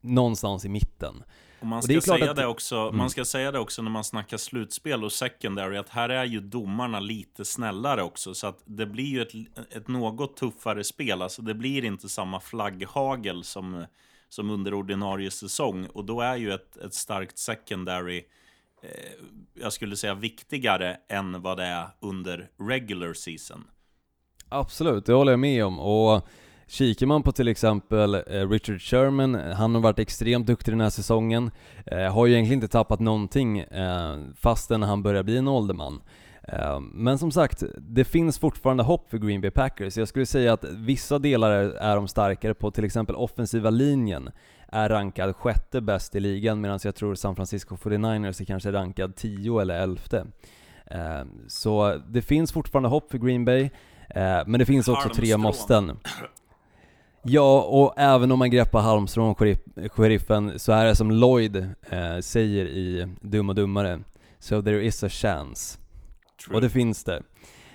någonstans 0.00 0.64
i 0.64 0.68
mitten. 0.68 1.22
Och 1.62 1.68
man 1.68 1.82
ska, 1.82 1.96
och 1.96 2.02
säga 2.02 2.30
att... 2.30 2.36
det 2.36 2.46
också, 2.46 2.76
mm. 2.76 2.96
man 2.96 3.10
ska 3.10 3.24
säga 3.24 3.52
det 3.52 3.58
också 3.58 3.82
när 3.82 3.90
man 3.90 4.04
snackar 4.04 4.36
slutspel 4.36 5.04
och 5.04 5.12
secondary, 5.12 5.76
att 5.76 5.88
här 5.88 6.08
är 6.08 6.24
ju 6.24 6.40
domarna 6.40 7.00
lite 7.00 7.44
snällare 7.44 8.02
också. 8.02 8.34
Så 8.34 8.46
att 8.46 8.62
det 8.64 8.86
blir 8.86 9.04
ju 9.04 9.22
ett, 9.22 9.32
ett 9.70 9.88
något 9.88 10.36
tuffare 10.36 10.84
spel. 10.84 11.22
Alltså 11.22 11.42
det 11.42 11.54
blir 11.54 11.84
inte 11.84 12.08
samma 12.08 12.40
flagghagel 12.40 13.44
som, 13.44 13.84
som 14.28 14.50
under 14.50 14.74
ordinarie 14.74 15.30
säsong. 15.30 15.86
Och 15.86 16.04
då 16.04 16.20
är 16.20 16.36
ju 16.36 16.52
ett, 16.52 16.76
ett 16.76 16.94
starkt 16.94 17.38
secondary, 17.38 18.24
eh, 18.82 18.90
jag 19.54 19.72
skulle 19.72 19.96
säga 19.96 20.14
viktigare 20.14 20.96
än 21.08 21.42
vad 21.42 21.56
det 21.56 21.64
är 21.64 21.88
under 22.00 22.50
regular 22.58 23.12
season. 23.12 23.64
Absolut, 24.48 25.06
det 25.06 25.12
håller 25.12 25.32
jag 25.32 25.40
med 25.40 25.64
om. 25.64 25.78
Och 25.80 26.28
Kikar 26.72 27.06
man 27.06 27.22
på 27.22 27.32
till 27.32 27.48
exempel 27.48 28.14
eh, 28.14 28.48
Richard 28.48 28.80
Sherman, 28.80 29.34
han 29.34 29.74
har 29.74 29.82
varit 29.82 29.98
extremt 29.98 30.46
duktig 30.46 30.72
den 30.72 30.80
här 30.80 30.90
säsongen, 30.90 31.50
eh, 31.86 32.14
har 32.14 32.26
ju 32.26 32.32
egentligen 32.32 32.62
inte 32.62 32.72
tappat 32.72 33.00
någonting 33.00 33.58
eh, 33.58 34.16
fastän 34.36 34.82
han 34.82 35.02
börjar 35.02 35.22
bli 35.22 35.36
en 35.36 35.48
ålderman. 35.48 36.02
Men 36.92 37.18
som 37.18 37.32
sagt, 37.32 37.62
det 37.78 38.04
finns 38.04 38.38
fortfarande 38.38 38.82
hopp 38.82 39.10
för 39.10 39.18
Green 39.18 39.40
Bay 39.40 39.50
Packers. 39.50 39.96
Jag 39.96 40.08
skulle 40.08 40.26
säga 40.26 40.52
att 40.52 40.64
vissa 40.64 41.18
delar 41.18 41.50
är 41.50 41.96
de 41.96 42.08
starkare 42.08 42.54
på, 42.54 42.70
till 42.70 42.84
exempel 42.84 43.16
offensiva 43.16 43.70
linjen 43.70 44.30
är 44.68 44.88
rankad 44.88 45.36
sjätte 45.36 45.80
bäst 45.80 46.14
i 46.14 46.20
ligan 46.20 46.60
medan 46.60 46.78
jag 46.84 46.94
tror 46.94 47.14
San 47.14 47.36
Francisco 47.36 47.76
49ers 47.76 48.40
är 48.40 48.44
kanske 48.44 48.72
rankad 48.72 49.16
tio 49.16 49.60
eller 49.60 49.74
elfte. 49.74 50.26
Så 51.46 52.00
det 52.08 52.22
finns 52.22 52.52
fortfarande 52.52 52.88
hopp 52.88 53.10
för 53.10 53.18
Green 53.18 53.44
Bay, 53.44 53.70
men 54.46 54.58
det 54.58 54.66
finns 54.66 54.88
också 54.88 55.08
tre 55.08 55.36
måsten. 55.36 55.96
Ja, 57.24 57.62
och 57.62 57.94
även 57.96 58.32
om 58.32 58.38
man 58.38 58.50
greppar 58.50 58.80
halmstrån 58.80 59.34
sheriffen 59.88 60.58
så 60.58 60.72
är 60.72 60.84
det 60.84 60.94
som 60.94 61.10
Lloyd 61.10 61.56
eh, 61.90 62.18
säger 62.20 62.64
i 62.64 63.08
Dum 63.20 63.48
och 63.48 63.54
Dummare, 63.54 64.00
So 64.38 64.62
there 64.62 64.84
is 64.84 65.04
a 65.04 65.08
chance. 65.08 65.78
True. 66.44 66.54
Och 66.54 66.60
det 66.60 66.70
finns 66.70 67.04
det. 67.04 67.22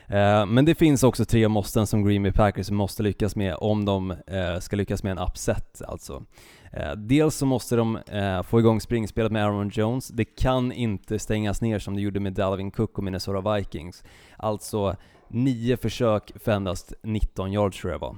Eh, 0.08 0.46
men 0.46 0.66
det 0.66 0.76
finns 0.76 1.04
också 1.04 1.26
tre 1.26 1.48
måsten 1.48 1.88
som 1.88 2.06
Green 2.06 2.24
Bay 2.24 2.32
Packers 2.32 2.72
måste 2.72 3.04
lyckas 3.04 3.36
med 3.36 3.56
om 3.56 3.86
de 3.86 4.12
eh, 4.12 4.60
ska 4.60 4.76
lyckas 4.76 5.04
med 5.04 5.12
en 5.12 5.18
upset 5.18 5.82
alltså. 5.88 6.24
Eh, 6.72 6.92
dels 6.92 7.36
så 7.36 7.46
måste 7.46 7.76
de 7.76 7.96
eh, 7.96 8.44
få 8.44 8.60
igång 8.60 8.82
springspelet 8.82 9.32
med 9.32 9.46
Aaron 9.46 9.70
Jones. 9.74 10.08
Det 10.08 10.26
kan 10.26 10.72
inte 10.72 11.20
stängas 11.20 11.62
ner 11.62 11.80
som 11.80 11.96
det 11.96 12.02
gjorde 12.02 12.20
med 12.20 12.34
Dalvin 12.34 12.72
Cook 12.72 12.98
och 12.98 13.04
Minnesota 13.04 13.56
Vikings. 13.56 14.04
Alltså 14.38 14.96
nio 15.28 15.78
försök 15.78 16.32
för 16.36 16.52
endast 16.52 16.94
19 17.04 17.54
yards 17.54 17.82
tror 17.82 17.92
jag 17.92 18.00
var. 18.00 18.16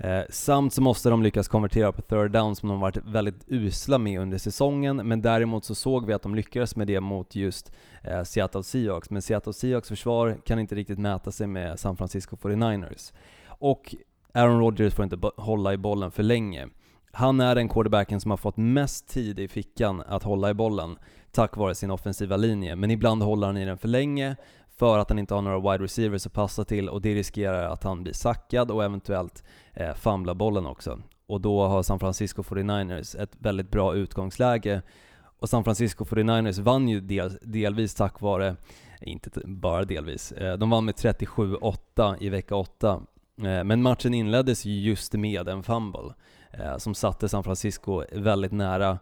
Eh, 0.00 0.22
samt 0.30 0.72
så 0.72 0.82
måste 0.82 1.10
de 1.10 1.22
lyckas 1.22 1.48
konvertera 1.48 1.92
på 1.92 2.02
third 2.02 2.30
down 2.30 2.56
som 2.56 2.68
de 2.68 2.80
varit 2.80 2.96
väldigt 2.96 3.44
usla 3.46 3.98
med 3.98 4.20
under 4.20 4.38
säsongen, 4.38 4.96
men 4.96 5.22
däremot 5.22 5.64
så 5.64 5.74
såg 5.74 6.06
vi 6.06 6.12
att 6.12 6.22
de 6.22 6.34
lyckades 6.34 6.76
med 6.76 6.86
det 6.86 7.00
mot 7.00 7.34
just 7.34 7.72
eh, 8.02 8.22
Seattle 8.22 8.62
Seahawks. 8.62 9.10
Men 9.10 9.22
Seattle 9.22 9.52
Seahawks 9.52 9.88
försvar 9.88 10.40
kan 10.44 10.58
inte 10.58 10.74
riktigt 10.74 10.98
mäta 10.98 11.32
sig 11.32 11.46
med 11.46 11.78
San 11.78 11.96
Francisco 11.96 12.36
49ers. 12.36 13.12
Och 13.46 13.94
Aaron 14.34 14.60
Rodgers 14.60 14.94
får 14.94 15.02
inte 15.02 15.30
hålla 15.36 15.72
i 15.72 15.76
bollen 15.76 16.10
för 16.10 16.22
länge. 16.22 16.68
Han 17.12 17.40
är 17.40 17.54
den 17.54 17.68
quarterbacken 17.68 18.20
som 18.20 18.30
har 18.30 18.38
fått 18.38 18.56
mest 18.56 19.08
tid 19.08 19.38
i 19.38 19.48
fickan 19.48 20.02
att 20.06 20.22
hålla 20.22 20.50
i 20.50 20.54
bollen 20.54 20.98
tack 21.32 21.56
vare 21.56 21.74
sin 21.74 21.90
offensiva 21.90 22.36
linje, 22.36 22.76
men 22.76 22.90
ibland 22.90 23.22
håller 23.22 23.46
han 23.46 23.56
i 23.56 23.64
den 23.64 23.78
för 23.78 23.88
länge 23.88 24.36
för 24.80 24.98
att 24.98 25.08
han 25.08 25.18
inte 25.18 25.34
har 25.34 25.42
några 25.42 25.72
wide 25.72 25.84
receivers 25.84 26.26
att 26.26 26.32
passa 26.32 26.64
till 26.64 26.88
och 26.88 27.02
det 27.02 27.14
riskerar 27.14 27.62
att 27.62 27.84
han 27.84 28.02
blir 28.02 28.12
sackad 28.12 28.70
och 28.70 28.84
eventuellt 28.84 29.44
eh, 29.74 29.94
famlar 29.94 30.34
bollen 30.34 30.66
också. 30.66 31.02
Och 31.26 31.40
då 31.40 31.66
har 31.66 31.82
San 31.82 32.00
Francisco 32.00 32.42
49ers 32.42 33.22
ett 33.22 33.32
väldigt 33.38 33.70
bra 33.70 33.94
utgångsläge 33.94 34.82
och 35.22 35.48
San 35.48 35.64
Francisco 35.64 36.04
49ers 36.04 36.60
vann 36.60 36.88
ju 36.88 37.00
del, 37.00 37.38
delvis 37.42 37.94
tack 37.94 38.20
vare, 38.20 38.56
inte 39.00 39.30
bara 39.44 39.84
delvis, 39.84 40.32
eh, 40.32 40.58
de 40.58 40.70
vann 40.70 40.84
med 40.84 40.94
37-8 40.94 42.16
i 42.20 42.28
vecka 42.28 42.56
8. 42.56 43.02
Eh, 43.38 43.64
men 43.64 43.82
matchen 43.82 44.14
inleddes 44.14 44.64
ju 44.64 44.80
just 44.80 45.12
med 45.12 45.48
en 45.48 45.62
fumble 45.62 46.14
eh, 46.50 46.76
som 46.76 46.94
satte 46.94 47.28
San 47.28 47.44
Francisco 47.44 48.04
väldigt 48.12 48.52
nära 48.52 48.98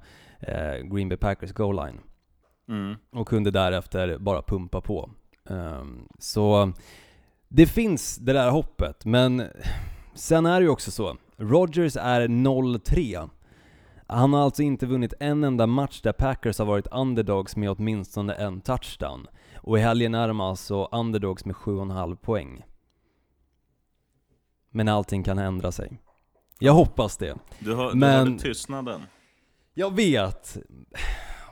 Green 0.84 1.08
Bay 1.08 1.18
Packers 1.18 1.52
goal 1.52 1.76
line. 1.76 2.00
Mm. 2.68 2.96
Och 3.12 3.28
kunde 3.28 3.50
därefter 3.50 4.18
bara 4.18 4.42
pumpa 4.42 4.80
på. 4.80 5.10
Um, 5.49 6.09
så 6.18 6.72
det 7.49 7.66
finns 7.66 8.16
det 8.16 8.32
där 8.32 8.51
hoppet, 8.51 9.05
men 9.05 9.42
sen 10.14 10.46
är 10.46 10.61
det 10.61 10.64
ju 10.64 10.70
också 10.70 10.90
så. 10.90 11.16
Rogers 11.36 11.96
är 11.96 12.28
0-3. 12.28 13.30
Han 14.07 14.32
har 14.32 14.40
alltså 14.40 14.62
inte 14.62 14.86
vunnit 14.86 15.14
en 15.20 15.44
enda 15.44 15.66
match 15.66 16.01
där 16.01 16.12
Packers 16.12 16.59
har 16.59 16.66
varit 16.66 16.86
underdogs 16.86 17.57
med 17.57 17.70
åtminstone 17.70 18.34
en 18.34 18.61
touchdown. 18.61 19.26
Och 19.57 19.78
i 19.78 19.80
helgen 19.80 20.14
är 20.14 20.28
de 20.28 20.40
alltså 20.40 20.88
underdogs 20.92 21.44
med 21.44 21.57
7,5 21.57 22.16
poäng. 22.16 22.64
Men 24.70 24.88
allting 24.88 25.22
kan 25.22 25.38
ändra 25.38 25.72
sig. 25.72 26.01
Jag 26.59 26.72
hoppas 26.72 27.16
det. 27.16 27.36
Du, 27.59 27.74
hör, 27.74 27.94
Men... 27.94 28.01
du 28.01 28.30
hörde 28.30 28.38
tystnaden. 28.42 29.01
Jag 29.74 29.94
vet. 29.94 30.57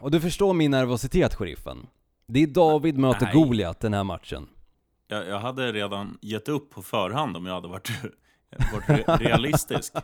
Och 0.00 0.10
du 0.10 0.20
förstår 0.20 0.54
min 0.54 0.70
nervositet, 0.70 1.34
sheriffen. 1.34 1.86
Det 2.28 2.42
är 2.42 2.46
David 2.46 2.98
möter 2.98 3.32
Goliat 3.32 3.80
den 3.80 3.94
här 3.94 4.04
matchen. 4.04 4.48
Jag, 5.08 5.28
jag 5.28 5.38
hade 5.38 5.72
redan 5.72 6.18
gett 6.22 6.48
upp 6.48 6.70
på 6.70 6.82
förhand 6.82 7.36
om 7.36 7.46
jag 7.46 7.54
hade 7.54 7.68
varit 7.68 7.90
varit 8.88 9.20
realistisk. 9.20 9.94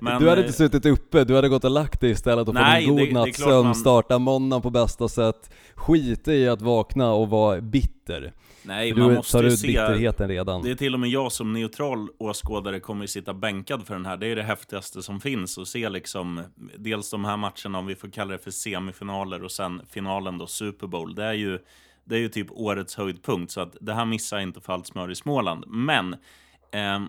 Men, 0.00 0.22
du 0.22 0.28
hade 0.28 0.40
inte 0.40 0.52
suttit 0.52 0.86
uppe, 0.86 1.24
du 1.24 1.34
hade 1.34 1.48
gått 1.48 1.64
och 1.64 1.70
lagt 1.70 2.00
dig 2.00 2.10
istället 2.10 2.48
och 2.48 2.54
fått 2.54 2.64
en 2.64 2.96
god 2.96 3.12
natts 3.12 3.38
sömn, 3.38 3.64
man... 3.64 3.74
starta 3.74 4.18
måndagen 4.18 4.62
på 4.62 4.70
bästa 4.70 5.08
sätt, 5.08 5.50
skita 5.74 6.32
i 6.32 6.48
att 6.48 6.62
vakna 6.62 7.12
och 7.12 7.30
vara 7.30 7.60
bitter. 7.60 8.32
Nej, 8.62 8.94
man 8.94 9.14
måste 9.14 9.32
tar 9.32 9.44
ut 9.44 9.58
se, 9.58 9.66
bitterheten 9.66 10.28
redan. 10.28 10.62
Det 10.62 10.70
är 10.70 10.74
till 10.74 10.94
och 10.94 11.00
med 11.00 11.10
jag 11.10 11.32
som 11.32 11.52
neutral 11.52 12.08
åskådare 12.18 12.80
kommer 12.80 13.06
sitta 13.06 13.34
bänkad 13.34 13.86
för 13.86 13.94
den 13.94 14.06
här. 14.06 14.16
Det 14.16 14.26
är 14.26 14.36
det 14.36 14.42
häftigaste 14.42 15.02
som 15.02 15.20
finns 15.20 15.58
att 15.58 15.68
se 15.68 15.88
liksom 15.88 16.40
dels 16.78 17.10
de 17.10 17.24
här 17.24 17.36
matcherna, 17.36 17.78
om 17.78 17.86
vi 17.86 17.94
får 17.94 18.08
kalla 18.08 18.32
det 18.32 18.38
för 18.38 18.50
semifinaler 18.50 19.44
och 19.44 19.52
sen 19.52 19.82
finalen 19.90 20.38
då, 20.38 20.46
Super 20.46 20.86
Bowl. 20.86 21.14
Det 21.14 21.24
är 21.24 21.32
ju, 21.32 21.58
det 22.04 22.14
är 22.14 22.20
ju 22.20 22.28
typ 22.28 22.46
årets 22.50 22.96
höjdpunkt, 22.96 23.52
så 23.52 23.60
att 23.60 23.76
det 23.80 23.94
här 23.94 24.04
missar 24.04 24.38
inte 24.38 24.60
för 24.60 24.72
allt 24.72 24.86
smör 24.86 25.10
i 25.10 25.14
Småland. 25.14 25.64
Men 25.66 26.12
eh, 26.70 27.00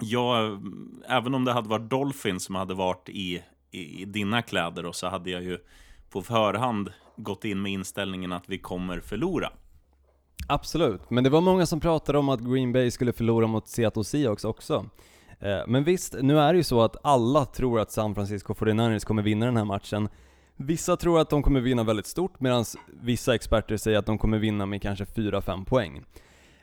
jag, 0.00 0.60
även 1.08 1.34
om 1.34 1.44
det 1.44 1.52
hade 1.52 1.68
varit 1.68 1.90
Dolphin 1.90 2.40
som 2.40 2.54
hade 2.54 2.74
varit 2.74 3.08
i, 3.08 3.42
i, 3.70 4.02
i 4.02 4.04
dina 4.04 4.42
kläder 4.42 4.86
och 4.86 4.96
så 4.96 5.08
hade 5.08 5.30
jag 5.30 5.42
ju 5.42 5.58
på 6.10 6.22
förhand 6.22 6.92
gått 7.16 7.44
in 7.44 7.62
med 7.62 7.72
inställningen 7.72 8.32
att 8.32 8.48
vi 8.48 8.58
kommer 8.58 9.00
förlora. 9.00 9.50
Absolut, 10.46 11.10
men 11.10 11.24
det 11.24 11.30
var 11.30 11.40
många 11.40 11.66
som 11.66 11.80
pratade 11.80 12.18
om 12.18 12.28
att 12.28 12.40
Green 12.40 12.72
Bay 12.72 12.90
skulle 12.90 13.12
förlora 13.12 13.46
mot 13.46 13.68
Seattle 13.68 14.04
Seahawks 14.04 14.44
också. 14.44 14.86
Eh, 15.40 15.58
men 15.66 15.84
visst, 15.84 16.16
nu 16.20 16.38
är 16.38 16.52
det 16.52 16.56
ju 16.56 16.64
så 16.64 16.82
att 16.82 16.96
alla 17.02 17.44
tror 17.44 17.80
att 17.80 17.90
San 17.90 18.14
Francisco 18.14 18.54
49ers 18.54 19.04
kommer 19.04 19.22
vinna 19.22 19.46
den 19.46 19.56
här 19.56 19.64
matchen. 19.64 20.08
Vissa 20.56 20.96
tror 20.96 21.20
att 21.20 21.30
de 21.30 21.42
kommer 21.42 21.60
vinna 21.60 21.84
väldigt 21.84 22.06
stort, 22.06 22.40
medan 22.40 22.64
vissa 23.02 23.34
experter 23.34 23.76
säger 23.76 23.98
att 23.98 24.06
de 24.06 24.18
kommer 24.18 24.38
vinna 24.38 24.66
med 24.66 24.82
kanske 24.82 25.04
4-5 25.04 25.64
poäng. 25.64 26.04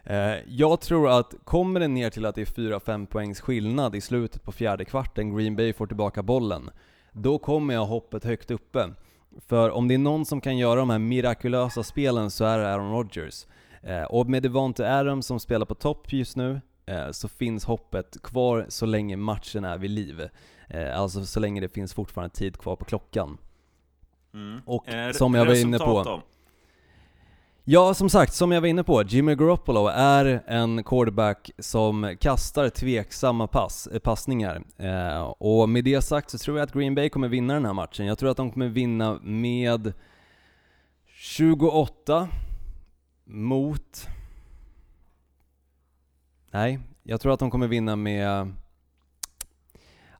Eh, 0.04 0.36
jag 0.48 0.82
tror 0.82 1.10
att 1.10 1.34
kommer 1.44 1.80
det 1.80 1.88
ner 1.88 2.10
till 2.10 2.26
att 2.26 2.36
det 2.36 2.42
är 2.42 2.46
4-5 2.46 3.06
poängs 3.06 3.42
skillnad 3.42 3.96
i 3.96 4.02
slutet 4.02 4.44
på 4.44 4.52
fjärde 4.52 4.86
kvarten, 4.86 5.36
Green 5.36 5.56
Bay 5.56 5.74
får 5.74 5.88
tillbaka 5.88 6.24
bollen, 6.24 6.70
då 7.12 7.38
kommer 7.38 7.74
jag 7.74 7.86
hoppet 7.86 8.24
högt 8.24 8.52
uppe. 8.52 8.90
För 9.48 9.70
om 9.70 9.88
det 9.88 9.94
är 9.94 9.98
någon 9.98 10.26
som 10.26 10.42
kan 10.42 10.58
göra 10.58 10.80
de 10.80 10.90
här 10.90 11.00
mirakulösa 11.00 11.84
spelen 11.84 12.32
så 12.32 12.46
är 12.46 12.58
det 12.58 12.74
Aaron 12.74 12.92
Rodgers. 12.92 13.46
Eh, 13.86 14.04
och 14.04 14.30
med 14.30 14.44
Devonte 14.44 14.94
Adams 15.00 15.26
som 15.26 15.40
spelar 15.40 15.66
på 15.66 15.76
topp 15.76 16.14
just 16.14 16.36
nu, 16.36 16.62
eh, 16.86 17.12
så 17.12 17.28
finns 17.28 17.66
hoppet 17.66 18.18
kvar 18.24 18.66
så 18.70 18.86
länge 18.86 19.16
matchen 19.18 19.66
är 19.66 19.78
vid 19.78 19.90
liv. 19.92 20.22
Eh, 20.70 21.00
alltså 21.00 21.26
så 21.26 21.40
länge 21.40 21.62
det 21.62 21.70
finns 21.70 21.94
fortfarande 21.94 22.36
tid 22.36 22.58
kvar 22.58 22.76
på 22.76 22.86
klockan. 22.86 23.38
Mm. 24.34 24.62
Och 24.66 24.86
som 25.14 25.34
jag 25.34 25.46
var 25.46 25.62
inne 25.62 25.78
på- 25.80 26.04
då? 26.04 26.22
Ja, 27.68 27.94
som 27.94 28.10
sagt, 28.10 28.34
som 28.34 28.52
jag 28.52 28.62
var 28.62 28.68
inne 28.68 28.84
på, 28.84 29.04
Jimmy 29.04 29.36
Garoppolo 29.36 29.88
är 29.88 30.44
en 30.48 30.84
quarterback 30.84 31.52
som 31.60 32.16
kastar 32.20 32.70
tveksamma 32.70 33.48
pass, 33.48 33.88
passningar. 34.04 34.64
Eh, 34.78 35.22
och 35.24 35.70
med 35.70 35.84
det 35.84 36.02
sagt 36.02 36.30
så 36.30 36.38
tror 36.38 36.58
jag 36.58 36.64
att 36.66 36.74
Green 36.74 36.96
Bay 36.96 37.10
kommer 37.10 37.28
vinna 37.28 37.54
den 37.54 37.66
här 37.66 37.74
matchen. 37.74 38.06
Jag 38.06 38.18
tror 38.18 38.30
att 38.32 38.38
de 38.38 38.52
kommer 38.52 38.68
vinna 38.68 39.20
med 39.24 39.94
28 41.08 42.28
mot... 43.26 44.08
Nej, 46.52 46.80
jag 47.04 47.22
tror 47.22 47.34
att 47.34 47.40
de 47.40 47.52
kommer 47.52 47.68
vinna 47.68 47.96
med... 47.96 48.54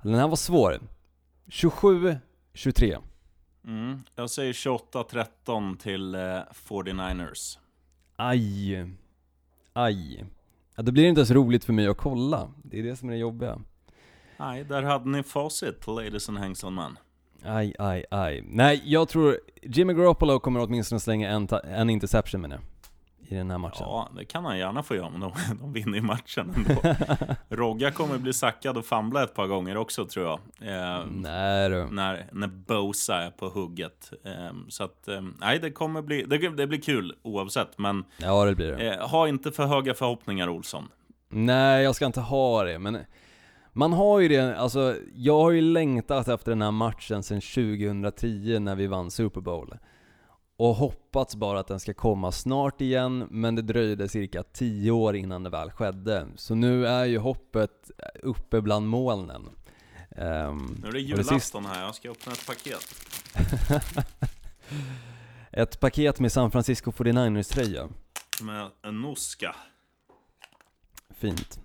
Den 0.02 0.14
här 0.14 0.28
var 0.28 0.36
svår. 0.36 0.80
27-23. 1.46 3.04
Mm. 3.68 4.00
Jag 4.16 4.30
säger 4.30 4.54
28-13 4.54 5.78
till 5.78 6.16
eh, 6.16 6.20
49ers. 6.68 7.58
Aj. 8.16 8.86
Aj. 9.74 10.26
Ja, 10.76 10.84
då 10.84 10.92
blir 10.92 11.04
det 11.04 11.10
inte 11.10 11.20
ens 11.20 11.32
roligt 11.32 11.66
för 11.66 11.74
mig 11.74 11.88
att 11.88 11.98
kolla. 11.98 12.52
Det 12.64 12.80
är 12.80 12.84
det 12.84 12.96
som 12.96 13.10
är 13.10 13.14
det 13.14 13.20
jobbiga. 13.20 13.62
Nej, 14.38 14.64
där 14.64 14.84
hade 14.84 15.10
ni 15.10 15.24
facit, 15.24 15.88
ladies 15.88 16.30
and 16.30 16.38
hangselman. 16.38 16.98
Aj, 17.44 17.76
aj, 17.80 18.06
aj. 18.12 18.44
Nej, 18.48 18.82
jag 18.86 19.10
tror 19.10 19.40
Jimmy 19.62 19.94
Garoppolo 19.94 20.40
kommer 20.40 20.60
åtminstone 20.60 21.00
slänga 21.00 21.30
en, 21.30 21.48
en 21.64 21.90
interception 21.90 22.42
menar 22.42 22.56
jag, 22.56 22.64
I 23.28 23.36
den 23.36 23.52
här 23.52 23.58
matchen. 23.58 23.78
Ja, 23.88 24.10
det 24.18 24.26
kan 24.26 24.46
han 24.46 24.58
gärna 24.58 24.84
få 24.84 24.96
göra, 24.96 25.10
men 25.10 25.20
de, 25.20 25.32
de 25.62 25.74
vinner 25.74 25.96
ju 25.98 26.02
matchen 26.02 26.54
ändå. 26.56 26.96
Rogga 27.50 27.92
kommer 27.92 28.18
bli 28.18 28.34
sackad 28.34 28.78
och 28.78 28.86
famla 28.86 29.24
ett 29.24 29.34
par 29.36 29.48
gånger 29.48 29.78
också, 29.78 30.06
tror 30.06 30.26
jag. 30.26 30.40
Eh, 30.62 31.06
Nej 31.12 31.70
när, 31.92 32.30
när 32.32 32.48
Bosa 32.48 33.16
är 33.22 33.32
på 33.32 33.50
hugget. 33.50 34.12
Eh, 34.26 34.56
så 34.70 34.84
att, 34.84 35.08
eh, 35.08 35.22
nej, 35.40 35.60
det 35.60 35.72
kommer 35.72 36.02
bli, 36.02 36.24
det, 36.24 36.50
det 36.50 36.68
blir 36.68 36.82
kul 36.82 37.16
oavsett. 37.22 37.78
Men 37.78 38.04
Ja, 38.18 38.46
det 38.46 38.56
blir 38.56 38.72
det. 38.72 38.94
eh, 38.94 39.08
ha 39.10 39.28
inte 39.28 39.52
för 39.52 39.66
höga 39.66 39.94
förhoppningar, 39.94 40.50
Olsson. 40.50 40.88
Nej, 41.30 41.84
jag 41.84 41.96
ska 41.96 42.06
inte 42.06 42.22
ha 42.22 42.64
det, 42.64 42.80
men 42.80 42.98
man 43.74 43.94
har 43.94 44.20
ju 44.20 44.28
det, 44.28 44.58
alltså 44.58 44.96
jag 45.16 45.40
har 45.42 45.52
ju 45.52 45.62
längtat 45.62 46.28
efter 46.28 46.52
den 46.52 46.62
här 46.62 46.72
matchen 46.72 47.24
sedan 47.24 47.42
2010 47.42 48.60
när 48.60 48.76
vi 48.76 48.88
vann 48.88 49.12
Super 49.12 49.42
Bowl. 49.42 49.74
Och 50.58 50.76
hoppats 50.76 51.36
bara 51.36 51.60
att 51.60 51.68
den 51.68 51.80
ska 51.80 51.94
komma 51.94 52.32
snart 52.32 52.82
igen, 52.82 53.28
men 53.32 53.56
det 53.56 53.62
dröjde 53.62 54.10
cirka 54.10 54.44
10 54.44 54.92
år 54.92 55.16
innan 55.16 55.44
det 55.44 55.50
väl 55.50 55.72
skedde. 55.72 56.28
Så 56.36 56.56
nu 56.56 56.88
är 56.88 57.06
ju 57.06 57.18
hoppet 57.18 57.92
uppe 58.24 58.62
bland 58.62 58.88
molnen. 58.88 59.50
Ehm, 60.12 60.78
Nu 60.82 60.88
är 60.88 60.92
det 60.92 61.00
julafton 61.00 61.66
här, 61.66 61.82
jag 61.82 61.96
ska 61.96 62.12
öppna 62.12 62.32
ett 62.32 62.48
paket. 62.48 62.96
Ett 65.52 65.80
paket 65.80 66.20
med 66.20 66.32
San 66.32 66.52
Francisco 66.52 66.92
49ers 66.92 67.54
tröja. 67.54 67.90
Med 68.42 68.70
en 68.84 69.02
noska. 69.02 69.56
Fint. 71.16 71.60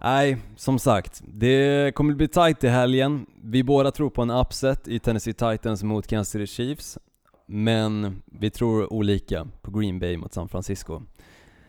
Nej, 0.00 0.38
som 0.56 0.78
sagt, 0.78 1.22
det 1.26 1.94
kommer 1.94 2.14
bli 2.14 2.28
tight 2.28 2.64
i 2.64 2.68
helgen. 2.68 3.26
Vi 3.42 3.62
båda 3.62 3.90
tror 3.90 4.10
på 4.10 4.22
en 4.22 4.30
upset 4.30 4.88
i 4.88 4.98
Tennessee 4.98 5.32
Titans 5.34 5.82
mot 5.82 6.06
Kansas 6.06 6.32
City 6.32 6.46
Chiefs. 6.46 6.98
Men 7.46 8.22
vi 8.26 8.50
tror 8.50 8.92
olika 8.92 9.48
på 9.62 9.70
Green 9.70 9.98
Bay 9.98 10.16
mot 10.16 10.32
San 10.32 10.48
Francisco. 10.48 11.02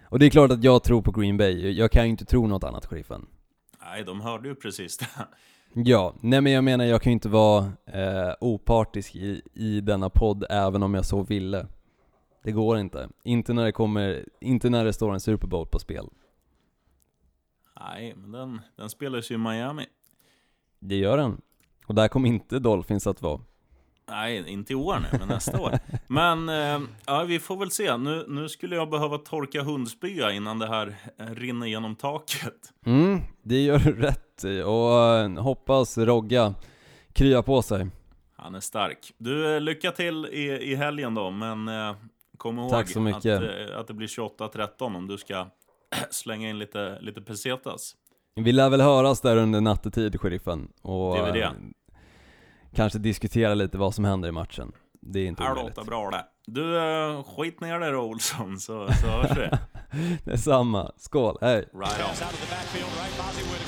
Och 0.10 0.20
det 0.20 0.26
är 0.26 0.30
klart 0.30 0.52
att 0.52 0.64
jag 0.64 0.84
tror 0.84 1.02
på 1.02 1.12
Green 1.12 1.38
Bay, 1.38 1.72
jag 1.72 1.92
kan 1.92 2.04
ju 2.04 2.10
inte 2.10 2.26
tro 2.26 2.48
något 2.48 2.64
annat, 2.64 2.86
sheriffen. 2.86 3.26
Nej, 3.82 4.04
de 4.04 4.22
hörde 4.22 4.50
ju 4.50 4.56
precis 4.56 4.98
det. 4.98 5.08
Ja, 5.74 6.14
nej 6.22 6.42
men 6.42 6.52
jag 6.52 6.64
menar 6.64 6.86
jag 6.86 7.02
kan 7.02 7.12
ju 7.12 7.14
inte 7.14 7.30
vara 7.30 7.72
eh, 7.86 8.34
opartisk 8.40 9.16
i, 9.16 9.42
i 9.54 9.82
denna 9.82 10.10
podd 10.10 10.46
även 10.50 10.84
om 10.84 10.94
jag 10.94 11.06
så 11.06 11.24
ville. 11.24 11.68
Det 12.44 12.52
går 12.52 12.78
inte. 12.78 13.10
Inte 13.24 13.54
när 13.54 13.66
det 13.66 13.72
kommer, 13.72 14.26
inte 14.42 14.70
när 14.70 14.86
det 14.86 14.94
står 14.94 15.14
en 15.14 15.20
Super 15.20 15.48
Bowl 15.48 15.68
på 15.68 15.80
spel. 15.80 16.10
Nej, 17.80 18.14
men 18.16 18.32
den, 18.32 18.62
den 18.76 18.90
spelas 18.90 19.32
ju 19.32 19.36
i 19.36 19.38
Miami. 19.38 19.86
Det 20.80 20.96
gör 20.96 21.18
den. 21.18 21.42
Och 21.86 21.96
där 21.96 22.08
kommer 22.08 22.30
inte 22.30 22.60
Dolphins 22.60 23.08
att 23.08 23.22
vara. 23.22 23.42
Nej, 24.10 24.50
inte 24.50 24.74
i 24.74 24.76
år 24.76 25.00
nu, 25.00 25.18
men 25.20 25.28
nästa 25.28 25.60
år. 25.60 25.80
Men 26.08 26.50
eh, 26.50 26.88
ja, 27.06 27.24
vi 27.24 27.40
får 27.40 27.58
väl 27.58 27.72
se. 27.72 27.98
Nu, 27.98 28.26
nu 28.28 28.50
skulle 28.50 28.76
jag 28.76 28.90
behöva 28.90 29.18
torka 29.18 29.62
hundspya 29.64 30.32
innan 30.32 30.60
det 30.60 30.68
här 30.68 30.96
eh, 31.20 31.26
rinner 31.26 31.68
genom 31.68 31.96
taket. 31.96 32.74
Mm, 32.86 33.20
det 33.44 33.64
gör 33.64 33.80
du 33.80 34.02
rätt 34.02 34.44
i. 34.44 34.62
Och 34.62 35.00
eh, 35.00 35.44
hoppas 35.44 35.98
Rogga 35.98 36.54
kryar 37.14 37.42
på 37.42 37.62
sig. 37.62 37.88
Han 38.36 38.56
är 38.56 38.60
stark. 38.60 39.14
Du, 39.18 39.56
eh, 39.56 39.62
lycka 39.62 39.92
till 39.92 40.26
i, 40.26 40.72
i 40.72 40.76
helgen 40.76 41.16
då, 41.16 41.30
men 41.32 41.68
eh, 41.68 41.96
kom 42.38 42.60
ihåg 42.60 42.70
Tack 42.70 42.90
så 42.90 43.00
mycket. 43.00 43.42
Att, 43.42 43.72
att 43.72 43.88
det 43.88 43.94
blir 43.94 44.08
28-13 44.08 44.96
om 44.96 45.08
du 45.08 45.18
ska 45.18 45.48
slänga 46.12 46.50
in 46.50 46.60
lite, 46.60 46.98
lite 47.02 47.22
pesetas. 47.22 47.96
Vi 48.36 48.52
lär 48.52 48.70
väl 48.70 48.82
höras 48.82 49.22
där 49.22 49.38
under 49.38 49.62
nattetid, 49.62 50.22
sheriffen. 50.22 50.68
Och 50.82 51.14
Det 51.14 51.20
är 51.20 51.26
väl 51.26 51.34
det. 51.34 51.52
Kanske 52.76 53.00
diskutera 53.00 53.54
lite 53.54 53.78
vad 53.78 53.96
som 53.96 54.06
händer 54.06 54.30
i 54.30 54.32
matchen. 54.32 54.72
Det 55.02 55.20
är 55.20 55.28
inte 55.28 55.44
omöjligt. 55.44 55.78
låter 55.78 55.90
bra 55.90 56.10
det. 56.10 56.26
Du, 56.46 56.78
eh, 56.78 57.24
skit 57.24 57.62
ner 57.62 57.80
dig 57.80 57.92
då 57.92 58.00
Olsson, 58.00 58.60
så, 58.60 58.88
så 59.02 59.08
hörs 59.08 59.38
vi. 59.38 59.50
Detsamma. 60.32 60.92
Skål, 60.98 61.38
hej! 61.42 61.70
Right 61.74 62.00
on. 62.00 63.67